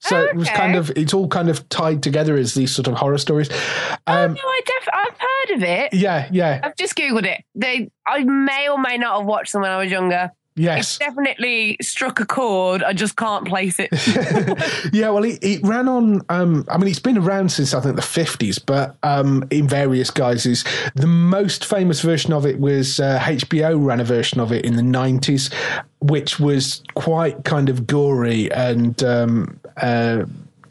So 0.00 0.20
it 0.20 0.36
was 0.36 0.48
kind 0.50 0.76
of 0.76 0.90
it's 0.94 1.12
all 1.12 1.26
kind 1.26 1.48
of 1.50 1.68
tied 1.70 2.02
together 2.04 2.36
as 2.36 2.54
these 2.54 2.70
sort 2.72 2.86
of 2.86 2.94
horror 2.94 3.18
stories. 3.18 3.48
Oh 3.50 3.96
Um, 4.06 4.32
no, 4.34 4.40
I 4.40 4.60
def- 4.64 4.88
I've 4.92 5.18
heard 5.18 5.56
of 5.56 5.62
it. 5.64 5.92
yeah, 5.94 6.28
yeah, 6.30 6.60
I've 6.62 6.76
just 6.76 6.94
googled 6.94 7.24
it. 7.26 7.42
They, 7.56 7.90
I 8.06 8.22
may 8.22 8.68
or 8.68 8.78
may 8.78 8.96
not 8.96 9.18
have 9.18 9.26
watched 9.26 9.52
them 9.52 9.62
when 9.62 9.72
I 9.72 9.78
was 9.78 9.90
younger. 9.90 10.30
Yes. 10.58 10.80
It's 10.80 10.98
definitely 10.98 11.76
struck 11.80 12.20
a 12.20 12.26
chord. 12.26 12.82
I 12.82 12.92
just 12.92 13.16
can't 13.16 13.46
place 13.46 13.78
it. 13.78 13.90
yeah, 14.92 15.10
well, 15.10 15.24
it, 15.24 15.38
it 15.42 15.62
ran 15.62 15.88
on. 15.88 16.22
Um, 16.28 16.64
I 16.68 16.78
mean, 16.78 16.88
it's 16.88 16.98
been 16.98 17.18
around 17.18 17.50
since 17.50 17.74
I 17.74 17.80
think 17.80 17.96
the 17.96 18.02
fifties, 18.02 18.58
but 18.58 18.96
um, 19.02 19.46
in 19.50 19.68
various 19.68 20.10
guises. 20.10 20.64
The 20.94 21.06
most 21.06 21.64
famous 21.64 22.00
version 22.00 22.32
of 22.32 22.44
it 22.44 22.58
was 22.58 23.00
uh, 23.00 23.18
HBO 23.20 23.84
ran 23.84 24.00
a 24.00 24.04
version 24.04 24.40
of 24.40 24.52
it 24.52 24.64
in 24.64 24.76
the 24.76 24.82
nineties, 24.82 25.50
which 26.00 26.40
was 26.40 26.82
quite 26.94 27.44
kind 27.44 27.68
of 27.68 27.86
gory 27.86 28.50
and. 28.52 29.02
Um, 29.02 29.60
uh, 29.76 30.24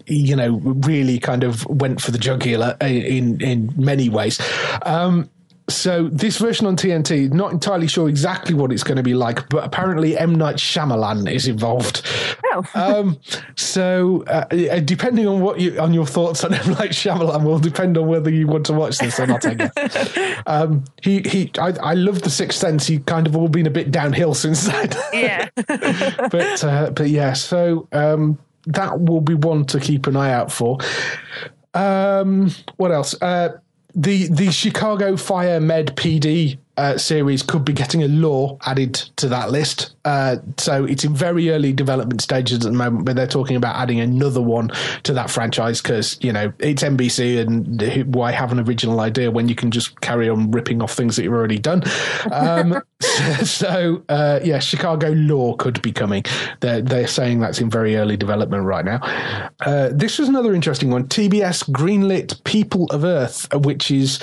you 0.09 0.37
know, 0.37 0.61
really 0.63 1.19
kind 1.19 1.43
of 1.43 1.65
went 1.65 1.99
for 1.99 2.11
the 2.11 2.17
jugular 2.17 2.77
in 2.79 3.41
in 3.41 3.73
many 3.75 4.07
ways. 4.07 4.39
Um, 4.83 5.29
so 5.69 6.07
this 6.07 6.37
version 6.37 6.65
on 6.65 6.77
TNT, 6.77 7.31
not 7.33 7.51
entirely 7.51 7.87
sure 7.87 8.07
exactly 8.07 8.55
what 8.55 8.71
it's 8.71 8.83
going 8.83 8.95
to 8.95 9.03
be 9.03 9.13
like, 9.13 9.49
but 9.49 9.65
apparently 9.65 10.17
M 10.17 10.33
Night 10.35 10.55
Shyamalan 10.55 11.29
is 11.31 11.47
involved. 11.47 12.05
Oh. 12.45 12.63
Um, 12.73 13.19
so 13.55 14.23
uh, 14.27 14.45
uh, 14.51 14.79
depending 14.79 15.27
on 15.27 15.41
what 15.41 15.59
you 15.59 15.79
on 15.79 15.93
your 15.93 16.05
thoughts 16.05 16.43
on 16.43 16.53
M 16.55 16.71
Night 16.71 16.91
Shyamalan 16.91 17.43
will 17.43 17.59
depend 17.59 17.97
on 17.97 18.07
whether 18.07 18.31
you 18.31 18.47
want 18.47 18.65
to 18.67 18.73
watch 18.73 18.97
this 18.97 19.19
or 19.19 19.27
not. 19.27 19.45
I 19.45 19.53
guess. 19.53 20.41
um, 20.47 20.83
he 21.01 21.21
he, 21.21 21.51
I, 21.59 21.73
I 21.81 21.93
love 21.93 22.23
the 22.23 22.29
Sixth 22.29 22.59
Sense. 22.59 22.87
He 22.87 22.99
kind 22.99 23.27
of 23.27 23.35
all 23.35 23.47
been 23.47 23.67
a 23.67 23.71
bit 23.71 23.91
downhill 23.91 24.33
since 24.33 24.65
that. 24.65 24.95
yeah. 25.13 25.49
but 26.29 26.63
uh, 26.63 26.91
but 26.91 27.09
yeah, 27.09 27.33
so 27.33 27.87
um, 27.91 28.39
that 28.65 29.01
will 29.01 29.21
be 29.21 29.35
one 29.35 29.65
to 29.65 29.79
keep 29.79 30.07
an 30.07 30.15
eye 30.15 30.31
out 30.31 30.51
for. 30.51 30.79
Um, 31.73 32.51
what 32.77 32.91
else? 32.91 33.19
Uh, 33.21 33.57
the 33.97 34.27
the 34.27 34.51
Chicago 34.51 35.17
Fire 35.17 35.59
Med 35.59 35.95
PD 35.95 36.57
uh, 36.77 36.97
series 36.97 37.41
could 37.41 37.65
be 37.65 37.73
getting 37.73 38.03
a 38.03 38.07
law 38.07 38.57
added 38.65 38.93
to 38.93 39.27
that 39.29 39.51
list. 39.51 39.95
Uh, 40.05 40.37
so 40.57 40.85
it's 40.85 41.03
in 41.03 41.13
very 41.13 41.49
early 41.49 41.73
development 41.73 42.21
stages 42.21 42.57
at 42.57 42.71
the 42.71 42.77
moment, 42.77 43.03
but 43.03 43.15
they're 43.15 43.27
talking 43.27 43.55
about 43.55 43.75
adding 43.75 43.99
another 43.99 44.41
one 44.41 44.69
to 45.03 45.13
that 45.13 45.29
franchise 45.29 45.81
because 45.81 46.17
you 46.21 46.31
know 46.31 46.53
it's 46.59 46.83
NBC 46.83 47.39
and 47.39 48.15
why 48.15 48.31
have 48.31 48.51
an 48.51 48.59
original 48.59 48.99
idea 48.99 49.31
when 49.31 49.49
you 49.49 49.55
can 49.55 49.71
just 49.71 49.99
carry 50.01 50.29
on 50.29 50.51
ripping 50.51 50.81
off 50.81 50.93
things 50.93 51.15
that 51.15 51.23
you've 51.23 51.33
already 51.33 51.59
done. 51.59 51.83
Um, 52.31 52.81
so 53.43 54.03
uh, 54.07 54.39
yeah, 54.43 54.59
Chicago 54.59 55.09
Law 55.09 55.55
could 55.55 55.81
be 55.81 55.91
coming. 55.91 56.23
They're 56.61 56.81
they're 56.81 57.07
saying 57.07 57.39
that's 57.39 57.59
in 57.59 57.69
very 57.69 57.97
early 57.97 58.17
development 58.17 58.63
right 58.63 58.85
now. 58.85 58.99
Uh, 59.59 59.89
this 59.91 60.19
was 60.19 60.29
another 60.29 60.53
interesting 60.53 60.89
one. 60.89 61.07
TBS 61.07 61.69
greenlit 61.71 62.43
People 62.43 62.85
of 62.91 63.03
Earth, 63.03 63.47
which 63.53 63.91
is 63.91 64.19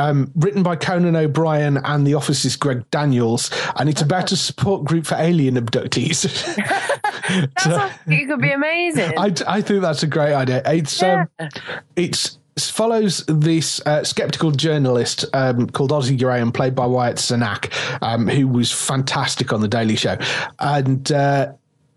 um, 0.00 0.32
written 0.34 0.62
by 0.62 0.76
Conan 0.76 1.14
O'Brien 1.14 1.76
and 1.78 2.06
The 2.06 2.14
Office's 2.14 2.56
Greg 2.56 2.88
Daniels, 2.90 3.50
and 3.76 3.88
it's 3.88 4.02
about 4.02 4.32
a 4.32 4.36
support 4.36 4.84
group 4.84 5.06
for 5.06 5.16
alien 5.16 5.56
abductees. 5.56 6.28
so, 7.58 7.90
it 8.06 8.26
could 8.26 8.40
be 8.40 8.52
amazing. 8.52 9.12
I, 9.18 9.34
I 9.46 9.60
think 9.60 9.82
that's 9.82 10.02
a 10.02 10.06
great 10.06 10.32
idea. 10.32 10.62
It's 10.64 11.02
um, 11.02 11.28
yeah. 11.38 11.46
um, 11.46 11.48
it's 11.96 12.38
follows 12.58 13.24
this 13.26 13.80
uh, 13.86 14.04
skeptical 14.04 14.50
journalist 14.50 15.24
um, 15.32 15.68
called 15.68 15.92
Ozzie 15.92 16.16
Graham, 16.16 16.52
played 16.52 16.74
by 16.74 16.86
Wyatt 16.86 17.16
Cenac, 17.16 17.72
um, 18.02 18.26
who 18.26 18.48
was 18.48 18.72
fantastic 18.72 19.52
on 19.52 19.60
the 19.60 19.68
Daily 19.68 19.96
Show, 19.96 20.16
and. 20.58 21.10
Uh, 21.12 21.52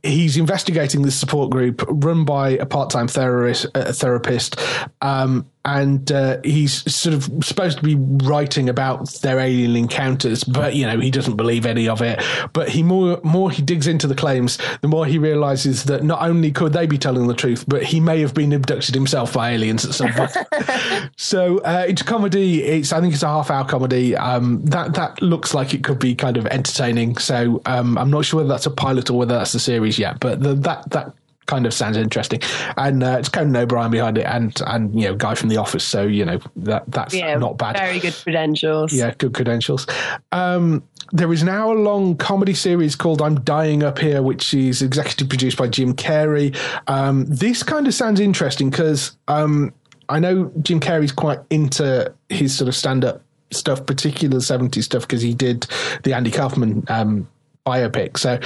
he's 0.05 0.35
investigating 0.35 1.03
this 1.03 1.15
support 1.15 1.49
group 1.49 1.81
run 1.87 2.25
by 2.25 2.49
a 2.49 2.65
part-time 2.65 3.07
therapist, 3.07 3.65
uh, 3.73 3.93
therapist 3.93 4.59
um, 5.01 5.49
and 5.65 6.11
uh, 6.11 6.39
he's 6.43 6.93
sort 6.93 7.15
of 7.15 7.23
supposed 7.43 7.77
to 7.77 7.83
be 7.83 7.95
writing 7.95 8.67
about 8.67 9.09
their 9.21 9.39
alien 9.39 9.75
encounters, 9.75 10.43
but 10.43 10.75
you 10.75 10.85
know 10.85 10.99
he 10.99 11.09
doesn't 11.09 11.37
believe 11.37 11.65
any 11.65 11.87
of 11.87 12.01
it. 12.01 12.21
But 12.51 12.69
he 12.69 12.83
more 12.83 13.19
more 13.23 13.49
he 13.49 13.61
digs 13.61 13.87
into 13.87 14.07
the 14.07 14.15
claims, 14.15 14.57
the 14.81 14.87
more 14.87 15.05
he 15.05 15.17
realizes 15.17 15.85
that 15.85 16.03
not 16.03 16.21
only 16.21 16.51
could 16.51 16.73
they 16.73 16.85
be 16.85 16.97
telling 16.97 17.27
the 17.27 17.33
truth, 17.33 17.63
but 17.67 17.83
he 17.83 17.99
may 17.99 18.19
have 18.19 18.33
been 18.33 18.51
abducted 18.51 18.93
himself 18.93 19.33
by 19.33 19.51
aliens 19.51 19.85
at 19.85 19.93
some 19.93 20.11
point. 20.11 20.31
so 21.15 21.59
uh, 21.59 21.85
it's 21.87 22.01
a 22.01 22.05
comedy. 22.05 22.63
It's 22.63 22.91
I 22.91 22.99
think 22.99 23.13
it's 23.13 23.23
a 23.23 23.27
half 23.27 23.49
hour 23.49 23.65
comedy. 23.65 24.15
Um, 24.15 24.65
that 24.65 24.95
that 24.95 25.21
looks 25.21 25.53
like 25.53 25.73
it 25.73 25.83
could 25.83 25.99
be 25.99 26.13
kind 26.13 26.35
of 26.35 26.45
entertaining. 26.47 27.17
So 27.17 27.61
um, 27.65 27.97
I'm 27.97 28.11
not 28.11 28.25
sure 28.25 28.39
whether 28.39 28.49
that's 28.49 28.65
a 28.65 28.71
pilot 28.71 29.09
or 29.09 29.17
whether 29.17 29.35
that's 29.35 29.53
a 29.53 29.59
series 29.59 29.97
yet, 29.97 30.19
but 30.19 30.41
the, 30.41 30.55
that 30.55 30.89
that 30.89 31.13
kind 31.45 31.65
of 31.65 31.73
sounds 31.73 31.97
interesting. 31.97 32.39
And 32.77 33.03
uh, 33.03 33.17
it's 33.19 33.29
Conan 33.29 33.55
O'Brien 33.55 33.91
behind 33.91 34.17
it, 34.17 34.25
and 34.25 34.59
and 34.67 34.93
you 34.99 35.07
know, 35.07 35.15
guy 35.15 35.35
from 35.35 35.49
The 35.49 35.57
Office. 35.57 35.83
So 35.83 36.03
you 36.03 36.25
know 36.25 36.39
that 36.57 36.83
that's 36.87 37.13
yeah, 37.13 37.35
not 37.37 37.57
bad. 37.57 37.77
Very 37.77 37.99
good 37.99 38.15
credentials. 38.15 38.93
Yeah, 38.93 39.13
good 39.17 39.33
credentials. 39.33 39.87
Um, 40.31 40.83
there 41.11 41.31
is 41.31 41.41
an 41.41 41.49
hour 41.49 41.75
long 41.75 42.17
comedy 42.17 42.53
series 42.53 42.95
called 42.95 43.21
I'm 43.21 43.39
Dying 43.41 43.83
Up 43.83 43.99
Here, 43.99 44.21
which 44.21 44.53
is 44.53 44.81
executive 44.81 45.29
produced 45.29 45.57
by 45.57 45.67
Jim 45.67 45.93
Carrey. 45.93 46.57
Um, 46.87 47.25
this 47.25 47.61
kind 47.61 47.87
of 47.87 47.93
sounds 47.93 48.19
interesting 48.19 48.69
because 48.69 49.15
um, 49.27 49.73
I 50.09 50.19
know 50.19 50.51
Jim 50.61 50.79
Carrey's 50.79 51.11
quite 51.11 51.39
into 51.49 52.13
his 52.29 52.55
sort 52.57 52.67
of 52.67 52.75
stand 52.75 53.05
up 53.05 53.21
stuff, 53.51 53.85
particular 53.85 54.37
70s 54.37 54.83
stuff, 54.83 55.03
because 55.03 55.21
he 55.21 55.33
did 55.33 55.67
the 56.03 56.13
Andy 56.13 56.31
Kaufman 56.31 56.83
um, 56.87 57.27
biopic. 57.65 58.17
So 58.17 58.39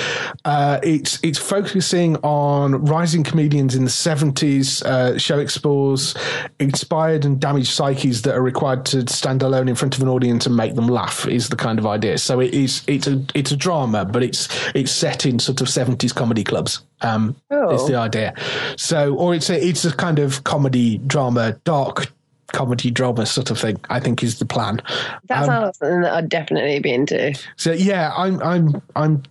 uh, 0.45 0.79
it's 0.83 1.19
it's 1.23 1.37
focusing 1.37 2.17
on 2.17 2.85
rising 2.85 3.23
comedians 3.23 3.75
in 3.75 3.83
the 3.83 3.89
seventies. 3.89 4.81
Uh, 4.83 5.17
show 5.17 5.39
explores 5.39 6.15
inspired 6.59 7.25
and 7.25 7.39
damaged 7.39 7.69
psyches 7.69 8.21
that 8.23 8.35
are 8.35 8.41
required 8.41 8.85
to 8.87 9.07
stand 9.11 9.41
alone 9.41 9.67
in 9.67 9.75
front 9.75 9.95
of 9.95 10.01
an 10.01 10.09
audience 10.09 10.45
and 10.45 10.55
make 10.55 10.75
them 10.75 10.87
laugh. 10.87 11.27
Is 11.27 11.49
the 11.49 11.55
kind 11.55 11.79
of 11.79 11.85
idea. 11.85 12.17
So 12.17 12.39
it 12.39 12.53
is 12.53 12.83
it's 12.87 13.07
a 13.07 13.23
it's 13.33 13.51
a 13.51 13.57
drama, 13.57 14.05
but 14.05 14.23
it's 14.23 14.47
it's 14.75 14.91
set 14.91 15.25
in 15.25 15.39
sort 15.39 15.61
of 15.61 15.69
seventies 15.69 16.13
comedy 16.13 16.43
clubs. 16.43 16.81
Um, 17.01 17.35
oh. 17.51 17.73
Is 17.73 17.87
the 17.87 17.95
idea. 17.95 18.33
So 18.75 19.15
or 19.15 19.35
it's 19.35 19.49
a 19.49 19.67
it's 19.67 19.85
a 19.85 19.95
kind 19.95 20.19
of 20.19 20.43
comedy 20.43 20.97
drama, 20.99 21.53
dark 21.63 22.11
comedy 22.53 22.91
drama 22.91 23.25
sort 23.25 23.51
of 23.51 23.59
thing. 23.59 23.79
I 23.89 23.99
think 23.99 24.23
is 24.23 24.39
the 24.39 24.45
plan. 24.45 24.81
That 25.27 25.39
um, 25.39 25.45
sounds 25.45 25.77
something 25.77 26.01
that 26.01 26.13
I'd 26.13 26.29
definitely 26.29 26.79
be 26.79 26.93
into. 26.93 27.37
So 27.55 27.71
yeah, 27.71 28.13
I'm 28.15 28.41
I'm 28.41 28.81
I'm 28.95 29.23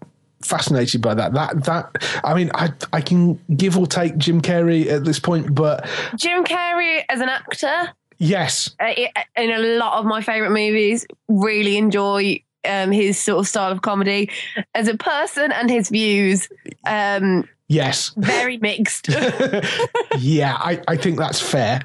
fascinated 0.43 1.03
by 1.03 1.15
that. 1.15 1.33
That 1.35 1.65
that 1.65 2.21
I 2.25 2.35
mean, 2.35 2.51
I 2.55 2.73
I 2.93 3.01
can 3.01 3.41
give 3.57 3.77
or 3.77 3.87
take 3.87 4.17
Jim 4.17 4.41
Carrey 4.41 4.87
at 4.87 5.05
this 5.05 5.19
point, 5.19 5.55
but 5.55 5.89
Jim 6.17 6.45
Carrey 6.45 7.05
as 7.09 7.21
an 7.21 7.29
actor. 7.29 7.93
Yes, 8.19 8.75
uh, 8.81 8.95
in 9.37 9.51
a 9.51 9.59
lot 9.79 9.99
of 9.99 10.07
my 10.07 10.23
favorite 10.23 10.51
movies, 10.51 11.07
really 11.29 11.77
enjoy 11.77 12.43
um, 12.67 12.91
his 12.91 13.19
sort 13.19 13.41
of 13.41 13.49
style 13.49 13.71
of 13.71 13.83
comedy. 13.83 14.31
As 14.75 14.89
a 14.89 14.97
person 14.97 15.53
and 15.53 15.69
his 15.69 15.91
views, 15.91 16.49
um, 16.87 17.47
Yes. 17.69 18.13
Very 18.17 18.59
mixed. 18.59 19.09
yeah, 20.19 20.57
I, 20.59 20.81
I 20.87 20.97
think 20.97 21.19
that's 21.19 21.41
fair. 21.41 21.83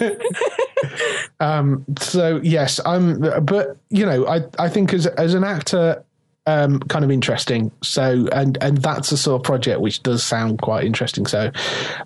um, 1.40 1.84
so 1.98 2.40
yes, 2.42 2.80
I'm 2.86 3.20
but 3.44 3.76
you 3.90 4.06
know, 4.06 4.26
I, 4.26 4.42
I 4.58 4.68
think 4.68 4.94
as 4.94 5.06
as 5.06 5.34
an 5.34 5.42
actor, 5.42 6.04
um, 6.46 6.80
kind 6.80 7.04
of 7.04 7.10
interesting. 7.10 7.70
So, 7.82 8.28
and 8.32 8.58
and 8.60 8.78
that's 8.78 9.12
a 9.12 9.16
sort 9.16 9.40
of 9.40 9.44
project 9.44 9.80
which 9.80 10.02
does 10.02 10.22
sound 10.22 10.62
quite 10.62 10.84
interesting. 10.84 11.26
So, 11.26 11.50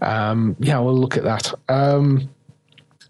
um, 0.01 0.57
yeah, 0.59 0.79
we'll 0.79 0.99
look 0.99 1.17
at 1.17 1.25
that. 1.25 1.53
Um, 1.69 2.29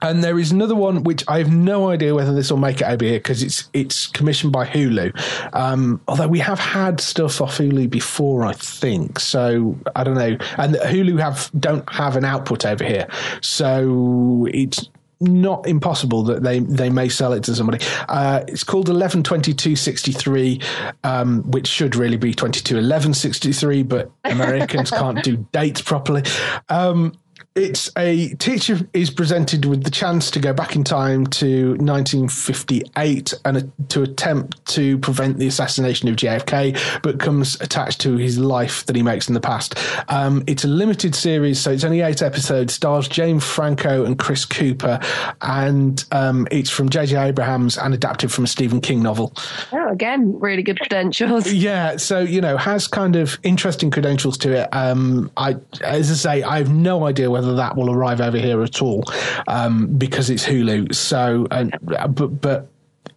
and 0.03 0.22
there 0.22 0.38
is 0.38 0.53
another 0.53 0.74
one 0.74 1.05
which 1.05 1.24
I 1.28 1.38
have 1.38 1.53
no 1.53 1.88
idea 1.88 2.14
whether 2.14 2.34
this 2.34 2.50
will 2.50 2.59
make 2.59 2.80
it 2.80 2.84
over 2.84 3.05
here 3.05 3.18
because 3.18 3.42
it's 3.42 3.68
it's 3.72 4.07
commissioned 4.09 4.53
by 4.53 4.66
Hulu. 4.66 5.12
Um, 5.55 6.00
although 6.09 6.28
we 6.28 6.40
have 6.40 6.59
had 6.59 7.00
stuff 7.00 7.40
off 7.40 7.59
Hulu 7.59 7.88
before, 7.88 8.44
I 8.44 8.53
think. 8.53 9.18
So 9.18 9.78
I 9.96 10.05
don't 10.05 10.14
know. 10.14 10.36
And 10.59 10.74
Hulu 10.74 11.20
have 11.20 11.50
don't 11.59 11.88
have 11.90 12.16
an 12.16 12.24
output 12.24 12.66
over 12.66 12.84
here, 12.84 13.09
so 13.40 14.46
it's 14.53 14.88
not 15.22 15.66
impossible 15.66 16.24
that 16.24 16.42
they 16.42 16.59
they 16.59 16.90
may 16.90 17.09
sell 17.09 17.32
it 17.32 17.44
to 17.44 17.55
somebody. 17.55 17.84
Uh, 18.09 18.42
it's 18.48 18.64
called 18.64 18.88
eleven 18.88 19.22
twenty 19.22 19.55
two 19.55 19.76
sixty 19.76 20.12
three, 20.12 20.61
um, 21.05 21.42
which 21.50 21.68
should 21.68 21.94
really 21.94 22.16
be 22.16 22.34
twenty 22.34 22.61
two 22.61 22.76
eleven 22.76 23.14
sixty 23.14 23.53
three, 23.53 23.82
but 23.82 24.11
Americans 24.24 24.90
can't 25.03 25.22
do 25.22 25.36
dates 25.53 25.80
properly. 25.80 26.22
Um, 26.68 27.12
it's 27.55 27.90
a 27.98 28.28
teacher 28.34 28.80
is 28.94 29.11
presented 29.11 29.66
with 29.66 29.84
the 29.84 29.90
chance 29.90 30.30
to 30.30 30.38
go 30.38 30.55
back 30.55 30.74
in 30.74 30.84
time 30.84 31.26
to 31.26 31.70
1958 31.74 33.34
and 33.44 33.57
a, 33.57 33.62
to 33.88 34.03
attempt 34.03 34.64
to 34.66 34.96
prevent 34.98 35.38
the 35.38 35.46
assassination 35.46 36.09
of 36.09 36.16
JFK, 36.16 37.03
but 37.03 37.20
comes 37.20 37.61
attached 37.61 38.00
to 38.03 38.16
his 38.16 38.38
life 38.38 38.86
that 38.86 38.96
he 38.96 39.03
makes 39.03 39.28
in 39.28 39.34
the 39.34 39.40
past. 39.40 39.74
Um, 40.09 40.42
it's 40.46 40.64
a 40.64 40.68
limited 40.68 41.14
series, 41.14 41.61
so 41.61 41.70
it's 41.70 41.84
only 41.84 42.00
eight 42.00 42.22
episodes. 42.22 42.74
Stars 42.74 43.07
James 43.07 43.44
Franco 43.44 44.05
and 44.05 44.18
Chris 44.18 44.46
Cooper, 44.46 44.98
and 45.42 46.03
um, 46.11 46.48
it's 46.50 46.70
from 46.70 46.88
J.J. 46.88 47.16
Abrams 47.16 47.76
and 47.76 47.92
adapted 47.92 48.32
from 48.32 48.44
a 48.44 48.46
Stephen 48.48 48.80
King 48.80 49.03
novel. 49.03 49.34
Oh, 49.72 49.88
again, 49.90 50.38
really 50.38 50.62
good 50.62 50.78
credentials. 50.78 51.53
Yeah, 51.62 51.96
so 51.96 52.20
you 52.20 52.40
know 52.40 52.57
has 52.57 52.88
kind 52.88 53.14
of 53.14 53.38
interesting 53.42 53.90
credentials 53.90 54.36
to 54.38 54.62
it. 54.62 54.68
Um, 54.72 55.30
I, 55.36 55.57
as 55.82 56.11
I 56.11 56.14
say, 56.14 56.42
I 56.42 56.59
have 56.59 56.72
no 56.72 57.07
idea 57.07 57.30
whether 57.30 57.41
whether 57.43 57.57
that 57.57 57.76
will 57.76 57.90
arrive 57.90 58.20
over 58.20 58.38
here 58.38 58.62
at 58.62 58.80
all 58.80 59.05
um, 59.49 59.86
because 59.99 60.30
it's 60.30 60.47
Hulu. 60.47 60.95
So, 60.95 61.47
and, 61.51 61.76
but 61.82 62.40
but 62.40 62.68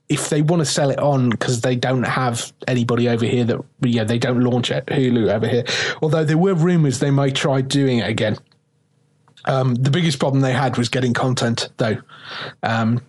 if 0.09 0.29
they 0.29 0.41
want 0.41 0.61
to 0.61 0.65
sell 0.65 0.89
it 0.89 0.99
on 0.99 1.29
because 1.29 1.61
they 1.61 1.75
don't 1.75 2.03
have 2.03 2.53
anybody 2.67 3.09
over 3.09 3.25
here 3.25 3.43
that 3.43 3.59
yeah 3.81 4.03
they 4.03 4.19
don't 4.19 4.41
launch 4.41 4.71
it 4.71 4.85
Hulu 4.87 5.31
over 5.31 5.47
here. 5.47 5.63
Although 6.01 6.23
there 6.23 6.37
were 6.37 6.55
rumors 6.55 6.99
they 6.99 7.11
may 7.11 7.31
try 7.31 7.61
doing 7.61 7.99
it 7.99 8.09
again. 8.09 8.37
Um, 9.45 9.75
the 9.75 9.91
biggest 9.91 10.19
problem 10.19 10.41
they 10.41 10.53
had 10.53 10.77
was 10.77 10.89
getting 10.89 11.13
content 11.13 11.69
though. 11.77 11.97
Um, 12.63 13.01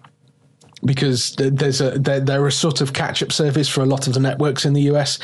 because 0.85 1.35
there's 1.37 1.81
a 1.81 1.99
they're 1.99 2.47
a 2.47 2.53
sort 2.53 2.83
of 2.83 2.93
catch 2.93 3.23
up 3.23 3.33
service 3.33 3.69
for 3.69 3.81
a 3.81 3.87
lot 3.87 4.07
of 4.07 4.13
the 4.13 4.21
networks 4.21 4.67
in 4.67 4.75
the 4.75 4.83
US 4.83 5.19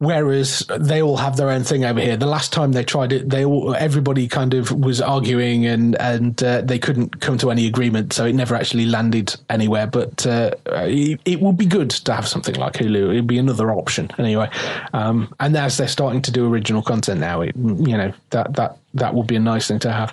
Whereas 0.00 0.62
they 0.78 1.02
all 1.02 1.16
have 1.16 1.36
their 1.36 1.50
own 1.50 1.64
thing 1.64 1.84
over 1.84 1.98
here. 1.98 2.16
The 2.16 2.26
last 2.26 2.52
time 2.52 2.70
they 2.70 2.84
tried 2.84 3.12
it, 3.12 3.30
they 3.30 3.44
all 3.44 3.74
everybody 3.74 4.28
kind 4.28 4.54
of 4.54 4.70
was 4.70 5.00
arguing 5.00 5.66
and 5.66 5.96
and 6.00 6.40
uh, 6.40 6.60
they 6.60 6.78
couldn't 6.78 7.20
come 7.20 7.36
to 7.38 7.50
any 7.50 7.66
agreement, 7.66 8.12
so 8.12 8.24
it 8.24 8.34
never 8.34 8.54
actually 8.54 8.86
landed 8.86 9.34
anywhere. 9.50 9.88
But 9.88 10.24
uh, 10.24 10.52
it, 10.66 11.20
it, 11.24 11.40
would 11.40 11.56
be 11.56 11.66
good 11.66 11.90
to 11.90 12.14
have 12.14 12.28
something 12.28 12.54
like 12.54 12.74
Hulu. 12.74 13.10
It'd 13.10 13.26
be 13.26 13.38
another 13.38 13.72
option 13.72 14.08
anyway. 14.18 14.48
Um, 14.92 15.34
and 15.40 15.56
as 15.56 15.78
they're 15.78 15.88
starting 15.88 16.22
to 16.22 16.30
do 16.30 16.46
original 16.46 16.82
content 16.82 17.18
now, 17.18 17.40
it, 17.40 17.56
you 17.56 17.96
know 17.96 18.12
that 18.30 18.54
that 18.54 18.78
that 18.94 19.14
would 19.14 19.26
be 19.26 19.34
a 19.34 19.40
nice 19.40 19.66
thing 19.66 19.80
to 19.80 19.90
have. 19.90 20.12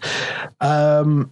Um, 0.61 1.31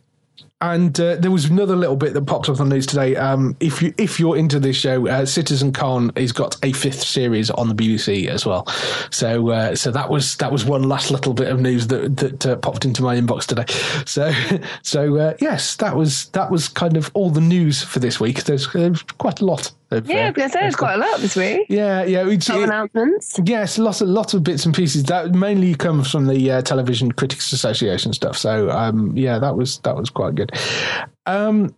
and 0.63 0.97
uh, 0.97 1.17
there 1.17 1.29
was 1.29 1.45
another 1.45 1.75
little 1.75 1.97
bit 1.97 2.13
that 2.13 2.25
popped 2.25 2.47
up 2.47 2.59
on 2.61 2.69
the 2.69 2.75
news 2.75 2.85
today. 2.85 3.17
Um, 3.17 3.57
if 3.59 3.81
you 3.81 3.93
if 3.97 4.17
you're 4.17 4.37
into 4.37 4.61
this 4.61 4.77
show, 4.77 5.05
uh, 5.07 5.25
Citizen 5.25 5.73
Khan 5.73 6.09
has 6.15 6.31
got 6.31 6.55
a 6.63 6.71
fifth 6.71 7.03
series 7.03 7.49
on 7.51 7.67
the 7.67 7.75
BBC 7.75 8.27
as 8.27 8.45
well. 8.45 8.65
So 9.11 9.49
uh, 9.49 9.75
so 9.75 9.91
that 9.91 10.09
was 10.09 10.37
that 10.37 10.53
was 10.53 10.63
one 10.63 10.83
last 10.83 11.11
little 11.11 11.33
bit 11.33 11.49
of 11.49 11.59
news 11.59 11.87
that 11.87 12.15
that 12.15 12.45
uh, 12.45 12.55
popped 12.55 12.85
into 12.85 13.03
my 13.03 13.17
inbox 13.17 13.45
today. 13.45 13.65
So 14.05 14.31
so 14.83 15.17
uh, 15.17 15.33
yes, 15.41 15.75
that 15.77 15.97
was 15.97 16.29
that 16.29 16.49
was 16.49 16.69
kind 16.69 16.95
of 16.95 17.11
all 17.13 17.29
the 17.29 17.41
news 17.41 17.83
for 17.83 17.99
this 17.99 18.21
week. 18.21 18.45
There's, 18.45 18.71
there's 18.71 19.01
quite 19.01 19.41
a 19.41 19.45
lot. 19.45 19.69
Yeah, 20.05 20.25
I 20.25 20.25
was 20.29 20.35
going 20.35 20.49
to 20.49 20.53
say 20.53 20.59
there's 20.61 20.75
quite 20.75 20.95
a 20.95 20.97
lot 20.97 21.19
this 21.19 21.35
week. 21.35 21.65
yeah, 21.69 22.03
yeah. 22.03 22.27
It's, 22.27 22.49
of 22.49 22.57
it- 22.57 22.63
announcements. 22.63 23.39
Yes, 23.45 23.77
lots 23.77 24.01
of 24.01 24.07
lots 24.09 24.33
of 24.33 24.43
bits 24.43 24.65
and 24.65 24.73
pieces 24.75 25.03
that 25.05 25.33
mainly 25.33 25.75
comes 25.75 26.09
from 26.11 26.27
the 26.27 26.51
uh, 26.51 26.61
Television 26.61 27.11
Critics 27.11 27.51
Association 27.53 28.13
stuff. 28.13 28.37
So 28.37 28.69
um, 28.69 29.15
yeah, 29.15 29.39
that 29.39 29.55
was 29.55 29.79
that 29.79 29.95
was 29.95 30.09
quite 30.09 30.35
good. 30.35 30.51
Um, 31.25 31.75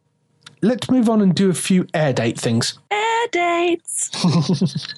let's 0.61 0.89
move 0.89 1.09
on 1.09 1.21
and 1.21 1.35
do 1.35 1.49
a 1.49 1.53
few 1.53 1.85
air 1.93 2.13
date 2.13 2.39
things. 2.39 2.77
Air 2.91 3.27
dates. 3.31 4.11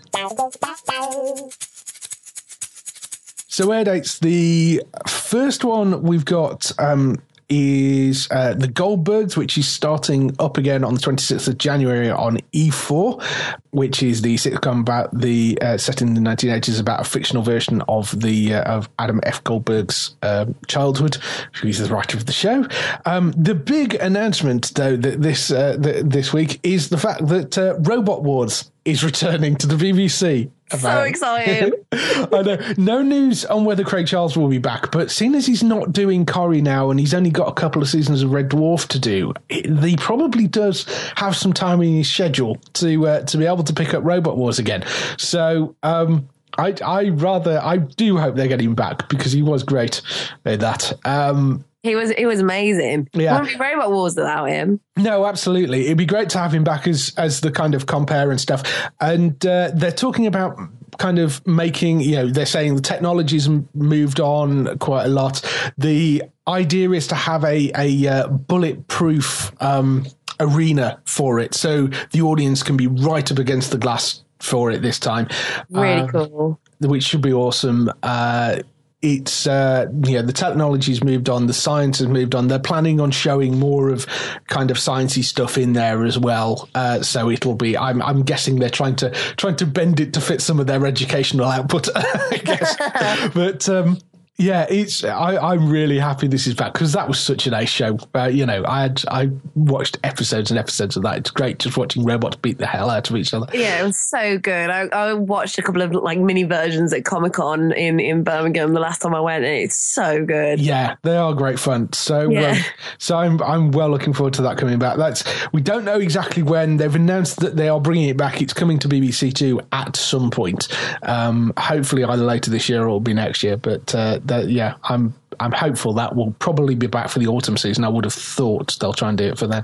So 3.49 3.71
air 3.71 3.83
dates. 3.83 4.19
The 4.19 4.83
first 5.07 5.63
one 5.63 6.03
we've 6.03 6.25
got 6.25 6.71
um, 6.79 7.15
is 7.49 8.27
uh, 8.31 8.53
the 8.53 8.67
Goldbergs, 8.67 9.37
which 9.37 9.57
is 9.57 9.67
starting 9.67 10.35
up 10.39 10.57
again 10.57 10.83
on 10.83 10.95
the 10.95 10.99
26th 10.99 11.47
of 11.47 11.57
January 11.57 12.09
on 12.09 12.37
E4, 12.53 13.23
which 13.71 14.03
is 14.03 14.21
the 14.21 14.35
sitcom 14.35 14.81
about 14.81 15.17
the 15.17 15.57
uh, 15.61 15.77
set 15.77 16.01
in 16.01 16.13
the 16.13 16.21
1980s 16.21 16.79
about 16.79 16.99
a 16.99 17.03
fictional 17.03 17.43
version 17.43 17.81
of 17.87 18.19
the 18.19 18.53
uh, 18.53 18.63
of 18.63 18.89
Adam 18.99 19.19
F. 19.23 19.43
Goldberg's 19.43 20.15
um 20.23 20.55
childhood. 20.67 21.17
He's 21.61 21.79
the 21.79 21.93
writer 21.93 22.17
of 22.17 22.25
the 22.25 22.33
show. 22.33 22.65
Um, 23.05 23.31
the 23.37 23.55
big 23.55 23.95
announcement, 23.95 24.73
though, 24.75 24.97
that 24.97 25.21
this 25.21 25.51
uh, 25.51 25.77
th- 25.81 26.05
this 26.05 26.33
week 26.33 26.59
is 26.63 26.89
the 26.89 26.97
fact 26.97 27.27
that 27.27 27.57
uh, 27.57 27.77
Robot 27.79 28.23
Wars 28.23 28.71
is 28.85 29.03
returning 29.03 29.55
to 29.57 29.67
the 29.67 29.75
BBC. 29.75 30.49
So 30.69 31.03
excited. 31.03 31.73
I 31.91 32.41
know. 32.41 32.73
No 32.77 33.01
news 33.01 33.45
on 33.45 33.63
whether 33.63 33.83
Craig 33.83 34.07
Charles 34.07 34.37
will 34.37 34.49
be 34.49 34.57
back, 34.57 34.91
but 34.91 35.09
seeing 35.09 35.33
as 35.35 35.45
he's 35.45 35.63
not 35.63 35.93
doing 35.93 36.25
Corrie 36.25 36.61
now 36.61 36.89
and 36.89 36.99
he's 36.99 37.13
only 37.13 37.29
got 37.29 37.47
a 37.47 37.53
couple 37.53 37.81
of 37.81 37.87
seasons 37.87 38.21
of 38.21 38.31
Red 38.31 38.49
Dwarf 38.49 38.87
to 38.89 38.99
do, 38.99 39.33
he 39.49 39.95
probably 39.97 40.47
does 40.47 40.85
have 41.15 41.35
some 41.35 41.53
time 41.53 41.81
in 41.81 41.97
his 41.97 42.11
schedule 42.11 42.57
to 42.73 43.07
uh, 43.07 43.21
to 43.21 43.37
be 43.37 43.45
able 43.45 43.63
to 43.63 43.73
pick 43.73 43.93
up 43.93 44.03
Robot 44.03 44.37
Wars 44.37 44.59
again. 44.59 44.83
So. 45.17 45.75
Um, 45.83 46.29
I, 46.59 46.73
I 46.83 47.09
rather 47.09 47.59
I 47.61 47.77
do 47.77 48.17
hope 48.17 48.35
they're 48.35 48.47
getting 48.47 48.73
back 48.73 49.09
because 49.09 49.31
he 49.31 49.43
was 49.43 49.61
great 49.61 50.01
at 50.43 50.59
that. 50.61 50.91
Um, 51.05 51.63
He 51.83 51.95
was 51.95 52.11
he 52.11 52.25
was 52.25 52.39
amazing. 52.39 53.07
Yeah. 53.13 53.39
Wouldn't 53.39 53.57
be 53.57 53.63
Robot 53.63 53.91
Wars 53.91 54.15
without 54.15 54.45
him. 54.45 54.79
No, 54.97 55.25
absolutely. 55.25 55.85
It'd 55.85 55.97
be 55.97 56.05
great 56.05 56.29
to 56.31 56.39
have 56.39 56.53
him 56.53 56.63
back 56.63 56.87
as 56.87 57.13
as 57.17 57.41
the 57.41 57.51
kind 57.51 57.75
of 57.75 57.85
compare 57.85 58.29
and 58.31 58.41
stuff. 58.41 58.63
And 58.99 59.43
uh, 59.45 59.71
they're 59.73 59.91
talking 59.91 60.25
about 60.27 60.57
kind 60.97 61.19
of 61.19 61.45
making, 61.45 61.99
you 62.01 62.15
know, 62.15 62.27
they're 62.27 62.45
saying 62.47 62.75
the 62.75 62.81
technology's 62.81 63.47
moved 63.75 64.19
on 64.19 64.77
quite 64.79 65.05
a 65.05 65.09
lot. 65.09 65.41
The 65.77 66.23
idea 66.47 66.89
is 66.91 67.07
to 67.07 67.15
have 67.15 67.43
a 67.43 67.71
a 67.75 68.07
uh, 68.07 68.27
bulletproof 68.27 69.51
um, 69.61 70.05
arena 70.39 70.99
for 71.05 71.39
it, 71.39 71.53
so 71.53 71.87
the 72.11 72.21
audience 72.21 72.63
can 72.63 72.75
be 72.77 72.87
right 72.87 73.31
up 73.31 73.39
against 73.39 73.71
the 73.71 73.77
glass 73.77 74.23
for 74.39 74.71
it 74.71 74.81
this 74.81 74.99
time. 74.99 75.27
Really 75.69 76.01
Um, 76.01 76.07
cool. 76.09 76.59
which 76.79 77.03
should 77.03 77.21
be 77.21 77.33
awesome. 77.33 77.91
Uh, 78.03 78.57
it's 79.01 79.45
uh, 79.45 79.85
you 80.05 80.13
know 80.13 80.21
the 80.23 80.33
technology's 80.33 81.03
moved 81.03 81.29
on, 81.29 81.45
the 81.45 81.53
science 81.53 81.99
has 81.99 82.07
moved 82.07 82.33
on. 82.33 82.47
They're 82.47 82.57
planning 82.57 82.99
on 82.99 83.11
showing 83.11 83.59
more 83.59 83.89
of 83.89 84.07
kind 84.47 84.71
of 84.71 84.77
sciencey 84.77 85.23
stuff 85.23 85.57
in 85.57 85.73
there 85.73 86.03
as 86.03 86.17
well. 86.17 86.67
Uh, 86.73 87.01
so 87.03 87.29
it'll 87.29 87.55
be. 87.55 87.77
I'm 87.77 88.01
I'm 88.01 88.23
guessing 88.23 88.57
they're 88.57 88.69
trying 88.69 88.95
to 88.97 89.11
trying 89.11 89.55
to 89.57 89.67
bend 89.67 89.99
it 89.99 90.13
to 90.13 90.21
fit 90.21 90.41
some 90.41 90.59
of 90.59 90.65
their 90.67 90.85
educational 90.85 91.45
output. 91.45 91.89
I 91.95 92.41
guess, 92.43 93.31
but. 93.33 93.69
Um, 93.69 93.99
yeah, 94.37 94.67
it's. 94.69 95.03
I, 95.03 95.35
I'm 95.37 95.67
really 95.69 95.97
happy 95.97 96.27
this 96.27 96.45
is 96.45 96.53
back 96.53 96.73
because 96.73 96.93
that 96.93 97.07
was 97.07 97.19
such 97.19 97.47
a 97.47 97.49
nice 97.51 97.69
show. 97.69 97.97
Uh, 98.13 98.25
you 98.25 98.45
know, 98.45 98.63
I 98.67 98.81
had 98.83 99.01
I 99.09 99.31
watched 99.55 99.97
episodes 100.03 100.51
and 100.51 100.59
episodes 100.59 100.95
of 100.95 101.03
that. 101.03 101.17
It's 101.17 101.31
great 101.31 101.57
just 101.57 101.75
watching 101.75 102.03
robots 102.05 102.35
beat 102.35 102.59
the 102.59 102.67
hell 102.67 102.91
out 102.91 103.09
of 103.09 103.15
each 103.15 103.33
other. 103.33 103.47
Yeah, 103.51 103.81
it 103.81 103.83
was 103.83 103.97
so 103.97 104.37
good. 104.37 104.69
I, 104.69 104.81
I 104.91 105.13
watched 105.13 105.57
a 105.57 105.63
couple 105.63 105.81
of 105.81 105.91
like 105.93 106.19
mini 106.19 106.43
versions 106.43 106.93
at 106.93 107.03
Comic 107.03 107.33
Con 107.33 107.71
in, 107.71 107.99
in 107.99 108.23
Birmingham 108.23 108.73
the 108.73 108.79
last 108.79 109.01
time 109.01 109.15
I 109.15 109.21
went, 109.21 109.43
and 109.43 109.53
it's 109.55 109.75
so 109.75 110.23
good. 110.23 110.59
Yeah, 110.59 110.97
they 111.01 111.17
are 111.17 111.33
great 111.33 111.59
fun. 111.59 111.91
So, 111.93 112.29
Yeah. 112.29 112.51
um, 112.51 112.57
so 112.99 113.17
I'm 113.17 113.41
I'm 113.41 113.71
well 113.71 113.89
looking 113.89 114.13
forward 114.13 114.33
to 114.35 114.43
that 114.43 114.57
coming 114.59 114.77
back. 114.77 114.97
That's 114.97 115.23
we 115.51 115.61
don't 115.61 115.83
know 115.83 115.99
exactly 115.99 116.43
when. 116.43 116.77
They've 116.77 116.93
announced 116.93 117.39
that 117.39 117.55
they 117.55 117.69
are 117.69 117.81
bringing 117.81 118.09
it 118.09 118.17
back. 118.17 118.39
It's 118.41 118.53
coming 118.53 118.77
to 118.79 118.87
BBC 118.87 119.33
Two 119.33 119.61
at 119.71 119.95
some 119.95 120.29
point. 120.29 120.67
Um, 121.01 121.53
hopefully 121.57 122.03
either 122.03 122.23
later 122.23 122.51
this 122.51 122.69
year 122.69 122.81
or 122.83 122.87
it'll 122.87 122.99
be 122.99 123.15
next 123.15 123.41
year. 123.41 123.57
But 123.57 123.95
uh, 123.95 124.19
that, 124.27 124.49
yeah, 124.49 124.75
I'm 124.83 125.13
I'm 125.39 125.51
hopeful 125.51 125.93
that 125.93 126.15
will 126.15 126.31
probably 126.39 126.75
be 126.75 126.87
back 126.87 127.09
for 127.09 127.19
the 127.19 127.27
autumn 127.27 127.57
season. 127.57 127.83
I 127.83 127.89
would 127.89 128.05
have 128.05 128.13
thought 128.13 128.77
they'll 128.79 128.93
try 128.93 129.09
and 129.09 129.17
do 129.17 129.25
it 129.25 129.37
for 129.37 129.47
then. 129.47 129.63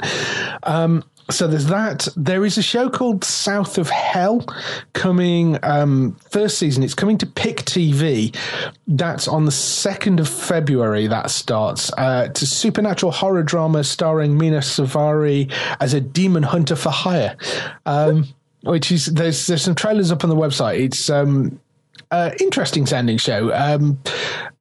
Um, 0.63 1.03
so 1.29 1.47
there's 1.47 1.67
that. 1.67 2.07
There 2.17 2.45
is 2.45 2.57
a 2.57 2.61
show 2.61 2.89
called 2.89 3.23
South 3.23 3.77
of 3.77 3.89
Hell 3.89 4.45
coming 4.91 5.57
um, 5.63 6.17
first 6.29 6.57
season. 6.57 6.83
It's 6.83 6.93
coming 6.93 7.17
to 7.19 7.25
Pick 7.25 7.57
TV. 7.63 8.35
That's 8.87 9.27
on 9.27 9.45
the 9.45 9.51
second 9.51 10.19
of 10.19 10.27
February. 10.27 11.07
That 11.07 11.31
starts. 11.31 11.91
Uh, 11.93 12.27
it's 12.29 12.41
a 12.41 12.47
supernatural 12.47 13.13
horror 13.13 13.43
drama 13.43 13.83
starring 13.83 14.37
Mena 14.37 14.59
Suvari 14.59 15.51
as 15.79 15.93
a 15.93 16.01
demon 16.01 16.43
hunter 16.43 16.75
for 16.75 16.89
hire. 16.89 17.37
Um, 17.85 18.27
which 18.63 18.91
is 18.91 19.07
there's 19.07 19.47
there's 19.47 19.61
some 19.61 19.75
trailers 19.75 20.11
up 20.11 20.23
on 20.23 20.29
the 20.29 20.35
website. 20.35 20.79
It's 20.79 21.09
um, 21.09 21.59
uh, 22.11 22.31
interesting 22.39 22.85
sounding 22.85 23.17
show. 23.17 23.53
Um, 23.53 23.99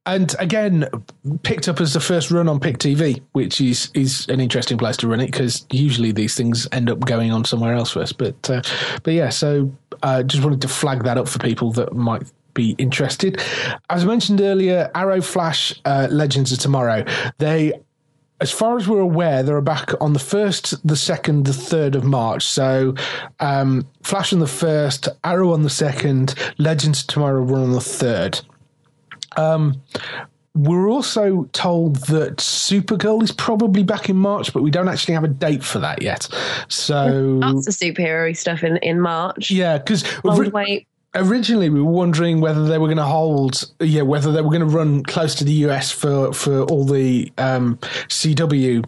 and 0.05 0.35
again, 0.39 0.85
picked 1.43 1.67
up 1.67 1.79
as 1.79 1.93
the 1.93 1.99
first 1.99 2.29
run 2.29 2.49
on 2.49 2.59
Pick 2.59 2.77
TV, 2.77 3.21
which 3.31 3.61
is 3.61 3.89
is 3.93 4.27
an 4.27 4.39
interesting 4.39 4.77
place 4.77 4.97
to 4.97 5.07
run 5.07 5.21
it 5.21 5.27
because 5.27 5.65
usually 5.71 6.11
these 6.11 6.35
things 6.35 6.67
end 6.71 6.89
up 6.89 6.99
going 7.01 7.31
on 7.31 7.45
somewhere 7.45 7.73
else 7.73 7.91
first. 7.91 8.17
But 8.17 8.49
uh, 8.49 8.61
but 9.03 9.13
yeah, 9.13 9.29
so 9.29 9.71
uh, 10.01 10.23
just 10.23 10.43
wanted 10.43 10.61
to 10.61 10.67
flag 10.67 11.03
that 11.03 11.17
up 11.17 11.27
for 11.27 11.39
people 11.39 11.71
that 11.73 11.93
might 11.93 12.23
be 12.53 12.71
interested. 12.77 13.41
As 13.89 14.03
I 14.03 14.07
mentioned 14.07 14.41
earlier, 14.41 14.91
Arrow 14.93 15.21
Flash 15.21 15.73
uh, 15.85 16.07
Legends 16.11 16.51
of 16.51 16.59
Tomorrow. 16.59 17.05
They 17.37 17.73
as 18.41 18.51
far 18.51 18.75
as 18.75 18.89
we're 18.89 18.99
aware, 18.99 19.41
they're 19.41 19.61
back 19.61 19.91
on 20.01 20.11
the 20.11 20.19
first, 20.19 20.85
the 20.85 20.97
second, 20.97 21.45
the 21.45 21.53
third 21.53 21.95
of 21.95 22.03
March. 22.03 22.45
So, 22.45 22.93
um, 23.39 23.87
Flash 24.01 24.33
on 24.33 24.39
the 24.39 24.47
first, 24.47 25.07
Arrow 25.23 25.53
on 25.53 25.63
the 25.63 25.69
second, 25.69 26.35
Legends 26.57 27.01
of 27.01 27.07
tomorrow 27.07 27.41
run 27.41 27.61
on 27.61 27.71
the 27.71 27.79
third. 27.79 28.41
Um, 29.37 29.81
we're 30.55 30.87
also 30.87 31.45
told 31.53 31.95
that 32.07 32.37
Supergirl 32.37 33.23
is 33.23 33.31
probably 33.31 33.83
back 33.83 34.09
in 34.09 34.15
March, 34.15 34.53
but 34.53 34.61
we 34.61 34.69
don't 34.69 34.87
actually 34.87 35.15
have 35.15 35.23
a 35.23 35.29
date 35.29 35.63
for 35.63 35.79
that 35.79 36.01
yet. 36.01 36.27
So, 36.67 37.07
Lots 37.41 37.67
of 37.67 37.73
superhero 37.73 38.35
stuff 38.37 38.63
in, 38.63 38.77
in 38.77 39.01
March. 39.01 39.49
yeah, 39.49 39.79
because 39.79 40.03
wait. 40.23 40.87
originally 41.15 41.69
we 41.71 41.81
were 41.81 41.91
wondering 41.91 42.39
whether 42.39 42.67
they 42.67 42.77
were 42.77 42.87
going 42.87 42.97
to 42.97 43.03
hold 43.03 43.71
yeah 43.79 44.01
whether 44.01 44.31
they 44.31 44.41
were 44.41 44.49
going 44.49 44.61
to 44.61 44.65
run 44.65 45.03
close 45.03 45.35
to 45.35 45.43
the 45.43 45.53
US 45.67 45.91
for 45.91 46.33
for 46.33 46.61
all 46.63 46.85
the 46.85 47.31
um 47.37 47.77
CW 48.09 48.83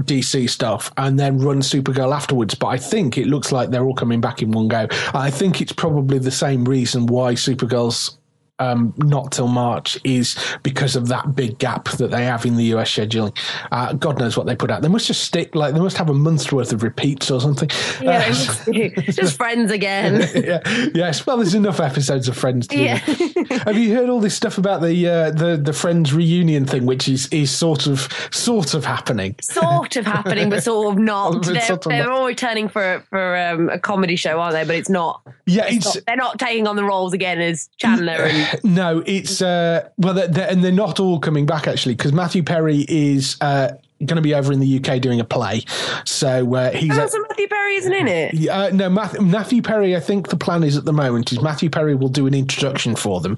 DC 0.00 0.48
stuff 0.48 0.92
and 0.96 1.18
then 1.18 1.38
run 1.38 1.60
Supergirl 1.60 2.14
afterwards 2.14 2.54
but 2.54 2.68
I 2.68 2.78
think 2.78 3.18
it 3.18 3.26
looks 3.26 3.52
like 3.52 3.70
they're 3.70 3.84
all 3.84 3.94
coming 3.94 4.20
back 4.20 4.42
in 4.42 4.52
one 4.52 4.68
go 4.68 4.86
I 5.14 5.30
think 5.30 5.60
it's 5.60 5.72
probably 5.72 6.18
the 6.18 6.30
same 6.30 6.64
reason 6.64 7.06
why 7.06 7.34
Supergirl's 7.34 8.18
um, 8.58 8.94
not 8.96 9.32
till 9.32 9.48
March 9.48 9.98
is 10.04 10.36
because 10.62 10.96
of 10.96 11.08
that 11.08 11.34
big 11.34 11.58
gap 11.58 11.88
that 11.98 12.10
they 12.10 12.24
have 12.24 12.46
in 12.46 12.56
the 12.56 12.64
US 12.76 12.90
scheduling. 12.90 13.36
Uh, 13.70 13.92
God 13.92 14.18
knows 14.18 14.36
what 14.36 14.46
they 14.46 14.56
put 14.56 14.70
out. 14.70 14.82
They 14.82 14.88
must 14.88 15.06
just 15.06 15.24
stick 15.24 15.54
like 15.54 15.74
they 15.74 15.80
must 15.80 15.96
have 15.98 16.08
a 16.08 16.14
month's 16.14 16.50
worth 16.50 16.72
of 16.72 16.82
repeats 16.82 17.30
or 17.30 17.40
something. 17.40 17.68
Yeah, 18.00 18.24
Uh, 18.28 19.00
just 19.12 19.36
friends 19.36 19.70
again. 19.70 20.26
yeah, 20.34 20.60
yes. 20.94 21.26
Well, 21.26 21.36
there's 21.36 21.54
enough 21.54 21.80
episodes 21.80 22.28
of 22.28 22.36
Friends. 22.36 22.66
To 22.68 22.78
Yeah. 22.78 22.96
Have 23.64 23.76
you 23.76 23.94
heard 23.94 24.08
all 24.08 24.20
this 24.20 24.34
stuff 24.34 24.58
about 24.58 24.80
the 24.82 25.06
uh, 25.08 25.30
the 25.30 25.56
the 25.56 25.72
Friends 25.72 26.12
reunion 26.12 26.64
thing, 26.66 26.86
which 26.86 27.08
is 27.08 27.28
is 27.28 27.50
sort 27.50 27.86
of 27.86 28.08
sort 28.30 28.74
of 28.74 28.84
happening? 28.84 29.34
sort 29.40 29.96
of 29.96 30.06
happening, 30.06 30.48
but 30.50 30.62
sort 30.62 30.92
of 30.94 30.98
not. 30.98 31.44
They're, 31.44 31.60
sort 31.60 31.86
of 31.86 31.90
they're 31.90 32.04
not. 32.04 32.12
all 32.12 32.26
returning 32.26 32.68
for 32.68 33.04
for 33.10 33.36
um, 33.36 33.68
a 33.68 33.78
comedy 33.78 34.16
show, 34.16 34.40
aren't 34.40 34.54
they? 34.54 34.64
But 34.64 34.76
it's 34.76 34.88
not. 34.88 35.22
Yeah, 35.46 35.66
it's 35.68 35.84
not- 35.94 36.04
They're 36.06 36.16
not 36.16 36.38
taking 36.38 36.66
on 36.66 36.76
the 36.76 36.84
roles 36.84 37.12
again 37.12 37.40
as 37.40 37.68
Chandler 37.76 38.12
and 38.14 38.45
no, 38.64 39.02
it's 39.06 39.42
uh, 39.42 39.88
well, 39.98 40.14
they're, 40.14 40.28
they're, 40.28 40.50
and 40.50 40.62
they're 40.62 40.72
not 40.72 41.00
all 41.00 41.18
coming 41.18 41.46
back 41.46 41.66
actually 41.66 41.94
because 41.94 42.12
Matthew 42.12 42.42
Perry 42.42 42.84
is 42.88 43.36
uh, 43.40 43.72
going 44.04 44.16
to 44.16 44.22
be 44.22 44.34
over 44.34 44.52
in 44.52 44.60
the 44.60 44.78
UK 44.78 45.00
doing 45.00 45.20
a 45.20 45.24
play. 45.24 45.64
So 46.04 46.54
uh, 46.54 46.70
he's. 46.72 46.96
Oh, 46.96 47.06
so 47.06 47.20
Matthew 47.28 47.48
Perry 47.48 47.76
isn't 47.76 47.92
in 47.92 48.08
it. 48.08 48.48
Uh, 48.48 48.70
no, 48.70 48.90
Matthew, 48.90 49.22
Matthew 49.22 49.62
Perry. 49.62 49.96
I 49.96 50.00
think 50.00 50.28
the 50.28 50.36
plan 50.36 50.62
is 50.62 50.76
at 50.76 50.84
the 50.84 50.92
moment 50.92 51.32
is 51.32 51.40
Matthew 51.40 51.70
Perry 51.70 51.94
will 51.94 52.08
do 52.08 52.26
an 52.26 52.34
introduction 52.34 52.96
for 52.96 53.20
them, 53.20 53.36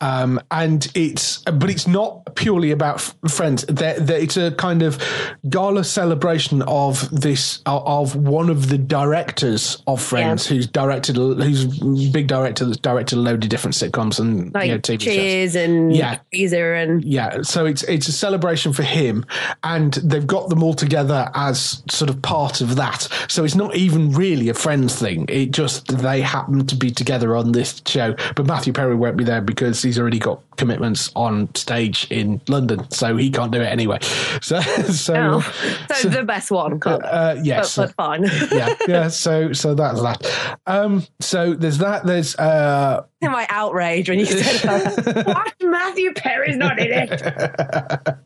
um, 0.00 0.40
and 0.50 0.90
it's 0.94 1.38
but 1.42 1.70
it's 1.70 1.86
not 1.86 2.34
purely 2.34 2.70
about 2.70 2.96
f- 2.96 3.14
Friends. 3.28 3.64
They're, 3.66 3.98
they're, 3.98 4.18
it's 4.18 4.36
a 4.36 4.50
kind 4.52 4.82
of 4.82 5.00
gala 5.48 5.84
celebration 5.84 6.62
of 6.62 7.08
this 7.10 7.60
of 7.66 8.16
one 8.16 8.50
of 8.50 8.68
the 8.68 8.78
directors 8.78 9.82
of 9.86 10.02
Friends, 10.02 10.50
yeah. 10.50 10.56
who's 10.56 10.66
directed, 10.66 11.16
who's 11.16 11.64
big 12.10 12.26
director 12.26 12.64
that's 12.64 12.78
directed 12.78 13.16
a 13.16 13.20
load 13.20 13.44
of 13.44 13.48
different 13.48 13.74
sitcoms 13.74 14.18
and 14.18 14.52
like 14.54 14.66
you 14.66 14.72
know, 14.72 14.78
TV 14.78 15.00
Cheers 15.00 15.52
shows. 15.52 15.56
and 15.56 15.94
yeah, 15.94 16.18
Caesar 16.32 16.74
and 16.74 17.04
yeah. 17.04 17.42
So 17.42 17.66
it's 17.66 17.82
it's 17.84 18.08
a 18.08 18.12
celebration 18.12 18.72
for 18.72 18.82
him, 18.82 19.24
and 19.62 19.83
they've 19.92 20.26
got 20.26 20.48
them 20.48 20.62
all 20.62 20.74
together 20.74 21.30
as 21.34 21.82
sort 21.90 22.10
of 22.10 22.20
part 22.22 22.60
of 22.60 22.76
that. 22.76 23.08
So 23.28 23.44
it's 23.44 23.54
not 23.54 23.74
even 23.76 24.12
really 24.12 24.48
a 24.48 24.54
Friends 24.54 24.98
thing. 24.98 25.26
It 25.28 25.50
just 25.50 25.98
they 25.98 26.20
happen 26.20 26.66
to 26.66 26.76
be 26.76 26.90
together 26.90 27.36
on 27.36 27.52
this 27.52 27.82
show. 27.86 28.14
But 28.34 28.46
Matthew 28.46 28.72
Perry 28.72 28.94
won't 28.94 29.16
be 29.16 29.24
there 29.24 29.40
because 29.40 29.82
he's 29.82 29.98
already 29.98 30.18
got 30.18 30.40
commitments 30.56 31.10
on 31.16 31.54
stage 31.54 32.06
in 32.10 32.40
London, 32.48 32.90
so 32.90 33.16
he 33.16 33.30
can't 33.30 33.52
do 33.52 33.60
it 33.60 33.66
anyway. 33.66 33.98
So, 34.44 34.60
so, 34.60 35.14
oh, 35.14 35.40
so, 35.88 35.94
so 35.94 36.08
the 36.08 36.22
best 36.22 36.50
one. 36.50 36.80
Uh, 36.84 37.40
yes, 37.42 37.76
but, 37.76 37.86
but 37.88 37.94
fine. 37.94 38.24
yeah, 38.52 38.74
yeah. 38.86 39.08
So, 39.08 39.52
so 39.52 39.74
that's 39.74 40.02
that. 40.02 40.58
Um, 40.66 41.06
so 41.20 41.54
there's 41.54 41.78
that. 41.78 42.04
There's 42.04 42.36
uh, 42.36 43.04
my 43.22 43.46
outrage 43.48 44.10
when 44.10 44.18
you 44.18 44.26
said 44.26 44.60
that. 44.62 45.26
what? 45.26 45.54
Matthew 45.62 46.12
Perry's 46.12 46.56
not 46.56 46.78
in 46.78 46.92
it. 46.92 48.18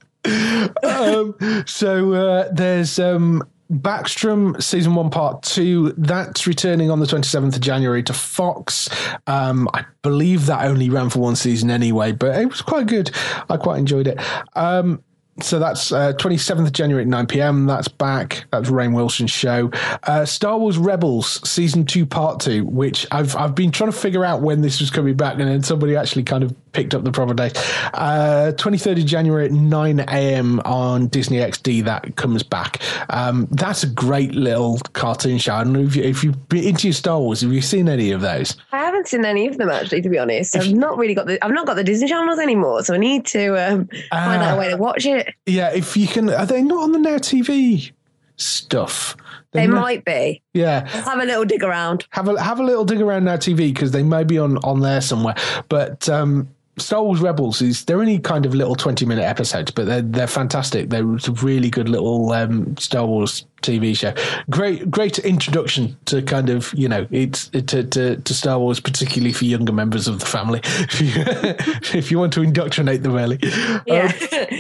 Um, 0.83 1.65
so 1.67 2.13
uh, 2.13 2.49
there's 2.53 2.99
um, 2.99 3.43
Backstrom 3.71 4.63
season 4.63 4.95
one, 4.95 5.11
part 5.11 5.43
two. 5.43 5.93
That's 5.99 6.47
returning 6.47 6.91
on 6.91 7.01
the 7.01 7.07
27th 7.07 7.55
of 7.55 7.61
January 7.61 8.03
to 8.05 8.15
Fox. 8.15 8.89
Um, 9.27 9.69
I 9.75 9.85
believe 10.03 10.47
that 10.47 10.65
only 10.65 10.89
ran 10.89 11.11
for 11.11 11.19
one 11.19 11.37
season 11.37 11.71
anyway, 11.71 12.13
but 12.13 12.41
it 12.41 12.49
was 12.49 12.63
quite 12.63 12.87
good. 12.87 13.11
I 13.51 13.59
quite 13.59 13.79
enjoyed 13.79 14.07
it. 14.07 14.19
Um, 14.57 15.03
so 15.41 15.59
that's 15.59 15.93
uh, 15.93 16.15
27th 16.15 16.67
of 16.67 16.73
January 16.73 17.03
at 17.03 17.09
9 17.09 17.27
p.m. 17.27 17.67
That's 17.67 17.89
back. 17.89 18.47
That's 18.51 18.71
Rainn 18.71 18.95
Wilson's 18.95 19.31
show. 19.31 19.71
Uh, 20.03 20.25
Star 20.25 20.59
Wars 20.59 20.79
Rebels 20.79 21.49
season 21.49 21.85
two, 21.85 22.07
part 22.07 22.41
two, 22.41 22.65
which 22.65 23.07
I've 23.13 23.37
I've 23.37 23.55
been 23.55 23.71
trying 23.71 23.93
to 23.93 23.97
figure 23.97 24.25
out 24.25 24.43
when 24.43 24.63
this 24.63 24.81
was 24.81 24.91
coming 24.91 25.15
back, 25.15 25.35
and 25.35 25.49
then 25.49 25.63
somebody 25.63 25.95
actually 25.95 26.25
kind 26.25 26.43
of 26.43 26.68
picked 26.73 26.95
up 26.95 27.05
the 27.05 27.13
proper 27.13 27.35
date. 27.35 27.57
Uh, 27.95 28.53
23rd 28.57 29.01
of 29.01 29.07
January 29.07 29.47
at 29.47 29.53
9 29.53 30.01
a.m. 30.01 30.61
on 30.61 31.09
Disney 31.09 31.39
XD. 31.39 31.85
That 31.85 32.17
comes 32.17 32.43
back. 32.43 32.81
Um, 33.11 33.49
that's 33.51 33.83
a 33.83 33.87
great 33.87 34.33
little 34.33 34.79
cartoon 34.93 35.39
show. 35.39 35.55
I 35.55 35.65
don't 35.65 35.73
know 35.73 35.81
if, 35.81 35.97
you, 35.97 36.03
if 36.03 36.25
you've 36.25 36.49
been 36.49 36.65
into 36.65 36.89
your 36.89 36.95
Star 36.95 37.19
Wars. 37.19 37.41
Have 37.41 37.53
you 37.53 37.61
seen 37.61 37.89
any 37.89 38.11
of 38.11 38.21
those? 38.21 38.57
I 38.73 38.79
haven't 38.79 39.09
seen 39.09 39.25
any 39.25 39.47
of 39.47 39.59
them 39.59 39.69
actually, 39.69 40.03
to 40.03 40.09
be 40.09 40.19
honest. 40.19 40.57
I've 40.57 40.73
not 40.73 40.99
really 40.99 41.15
got 41.15 41.27
the 41.27 41.43
I've 41.45 41.53
not 41.53 41.67
got 41.67 41.75
the 41.75 41.85
Disney 41.85 42.09
channels 42.09 42.39
anymore, 42.39 42.83
so 42.83 42.95
I 42.95 42.99
need 42.99 43.27
to 43.27 43.55
um, 43.57 43.89
find 44.11 44.43
out 44.43 44.57
a 44.57 44.59
way 44.59 44.69
to 44.69 44.77
watch 44.77 45.07
it. 45.07 45.35
Yeah, 45.47 45.73
if 45.73 45.97
you 45.97 46.07
can, 46.07 46.31
are 46.31 46.47
they 46.47 46.63
not 46.63 46.83
on 46.83 46.93
the 46.93 46.99
Now 46.99 47.17
TV 47.17 47.93
stuff? 48.37 49.17
They 49.53 49.67
not, 49.67 49.81
might 49.81 50.05
be. 50.05 50.43
Yeah, 50.53 50.87
have 50.89 51.19
a 51.19 51.25
little 51.25 51.45
dig 51.45 51.63
around. 51.63 52.07
Have 52.11 52.29
a 52.29 52.43
have 52.43 52.61
a 52.61 52.63
little 52.63 52.85
dig 52.85 53.01
around 53.01 53.25
Now 53.25 53.37
TV 53.37 53.73
because 53.73 53.93
they 53.93 54.03
may 54.03 54.25
be 54.25 54.39
on 54.39 54.59
on 54.59 54.81
there 54.81 55.01
somewhere. 55.01 55.35
But 55.69 56.09
um, 56.09 56.49
Star 56.79 57.03
Wars 57.03 57.21
Rebels 57.21 57.63
is 57.63 57.85
they're 57.85 58.01
only 58.01 58.19
kind 58.19 58.47
of 58.47 58.55
little 58.55 58.75
twenty 58.75 59.05
minute 59.07 59.25
episodes, 59.25 59.71
but 59.71 59.87
they're 59.87 60.03
they're 60.03 60.27
fantastic. 60.27 60.91
They're 60.91 61.05
a 61.05 61.31
really 61.43 61.71
good 61.71 61.89
little 61.89 62.33
um, 62.33 62.77
Star 62.77 63.07
Wars 63.07 63.45
TV 63.63 63.97
show. 63.97 64.15
Great 64.51 64.91
great 64.91 65.19
introduction 65.19 65.97
to 66.07 66.23
kind 66.23 66.51
of 66.51 66.73
you 66.75 66.89
know 66.89 67.07
it's 67.11 67.49
to, 67.49 67.63
to, 67.63 68.17
to 68.17 68.35
Star 68.35 68.59
Wars, 68.59 68.81
particularly 68.81 69.33
for 69.33 69.45
younger 69.45 69.73
members 69.73 70.09
of 70.09 70.21
the 70.21 70.27
family. 70.27 70.61
if 70.65 71.01
you, 71.93 71.99
if 71.99 72.11
you 72.11 72.19
want 72.19 72.33
to 72.35 72.43
indoctrinate 72.43 73.03
them 73.03 73.17
early, 73.17 73.39
yeah. 73.87 74.13
Um, 74.51 74.59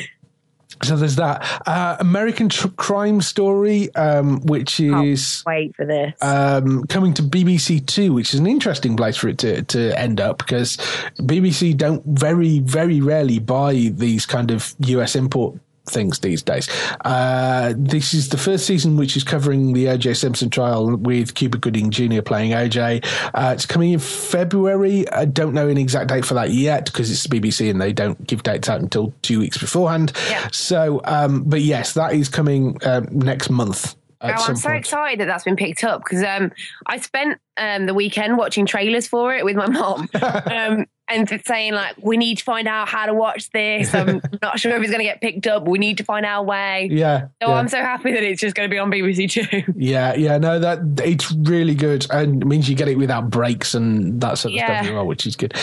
so 0.83 0.97
there's 0.97 1.17
that. 1.17 1.63
Uh, 1.67 1.97
American 2.01 2.49
tr- 2.49 2.69
Crime 2.69 3.21
Story, 3.21 3.95
um, 3.95 4.41
which 4.43 4.81
is 4.81 5.43
wait 5.47 5.75
for 5.77 5.85
this. 5.85 6.15
um, 6.23 6.85
coming 6.87 7.15
to 7.15 7.23
BBC 7.23 7.85
Two, 7.87 8.13
which 8.13 8.35
is 8.35 8.41
an 8.41 8.47
interesting 8.47 8.97
place 8.97 9.17
for 9.17 9.29
it 9.29 9.39
to 9.39 9.63
to 9.63 9.99
end 9.99 10.21
up 10.21 10.39
because 10.39 10.77
BBC 11.17 11.77
don't 11.77 12.05
very 12.07 12.61
very 12.61 13.01
rarely 13.01 13.39
buy 13.39 13.91
these 13.95 14.27
kind 14.27 14.51
of 14.51 14.75
US 14.81 15.15
import 15.17 15.59
things 15.91 16.19
these 16.21 16.43
days. 16.43 16.69
Uh, 17.05 17.75
this 17.77 18.15
is 18.15 18.29
the 18.29 18.39
first 18.39 18.67
season 18.67 18.97
which 18.97 19.17
is 19.17 19.25
covering 19.25 19.73
the 19.73 19.89
O.J. 19.89 20.15
Simpson 20.15 20.51
trial 20.51 20.97
with 20.97 21.35
Cuba 21.35 21.59
Gooding 21.59 21.91
Jr. 21.91 22.23
playing 22.23 22.55
O.J. 22.55 23.01
Uh, 23.35 23.53
it's 23.55 23.67
coming 23.67 23.93
in 23.93 23.99
February. 23.99 25.09
I 25.11 25.25
don't 25.25 25.55
know 25.55 25.69
an 25.69 25.79
exact 25.79 26.09
date 26.09 26.25
for 26.25 26.35
that 26.35 26.51
yet 26.51 26.87
because 26.87 27.11
it's 27.11 27.27
BBC 27.27 27.71
and 27.71 27.81
they 27.81 27.93
don't 27.93 28.27
give 28.27 28.43
dates 28.43 28.69
out 28.69 28.81
until 28.81 29.13
two 29.23 29.41
weeks 29.41 29.59
beforehand. 29.59 30.13
Yeah. 30.29 30.49
So, 30.53 31.01
um, 31.05 31.45
but 31.45 31.61
yes, 31.61 31.95
that 31.95 32.15
is 32.15 32.29
coming 32.29 32.79
um, 32.85 33.07
next 33.11 33.51
month. 33.51 33.95
Oh, 34.21 34.29
I'm 34.29 34.57
so 34.57 34.69
point. 34.69 34.81
excited 34.81 35.21
that 35.21 35.27
that's 35.27 35.45
been 35.45 35.57
picked 35.57 35.85
up 35.85 36.03
because 36.03 36.25
um, 36.25 36.51
I 36.87 36.99
spent 36.99 37.39
um, 37.57 37.87
the 37.87 37.95
weekend 37.95 38.37
watching 38.37 38.67
trailers 38.67 39.07
for 39.07 39.33
it 39.33 39.45
with 39.45 39.55
my 39.55 39.69
mom. 39.69 40.09
um, 40.15 40.87
and 41.09 41.43
saying 41.45 41.75
like 41.75 41.97
we 42.01 42.17
need 42.17 42.39
to 42.39 42.45
find 42.45 42.69
out 42.69 42.89
how 42.89 43.07
to 43.07 43.15
watch 43.15 43.51
this. 43.51 43.95
I'm 43.95 44.21
not 44.43 44.59
sure 44.61 44.73
if 44.73 44.83
it's 44.83 44.91
going 44.91 45.01
to 45.01 45.05
get 45.05 45.21
picked 45.21 45.47
up. 45.47 45.67
we 45.67 45.79
need 45.79 45.99
to 45.99 46.05
find 46.05 46.25
our 46.27 46.45
way. 46.45 46.89
Yeah. 46.91 47.29
So 47.43 47.49
yeah. 47.49 47.55
I'm 47.55 47.69
so 47.69 47.79
happy 47.79 48.13
that 48.13 48.23
it's 48.23 48.41
just 48.41 48.55
going 48.55 48.69
to 48.69 48.73
be 48.73 48.79
on 48.79 48.91
BBC 48.91 49.31
Two. 49.31 49.73
Yeah, 49.79 50.15
yeah, 50.15 50.39
no, 50.39 50.59
that 50.59 50.81
it's 51.05 51.31
really 51.33 51.75
good, 51.75 52.07
and 52.11 52.43
it 52.43 52.47
means 52.47 52.69
you 52.69 52.75
get 52.75 52.89
it 52.89 52.99
without 52.99 53.31
breaks 53.31 53.75
and 53.75 54.21
that 54.21 54.39
sort 54.39 54.53
of 54.53 54.57
yeah. 54.57 54.67
stuff 54.67 54.87
as 54.87 54.93
well, 54.93 55.07
which 55.07 55.27
is 55.27 55.37
good. 55.37 55.55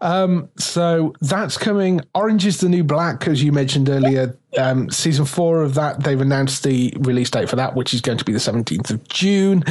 Um, 0.00 0.48
so 0.58 1.14
that's 1.20 1.58
coming. 1.58 2.00
Orange 2.14 2.46
is 2.46 2.60
the 2.60 2.68
New 2.68 2.84
Black, 2.84 3.26
as 3.26 3.42
you 3.42 3.52
mentioned 3.52 3.88
earlier. 3.88 4.36
Um, 4.58 4.90
season 4.90 5.24
four 5.24 5.62
of 5.62 5.74
that, 5.74 6.04
they've 6.04 6.20
announced 6.20 6.62
the 6.62 6.94
release 7.00 7.30
date 7.30 7.48
for 7.48 7.56
that, 7.56 7.74
which 7.74 7.92
is 7.92 8.00
going 8.00 8.18
to 8.18 8.24
be 8.24 8.32
the 8.32 8.38
17th 8.38 8.90
of 8.90 9.06
June. 9.08 9.64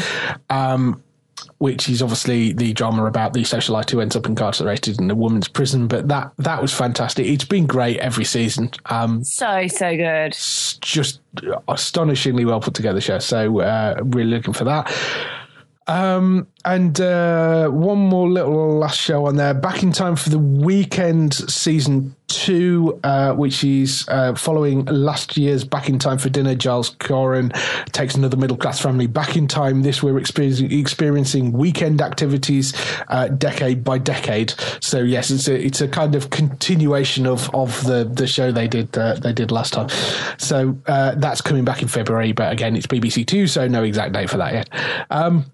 Um, 0.50 1.02
which 1.58 1.90
is 1.90 2.02
obviously 2.02 2.54
the 2.54 2.74
drama 2.74 3.06
about 3.06 3.34
the 3.34 3.42
socialite 3.42 3.90
who 3.90 4.02
ends 4.02 4.16
up 4.16 4.26
incarcerated 4.26 5.00
in 5.00 5.10
a 5.10 5.16
woman's 5.16 5.48
prison. 5.48 5.88
But 5.88 6.08
that 6.08 6.32
that 6.38 6.62
was 6.62 6.74
fantastic. 6.74 7.26
It's 7.26 7.46
been 7.46 7.66
great 7.68 7.98
every 8.00 8.26
season. 8.26 8.72
Um, 8.86 9.24
so 9.24 9.68
so 9.68 9.96
good. 9.96 10.34
Just 10.82 11.22
astonishingly 11.68 12.46
well 12.46 12.62
put 12.62 12.74
together 12.74 13.02
show. 13.02 13.20
So 13.20 13.62
uh, 13.62 13.96
really 14.04 14.32
looking 14.32 14.54
for 14.54 14.66
that. 14.66 14.94
Um, 15.88 16.48
and 16.64 17.00
uh, 17.02 17.68
one 17.68 17.98
more 17.98 18.30
little 18.30 18.78
last 18.78 19.00
show 19.00 19.26
on 19.26 19.36
there. 19.36 19.54
Back 19.54 19.84
in 19.84 19.92
time 19.92 20.16
for 20.16 20.30
the 20.30 20.40
weekend 20.40 21.34
season 21.34 22.16
two, 22.44 23.00
uh, 23.06 23.32
which 23.34 23.64
is 23.64 24.04
uh, 24.10 24.36
following 24.36 24.84
last 24.86 25.38
year's 25.38 25.64
Back 25.64 25.88
in 25.88 25.98
Time 25.98 26.18
for 26.18 26.28
Dinner. 26.28 26.56
Giles 26.56 26.94
Coren 26.96 27.54
takes 27.94 28.16
another 28.16 28.36
middle 28.36 28.58
class 28.58 28.82
family 28.82 29.08
back 29.08 29.38
in 29.38 29.48
time. 29.48 29.82
This 29.82 30.04
we're 30.04 30.18
experiencing, 30.18 30.70
experiencing 30.78 31.54
weekend 31.54 32.02
activities 32.02 32.74
uh, 33.08 33.30
decade 33.30 33.86
by 33.86 33.98
decade. 33.98 34.54
So 34.82 35.00
yes, 35.00 35.32
it's 35.32 35.48
a 35.48 35.66
it's 35.66 35.80
a 35.80 35.88
kind 35.88 36.16
of 36.16 36.32
continuation 36.32 37.26
of 37.26 37.50
of 37.56 37.82
the 37.86 38.04
the 38.04 38.28
show 38.28 38.52
they 38.52 38.68
did 38.68 38.98
uh, 38.98 39.14
they 39.14 39.32
did 39.32 39.50
last 39.50 39.72
time. 39.72 39.88
So 40.38 40.78
uh, 40.88 41.16
that's 41.16 41.40
coming 41.40 41.64
back 41.64 41.82
in 41.82 41.88
February, 41.88 42.34
but 42.34 42.52
again, 42.52 42.76
it's 42.76 42.88
BBC 42.88 43.26
Two, 43.26 43.48
so 43.48 43.70
no 43.70 43.84
exact 43.84 44.12
date 44.12 44.30
for 44.30 44.38
that 44.38 44.54
yet. 44.54 44.70
Um, 45.10 45.46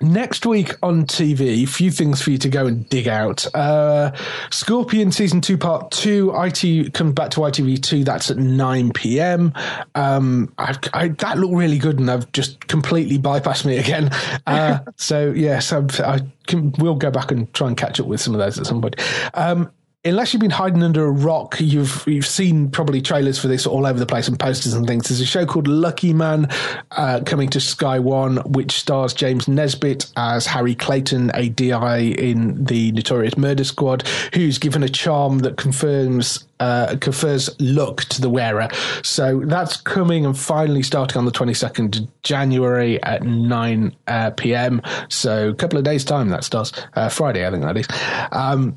Next 0.00 0.44
week 0.44 0.74
on 0.82 1.06
TV, 1.06 1.62
a 1.62 1.66
few 1.66 1.90
things 1.90 2.20
for 2.20 2.30
you 2.30 2.38
to 2.38 2.48
go 2.48 2.66
and 2.66 2.88
dig 2.88 3.06
out. 3.06 3.46
Uh, 3.54 4.12
Scorpion 4.50 5.12
season 5.12 5.40
two, 5.40 5.56
part 5.56 5.90
two. 5.92 6.32
IT 6.34 6.94
comes 6.94 7.14
back 7.14 7.30
to 7.30 7.40
ITV2. 7.40 8.04
That's 8.04 8.30
at 8.30 8.36
9 8.36 8.92
p.m. 8.92 9.52
Um, 9.94 10.52
I, 10.58 10.76
I, 10.92 11.08
that 11.08 11.38
looked 11.38 11.54
really 11.54 11.78
good, 11.78 11.98
and 11.98 12.10
I've 12.10 12.30
just 12.32 12.66
completely 12.66 13.18
bypassed 13.18 13.64
me 13.64 13.78
again. 13.78 14.10
Uh, 14.46 14.80
so, 14.96 15.30
yes, 15.30 15.72
i 15.72 15.78
I 16.04 16.20
can, 16.46 16.72
we'll 16.78 16.96
go 16.96 17.10
back 17.10 17.30
and 17.30 17.52
try 17.54 17.68
and 17.68 17.76
catch 17.76 18.00
up 18.00 18.06
with 18.06 18.20
some 18.20 18.34
of 18.34 18.40
those 18.40 18.58
at 18.58 18.66
some 18.66 18.82
point. 18.82 18.96
Um, 19.34 19.70
unless 20.04 20.32
you've 20.32 20.40
been 20.40 20.50
hiding 20.50 20.82
under 20.82 21.04
a 21.04 21.10
rock, 21.10 21.56
you've 21.58 22.04
you've 22.06 22.26
seen 22.26 22.70
probably 22.70 23.00
trailers 23.00 23.38
for 23.38 23.48
this 23.48 23.66
all 23.66 23.86
over 23.86 23.98
the 23.98 24.06
place 24.06 24.28
and 24.28 24.38
posters 24.38 24.74
and 24.74 24.86
things. 24.86 25.08
There's 25.08 25.20
a 25.20 25.26
show 25.26 25.46
called 25.46 25.66
Lucky 25.66 26.12
Man 26.12 26.48
uh, 26.90 27.20
coming 27.24 27.48
to 27.50 27.60
Sky 27.60 27.98
One, 27.98 28.36
which 28.52 28.72
stars 28.72 29.14
James 29.14 29.48
Nesbitt 29.48 30.10
as 30.16 30.46
Harry 30.46 30.74
Clayton, 30.74 31.30
a 31.34 31.48
DI 31.48 31.98
in 31.98 32.64
the 32.64 32.92
Notorious 32.92 33.36
Murder 33.36 33.64
Squad, 33.64 34.06
who's 34.34 34.58
given 34.58 34.82
a 34.82 34.88
charm 34.88 35.40
that 35.40 35.56
confirms 35.56 36.44
uh, 36.60 36.96
confers 37.00 37.50
luck 37.60 38.02
to 38.04 38.20
the 38.20 38.30
wearer. 38.30 38.68
So 39.02 39.42
that's 39.44 39.76
coming 39.78 40.24
and 40.24 40.38
finally 40.38 40.82
starting 40.82 41.18
on 41.18 41.24
the 41.24 41.32
22nd 41.32 42.00
of 42.00 42.22
January 42.22 43.02
at 43.02 43.22
9 43.22 43.96
uh, 44.06 44.30
p.m. 44.30 44.80
So 45.08 45.48
a 45.48 45.54
couple 45.54 45.78
of 45.78 45.84
days' 45.84 46.04
time 46.04 46.28
that 46.28 46.44
starts. 46.44 46.72
Uh, 46.94 47.08
Friday, 47.08 47.46
I 47.46 47.50
think 47.50 47.64
that 47.64 47.76
is. 47.76 47.88
Um, 48.32 48.76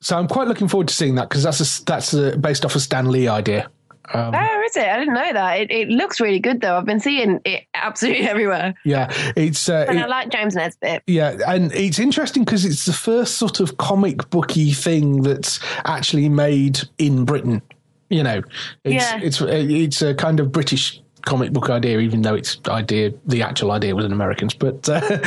so 0.00 0.18
I'm 0.18 0.28
quite 0.28 0.48
looking 0.48 0.68
forward 0.68 0.88
to 0.88 0.94
seeing 0.94 1.14
that 1.16 1.28
because 1.28 1.42
that's 1.42 1.80
a, 1.80 1.84
that's 1.84 2.12
a, 2.14 2.36
based 2.36 2.64
off 2.64 2.74
a 2.74 2.80
Stan 2.80 3.10
Lee 3.10 3.28
idea. 3.28 3.70
Um, 4.12 4.34
Oh, 4.34 4.62
is 4.66 4.76
it? 4.76 4.88
I 4.88 4.98
didn't 4.98 5.14
know 5.14 5.32
that. 5.34 5.60
It, 5.60 5.70
it 5.70 5.88
looks 5.88 6.20
really 6.20 6.40
good, 6.40 6.60
though. 6.60 6.76
I've 6.76 6.84
been 6.84 6.98
seeing 6.98 7.40
it 7.44 7.64
absolutely 7.74 8.26
everywhere. 8.28 8.74
yeah, 8.84 9.06
it's 9.36 9.68
uh, 9.68 9.86
And 9.88 9.98
it- 9.98 10.02
I 10.04 10.06
like 10.08 10.30
James 10.30 10.56
Nesbitt. 10.56 11.02
Yeah, 11.06 11.36
and 11.46 11.72
it's 11.72 11.98
interesting 12.00 12.44
because 12.44 12.64
it's 12.64 12.86
the 12.86 12.92
first 12.92 13.36
sort 13.36 13.60
of 13.60 13.76
comic 13.76 14.28
booky 14.30 14.72
thing 14.72 15.22
that's 15.22 15.60
actually 15.84 16.28
made 16.28 16.80
in 16.98 17.24
Britain. 17.24 17.62
You 18.08 18.24
know, 18.24 18.42
it's 18.82 19.04
Yeah. 19.04 19.20
it's 19.22 19.40
it's 19.40 20.02
a 20.02 20.14
kind 20.14 20.40
of 20.40 20.50
British 20.50 21.00
comic 21.22 21.52
book 21.52 21.70
idea, 21.70 21.98
even 21.98 22.22
though 22.22 22.34
its 22.34 22.58
idea, 22.68 23.12
the 23.26 23.42
actual 23.42 23.72
idea, 23.72 23.94
was 23.94 24.04
an 24.04 24.12
Americans. 24.12 24.54
But 24.54 24.88
uh, 24.88 25.18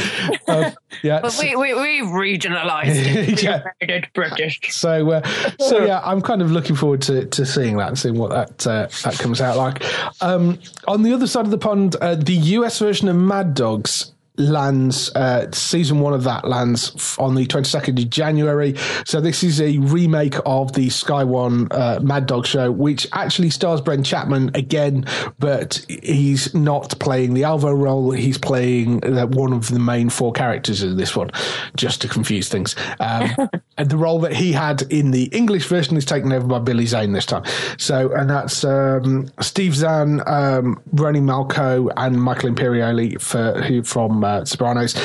uh, 0.48 0.72
yeah, 1.04 1.22
But 1.22 1.38
we, 1.40 1.56
we, 1.56 1.74
we've 1.74 2.06
regionalised 2.06 2.96
it. 2.96 3.44
Yeah. 3.44 3.64
We 3.82 4.04
British. 4.14 4.60
so 4.72 5.12
uh, 5.12 5.28
so 5.60 5.86
yeah, 5.86 6.02
I'm 6.04 6.22
kind 6.22 6.42
of 6.42 6.52
looking 6.52 6.76
forward 6.76 7.02
to, 7.04 7.26
to 7.26 7.46
seeing 7.46 7.78
that 7.78 7.90
and 7.90 8.00
seeing 8.00 8.18
what 8.18 8.30
that 8.30 8.68
uh, 8.68 8.88
that 9.04 9.20
comes 9.20 9.42
out 9.42 9.58
like. 9.58 9.84
Um, 10.22 10.60
on 10.88 11.04
the 11.04 11.14
other 11.14 11.28
side 11.28 11.46
of 11.46 11.52
the 11.52 11.58
pond, 11.58 11.96
uh, 11.98 12.16
the 12.16 12.34
US 12.34 12.80
version 12.80 13.10
of 13.10 13.16
Mad 13.16 13.54
Dogs 13.54 14.13
lands 14.38 15.12
uh, 15.16 15.52
season 15.52 16.00
one 16.00 16.14
of 16.14 16.24
that 16.24 16.48
lands 16.48 17.16
on 17.20 17.36
the 17.36 17.46
22nd 17.46 18.02
of 18.02 18.10
January. 18.10 18.76
So 19.06 19.22
this 19.22 19.44
is 19.44 19.62
a 19.62 19.78
remake 19.78 20.36
of 20.46 20.74
the 20.74 20.90
Sky 20.90 21.24
One 21.24 21.68
uh, 21.72 22.00
Mad 22.02 22.26
Dog 22.26 22.48
show, 22.48 22.72
which 22.72 23.08
actually 23.14 23.52
stars 23.52 23.80
Brent 23.82 24.06
Chapman 24.06 24.52
again, 24.56 25.06
but 25.40 25.86
he's 25.88 26.54
not 26.56 26.98
playing 27.00 27.36
the 27.36 27.44
Alvo 27.44 27.72
role. 27.72 28.12
He's 28.12 28.38
playing 28.38 29.06
uh, 29.06 29.28
one 29.28 29.54
of 29.54 29.70
the 29.70 29.80
main 29.80 30.10
four 30.10 30.32
characters 30.32 30.82
in 30.82 30.98
this 30.98 31.16
one, 31.16 31.30
just 31.76 32.02
to 32.02 32.08
confuse 32.08 32.50
things. 32.50 32.76
Um, 33.00 33.30
and 33.78 33.90
the 33.90 33.98
role 33.98 34.20
that 34.22 34.34
he 34.34 34.52
had 34.52 34.82
in 34.84 35.12
the 35.12 35.26
English 35.26 35.68
version 35.68 35.96
is 35.96 36.06
taken 36.06 36.32
over 36.34 36.48
by 36.48 36.60
Billy 36.60 36.88
Zane 36.88 37.14
this 37.14 37.26
time. 37.26 37.44
So, 37.78 38.12
and 38.14 38.30
that's 38.30 38.64
um, 38.64 39.30
Steve 39.42 39.76
Zahn, 39.76 40.22
um, 40.26 40.82
Romany 40.92 41.20
Malco, 41.20 41.92
and 41.98 42.22
Michael 42.22 42.50
Imperioli 42.50 43.22
for 43.22 43.62
who 43.62 43.84
from 43.84 44.23
uh, 44.24 44.46
Sopranos. 44.46 44.96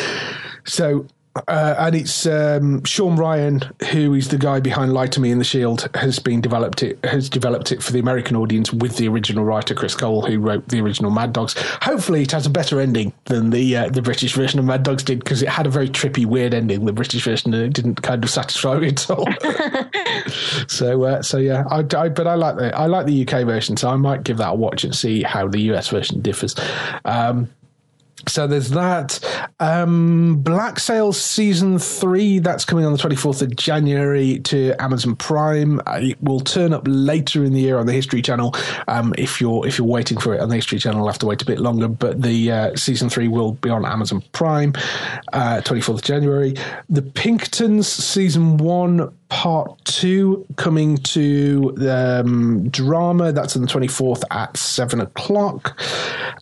So. 0.64 1.06
Uh, 1.46 1.74
and 1.78 1.94
it's 1.94 2.26
um, 2.26 2.82
Shawn 2.82 3.14
Ryan, 3.14 3.62
who 3.92 4.14
is 4.14 4.28
the 4.28 4.38
guy 4.38 4.58
behind 4.58 4.92
"Lie 4.92 5.06
to 5.08 5.20
Me" 5.20 5.30
in 5.30 5.38
the 5.38 5.44
Shield, 5.44 5.88
has 5.94 6.18
been 6.18 6.40
developed 6.40 6.82
it 6.82 6.98
has 7.04 7.28
developed 7.28 7.70
it 7.70 7.80
for 7.80 7.92
the 7.92 8.00
American 8.00 8.34
audience 8.34 8.72
with 8.72 8.96
the 8.96 9.06
original 9.06 9.44
writer 9.44 9.72
Cris 9.72 9.94
Cole, 9.94 10.22
who 10.22 10.40
wrote 10.40 10.66
the 10.68 10.80
original 10.80 11.12
Mad 11.12 11.32
Dogs. 11.32 11.54
Hopefully, 11.82 12.22
it 12.22 12.32
has 12.32 12.46
a 12.46 12.50
better 12.50 12.80
ending 12.80 13.12
than 13.26 13.50
the 13.50 13.76
uh, 13.76 13.88
the 13.88 14.02
British 14.02 14.34
version 14.34 14.58
of 14.58 14.64
Mad 14.64 14.82
Dogs 14.82 15.04
did 15.04 15.20
because 15.20 15.40
it 15.40 15.48
had 15.48 15.66
a 15.66 15.70
very 15.70 15.88
trippy, 15.88 16.26
weird 16.26 16.54
ending. 16.54 16.86
The 16.86 16.92
British 16.92 17.22
version 17.22 17.54
and 17.54 17.62
it 17.62 17.72
didn't 17.72 18.02
kind 18.02 18.24
of 18.24 18.30
satisfy 18.30 18.78
me 18.80 18.88
at 18.88 19.08
all. 19.08 19.28
so, 20.66 21.04
uh, 21.04 21.22
so 21.22 21.38
yeah, 21.38 21.64
I, 21.70 21.84
I, 21.96 22.08
but 22.08 22.26
I 22.26 22.34
like 22.34 22.56
the 22.56 22.76
I 22.76 22.86
like 22.86 23.06
the 23.06 23.22
UK 23.22 23.46
version, 23.46 23.76
so 23.76 23.90
I 23.90 23.96
might 23.96 24.24
give 24.24 24.38
that 24.38 24.50
a 24.50 24.54
watch 24.56 24.82
and 24.82 24.94
see 24.94 25.22
how 25.22 25.46
the 25.46 25.60
US 25.72 25.88
version 25.88 26.20
differs. 26.20 26.56
Um, 27.04 27.48
so 28.26 28.46
there's 28.46 28.70
that. 28.70 29.20
Um, 29.60 30.36
Black 30.42 30.80
Sails 30.80 31.20
season 31.20 31.78
three 31.78 32.38
that's 32.38 32.64
coming 32.64 32.84
on 32.84 32.92
the 32.92 32.98
24th 32.98 33.42
of 33.42 33.54
January 33.56 34.40
to 34.40 34.74
Amazon 34.80 35.14
Prime. 35.16 35.80
Uh, 35.86 36.00
It 36.02 36.22
will 36.22 36.40
turn 36.40 36.72
up 36.72 36.82
later 36.86 37.44
in 37.44 37.52
the 37.52 37.60
year 37.60 37.78
on 37.78 37.86
the 37.86 37.92
History 37.92 38.22
Channel. 38.22 38.54
Um, 38.88 39.14
if 39.16 39.40
you're 39.40 39.66
if 39.66 39.78
you're 39.78 39.86
waiting 39.86 40.18
for 40.18 40.34
it 40.34 40.40
on 40.40 40.48
the 40.48 40.56
History 40.56 40.78
Channel, 40.78 41.00
you'll 41.00 41.08
have 41.08 41.18
to 41.18 41.26
wait 41.26 41.42
a 41.42 41.46
bit 41.46 41.60
longer. 41.60 41.88
But 41.88 42.22
the 42.22 42.50
uh, 42.50 42.76
season 42.76 43.08
three 43.08 43.28
will 43.28 43.52
be 43.52 43.70
on 43.70 43.84
Amazon 43.84 44.22
Prime, 44.32 44.72
uh, 45.32 45.60
24th 45.64 45.88
of 45.88 46.02
January. 46.02 46.54
The 46.88 47.02
Pinkertons 47.02 47.86
season 47.88 48.56
one 48.56 49.12
part 49.28 49.84
two 49.84 50.46
coming 50.56 50.96
to 50.98 51.72
the 51.76 52.20
um, 52.24 52.68
drama. 52.68 53.32
That's 53.32 53.56
on 53.56 53.62
the 53.62 53.68
24th 53.68 54.22
at 54.30 54.56
seven 54.56 55.00
o'clock. 55.00 55.80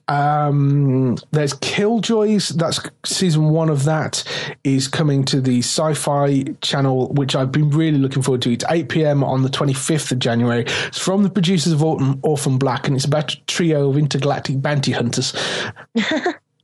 Um, 0.09 1.17
there's 1.33 1.55
Killjoys. 1.55 2.51
That's 2.51 2.81
season 3.05 3.51
one 3.51 3.69
of 3.69 3.85
that 3.85 4.23
is 4.65 4.89
coming 4.89 5.25
to 5.27 5.41
the 5.41 5.59
sci 5.59 5.95
fi 5.95 6.45
channel, 6.61 7.09
which 7.15 7.35
I've 7.35 7.53
been 7.53 7.71
really 7.71 7.99
looking 7.99 8.23
forward 8.23 8.43
to. 8.43 8.53
It's 8.53 8.65
8 8.69 8.89
p.m. 8.89 9.25
on 9.25 9.43
the 9.43 9.49
25th 9.49 10.13
of 10.13 10.19
January. 10.19 10.65
It's 10.87 10.99
from 10.99 11.23
the 11.23 11.31
producers 11.31 11.73
of 11.73 11.83
Orphan, 11.83 12.21
Orphan 12.23 12.59
Black, 12.59 12.87
and 12.87 12.97
it's 12.97 13.05
about 13.05 13.33
a 13.33 13.41
trio 13.47 13.91
of 13.91 13.97
intergalactic 13.97 14.63
bounty 14.63 14.93
hunters. 14.93 15.35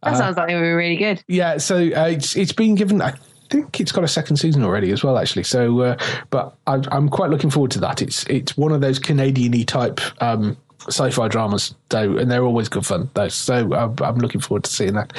That 0.03 0.17
sounds 0.17 0.37
like 0.37 0.51
it 0.51 0.55
would 0.57 0.63
be 0.63 0.71
really 0.71 0.97
good. 0.97 1.23
Yeah, 1.29 1.59
so 1.59 1.77
uh, 1.77 2.09
it's 2.09 2.35
it's 2.37 2.53
been 2.53 2.75
given. 2.75 3.01
I 3.01 3.15
think 3.53 3.81
it's 3.81 3.93
got 3.93 4.03
a 4.03 4.09
second 4.09 4.39
season 4.39 4.65
already 4.65 4.91
as 4.91 5.05
well, 5.05 5.19
actually. 5.19 5.45
So, 5.45 5.81
uh, 5.81 5.97
but 6.31 6.57
I, 6.67 6.81
I'm 6.91 7.09
quite 7.09 7.31
looking 7.31 7.51
forward 7.51 7.71
to 7.73 7.81
that. 7.81 8.01
It's 8.01 8.25
it's 8.29 8.57
one 8.57 8.73
of 8.73 8.81
those 8.81 8.99
Canadian-y 8.99 9.65
type 9.65 10.01
um, 10.23 10.57
sci-fi 10.89 11.29
dramas, 11.29 11.75
though, 11.89 12.17
and 12.17 12.31
they're 12.31 12.45
always 12.45 12.69
good 12.69 12.87
fun. 12.87 13.11
Though, 13.15 13.29
so 13.29 13.73
I'm, 13.75 13.97
I'm 14.01 14.19
looking 14.19 14.41
forward 14.41 14.65
to 14.65 14.71
seeing 14.71 14.95
that. 14.95 15.13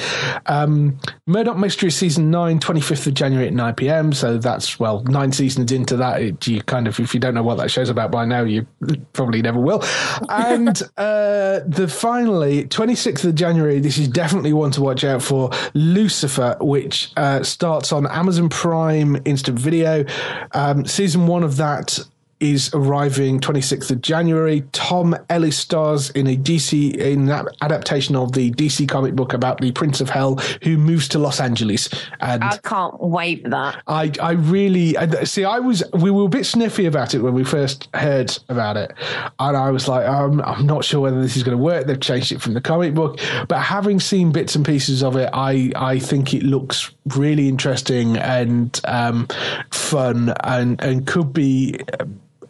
Um, 0.46 0.98
Murdoch 1.26 1.56
Mystery 1.56 1.90
season 1.90 2.30
nine, 2.30 2.58
25th 2.58 3.06
of 3.06 3.14
January 3.14 3.46
at 3.46 3.52
9 3.52 3.74
p.m. 3.74 4.12
So 4.12 4.38
that's 4.38 4.78
well 4.78 5.02
nine 5.04 5.32
seasons 5.32 5.72
into 5.72 5.96
that. 5.96 6.20
It, 6.20 6.46
you 6.46 6.62
kind 6.62 6.86
of 6.86 6.98
if 7.00 7.14
you 7.14 7.20
don't 7.20 7.34
know 7.34 7.42
what 7.42 7.56
that 7.58 7.70
show's 7.70 7.88
about 7.88 8.10
by 8.10 8.24
now, 8.24 8.42
you 8.42 8.66
probably 9.12 9.42
never 9.42 9.60
will. 9.60 9.82
And 10.28 10.68
uh, 10.96 11.60
the 11.66 11.88
finally 11.88 12.64
26th 12.64 13.24
of 13.24 13.34
January. 13.34 13.80
This 13.80 13.98
is 13.98 14.08
definitely 14.08 14.52
one 14.52 14.70
to 14.72 14.80
watch 14.80 15.04
out 15.04 15.22
for. 15.22 15.50
Lucifer, 15.74 16.56
which 16.60 17.12
uh, 17.16 17.42
starts 17.42 17.92
on 17.92 18.06
Amazon 18.06 18.48
Prime 18.48 19.20
Instant 19.24 19.58
Video. 19.58 20.04
Um, 20.52 20.84
season 20.86 21.26
one 21.26 21.42
of 21.42 21.56
that 21.56 21.98
is 22.40 22.70
arriving 22.74 23.40
26th 23.40 23.90
of 23.90 24.00
January. 24.00 24.64
Tom 24.72 25.16
Ellis 25.30 25.56
stars 25.56 26.10
in 26.10 26.26
a 26.26 26.36
DC 26.36 26.94
in 26.96 27.30
adaptation 27.60 28.16
of 28.16 28.32
the 28.32 28.50
DC 28.52 28.88
comic 28.88 29.14
book 29.14 29.32
about 29.32 29.60
the 29.60 29.72
Prince 29.72 30.00
of 30.00 30.10
Hell 30.10 30.36
who 30.62 30.76
moves 30.76 31.08
to 31.08 31.18
Los 31.18 31.40
Angeles. 31.40 31.88
And 32.20 32.44
I 32.44 32.58
can't 32.58 33.00
wait 33.00 33.44
for 33.44 33.50
that. 33.50 33.82
I, 33.86 34.12
I 34.20 34.32
really 34.32 34.96
I- 34.96 35.24
see. 35.24 35.44
I 35.44 35.58
was 35.58 35.82
we 35.92 36.10
were 36.10 36.24
a 36.24 36.28
bit 36.28 36.44
sniffy 36.46 36.86
about 36.86 37.14
it 37.14 37.20
when 37.20 37.34
we 37.34 37.44
first 37.44 37.88
heard 37.94 38.36
about 38.48 38.76
it, 38.76 38.92
and 39.38 39.56
I 39.56 39.70
was 39.70 39.88
like, 39.88 40.06
um, 40.06 40.40
I'm 40.42 40.66
not 40.66 40.84
sure 40.84 41.00
whether 41.00 41.20
this 41.20 41.36
is 41.36 41.42
going 41.42 41.56
to 41.56 41.62
work. 41.62 41.86
They've 41.86 42.00
changed 42.00 42.32
it 42.32 42.40
from 42.40 42.54
the 42.54 42.60
comic 42.60 42.94
book, 42.94 43.18
but 43.48 43.60
having 43.60 44.00
seen 44.00 44.32
bits 44.32 44.54
and 44.54 44.64
pieces 44.64 45.02
of 45.02 45.16
it, 45.16 45.30
I 45.32 45.72
I 45.76 45.98
think 45.98 46.34
it 46.34 46.42
looks 46.42 46.90
really 47.14 47.48
interesting 47.48 48.16
and 48.16 48.78
um, 48.84 49.28
fun, 49.70 50.34
and 50.42 50.80
and 50.82 51.06
could 51.06 51.32
be 51.32 51.78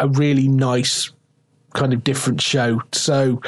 a 0.01 0.09
really 0.09 0.49
nice 0.49 1.11
kind 1.74 1.92
of 1.92 2.05
different 2.05 2.40
show. 2.40 2.80
So 2.92 3.42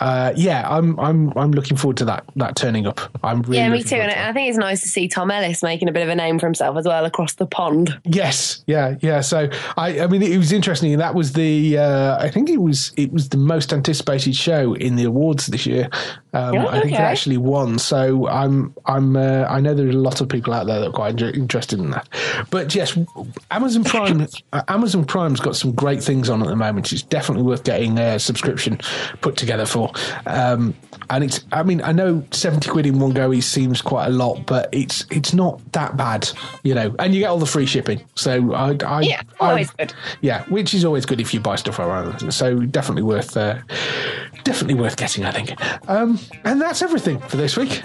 uh, 0.00 0.32
yeah, 0.36 0.68
I'm 0.68 0.98
I'm 0.98 1.32
I'm 1.36 1.52
looking 1.52 1.76
forward 1.76 1.96
to 1.98 2.04
that 2.06 2.24
that 2.36 2.56
turning 2.56 2.86
up. 2.86 3.00
I'm 3.22 3.42
really 3.42 3.58
Yeah, 3.58 3.68
me 3.68 3.82
too. 3.82 3.96
And 3.96 4.10
to. 4.10 4.28
I 4.28 4.32
think 4.32 4.48
it's 4.48 4.58
nice 4.58 4.80
to 4.82 4.88
see 4.88 5.08
Tom 5.08 5.30
Ellis 5.30 5.62
making 5.62 5.88
a 5.88 5.92
bit 5.92 6.02
of 6.02 6.08
a 6.08 6.14
name 6.14 6.38
for 6.38 6.46
himself 6.46 6.76
as 6.76 6.86
well 6.86 7.04
across 7.04 7.34
the 7.34 7.46
pond. 7.46 8.00
Yes, 8.04 8.64
yeah, 8.66 8.96
yeah. 9.00 9.20
So 9.20 9.48
I, 9.76 10.00
I 10.00 10.06
mean, 10.08 10.22
it 10.22 10.36
was 10.38 10.52
interesting. 10.52 10.92
And 10.92 11.00
that 11.00 11.14
was 11.14 11.32
the, 11.32 11.78
uh, 11.78 12.18
I 12.18 12.30
think 12.30 12.50
it 12.50 12.60
was, 12.60 12.92
it 12.96 13.12
was 13.12 13.28
the 13.28 13.36
most 13.36 13.72
anticipated 13.72 14.34
show 14.36 14.74
in 14.74 14.96
the 14.96 15.04
awards 15.04 15.46
this 15.46 15.66
year. 15.66 15.88
Um, 16.32 16.54
Yeah, 16.54 16.66
I 16.66 16.80
think 16.80 16.92
it 16.92 17.00
actually 17.00 17.38
won. 17.38 17.78
So 17.78 18.28
I'm, 18.28 18.74
I'm, 18.86 19.16
uh, 19.16 19.46
I 19.48 19.60
know 19.60 19.74
there's 19.74 19.94
a 19.94 19.98
lot 19.98 20.20
of 20.20 20.28
people 20.28 20.52
out 20.52 20.66
there 20.66 20.80
that 20.80 20.88
are 20.88 20.92
quite 20.92 21.10
inter- 21.10 21.30
interested 21.30 21.78
in 21.78 21.90
that. 21.90 22.08
But 22.50 22.74
yes, 22.74 22.98
Amazon 23.50 23.84
Prime, 23.84 24.26
uh, 24.52 24.62
Amazon 24.68 25.04
Prime's 25.04 25.40
got 25.40 25.56
some 25.56 25.72
great 25.72 26.02
things 26.02 26.28
on 26.28 26.42
at 26.42 26.48
the 26.48 26.56
moment. 26.56 26.92
It's 26.92 27.02
definitely 27.02 27.44
worth 27.44 27.64
getting 27.64 27.98
a 27.98 28.18
subscription 28.18 28.78
put 29.20 29.36
together 29.36 29.66
for. 29.66 29.92
Um, 30.26 30.74
and 31.10 31.24
it's, 31.24 31.44
I 31.52 31.62
mean, 31.62 31.80
I 31.82 31.92
know 31.92 32.22
seventy 32.30 32.68
quid 32.68 32.86
in 32.86 32.98
one 32.98 33.12
go 33.12 33.32
is 33.32 33.46
seems 33.46 33.80
quite 33.82 34.06
a 34.06 34.10
lot, 34.10 34.46
but 34.46 34.68
it's 34.72 35.06
it's 35.10 35.32
not 35.34 35.60
that 35.72 35.96
bad, 35.96 36.28
you 36.62 36.74
know. 36.74 36.94
And 36.98 37.14
you 37.14 37.20
get 37.20 37.28
all 37.30 37.38
the 37.38 37.46
free 37.46 37.66
shipping, 37.66 38.02
so 38.14 38.52
I, 38.54 38.76
I 38.84 39.00
Yeah, 39.02 39.22
I- 39.40 39.48
always 39.50 39.70
good. 39.70 39.92
yeah, 40.20 40.44
which 40.44 40.74
is 40.74 40.84
always 40.84 41.06
good 41.06 41.20
if 41.20 41.32
you 41.32 41.40
buy 41.40 41.56
stuff 41.56 41.78
around. 41.78 42.32
So 42.32 42.60
definitely 42.60 43.02
worth, 43.02 43.36
uh, 43.36 43.58
definitely 44.44 44.74
worth 44.74 44.96
getting, 44.96 45.24
I 45.24 45.30
think. 45.32 45.54
Um, 45.88 46.18
and 46.44 46.60
that's 46.60 46.82
everything 46.82 47.18
for 47.20 47.36
this 47.36 47.56
week. 47.56 47.82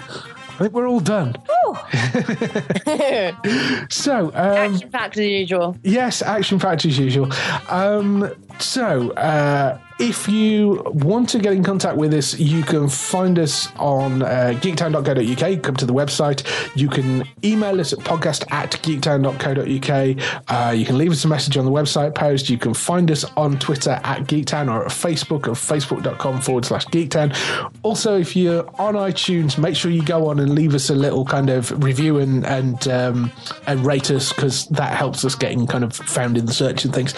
I 0.54 0.58
think 0.58 0.72
we're 0.72 0.88
all 0.88 1.00
done. 1.00 1.34
So, 3.90 4.26
um, 4.28 4.32
Action 4.34 4.90
packed 4.90 5.18
as 5.18 5.26
usual. 5.26 5.76
Yes, 5.82 6.22
action 6.22 6.58
packed 6.58 6.84
as 6.84 6.98
usual. 6.98 7.30
Um, 7.68 8.32
so, 8.58 9.10
uh, 9.12 9.78
if 9.98 10.28
you 10.28 10.82
want 10.86 11.28
to 11.30 11.38
get 11.38 11.52
in 11.52 11.62
contact 11.62 11.96
with 11.96 12.12
us, 12.14 12.36
you 12.38 12.62
can 12.64 12.88
find 12.88 13.38
us 13.38 13.68
on 13.76 14.22
uh, 14.22 14.52
geektown.co.uk. 14.56 15.62
Come 15.62 15.76
to 15.76 15.86
the 15.86 15.92
website. 15.92 16.44
You 16.76 16.88
can 16.88 17.24
email 17.44 17.80
us 17.80 17.92
at 17.92 18.00
podcast 18.00 18.50
at 18.50 18.72
geektown.co.uk. 18.72 20.42
Uh, 20.48 20.72
you 20.72 20.84
can 20.84 20.98
leave 20.98 21.12
us 21.12 21.24
a 21.24 21.28
message 21.28 21.56
on 21.56 21.64
the 21.64 21.70
website 21.70 22.12
post. 22.14 22.50
You 22.50 22.58
can 22.58 22.74
find 22.74 23.08
us 23.10 23.24
on 23.36 23.56
Twitter 23.58 24.00
at 24.02 24.22
Geektown 24.24 24.68
or 24.72 24.84
at 24.84 24.90
Facebook 24.90 25.46
at 25.46 25.54
facebook.com 25.54 26.40
forward 26.40 26.64
slash 26.64 26.86
Geektown. 26.86 27.36
Also, 27.84 28.18
if 28.18 28.34
you're 28.34 28.66
on 28.80 28.94
iTunes, 28.94 29.58
make 29.58 29.76
sure 29.76 29.92
you 29.92 30.02
go 30.02 30.28
on 30.28 30.40
and 30.40 30.54
leave 30.56 30.74
us 30.74 30.90
a 30.90 30.94
little 30.94 31.24
kind 31.24 31.50
of 31.50 31.63
review 31.72 32.18
and 32.18 32.44
and 32.44 32.86
um, 32.88 33.32
and 33.66 33.84
rate 33.84 34.10
us 34.10 34.32
because 34.32 34.66
that 34.68 34.96
helps 34.96 35.24
us 35.24 35.34
getting 35.34 35.66
kind 35.66 35.84
of 35.84 35.94
found 35.94 36.36
in 36.36 36.46
the 36.46 36.52
search 36.52 36.84
and 36.84 36.94
things. 36.94 37.14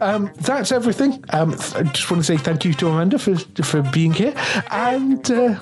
Um, 0.00 0.30
that's 0.36 0.72
everything. 0.72 1.24
Um, 1.30 1.52
I 1.74 1.82
just 1.84 2.10
want 2.10 2.22
to 2.22 2.24
say 2.24 2.36
thank 2.36 2.64
you 2.64 2.74
to 2.74 2.88
Amanda 2.88 3.18
for 3.18 3.36
for 3.62 3.82
being 3.82 4.12
here, 4.12 4.34
and 4.70 5.30
uh, 5.30 5.58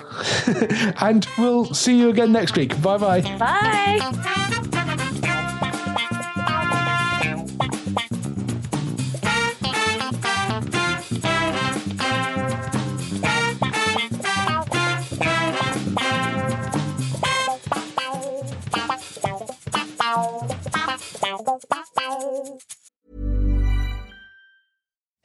and 1.00 1.26
we'll 1.38 1.66
see 1.74 1.98
you 1.98 2.10
again 2.10 2.32
next 2.32 2.56
week. 2.56 2.80
Bye 2.82 2.98
bye. 2.98 3.20
Bye. 3.38 4.84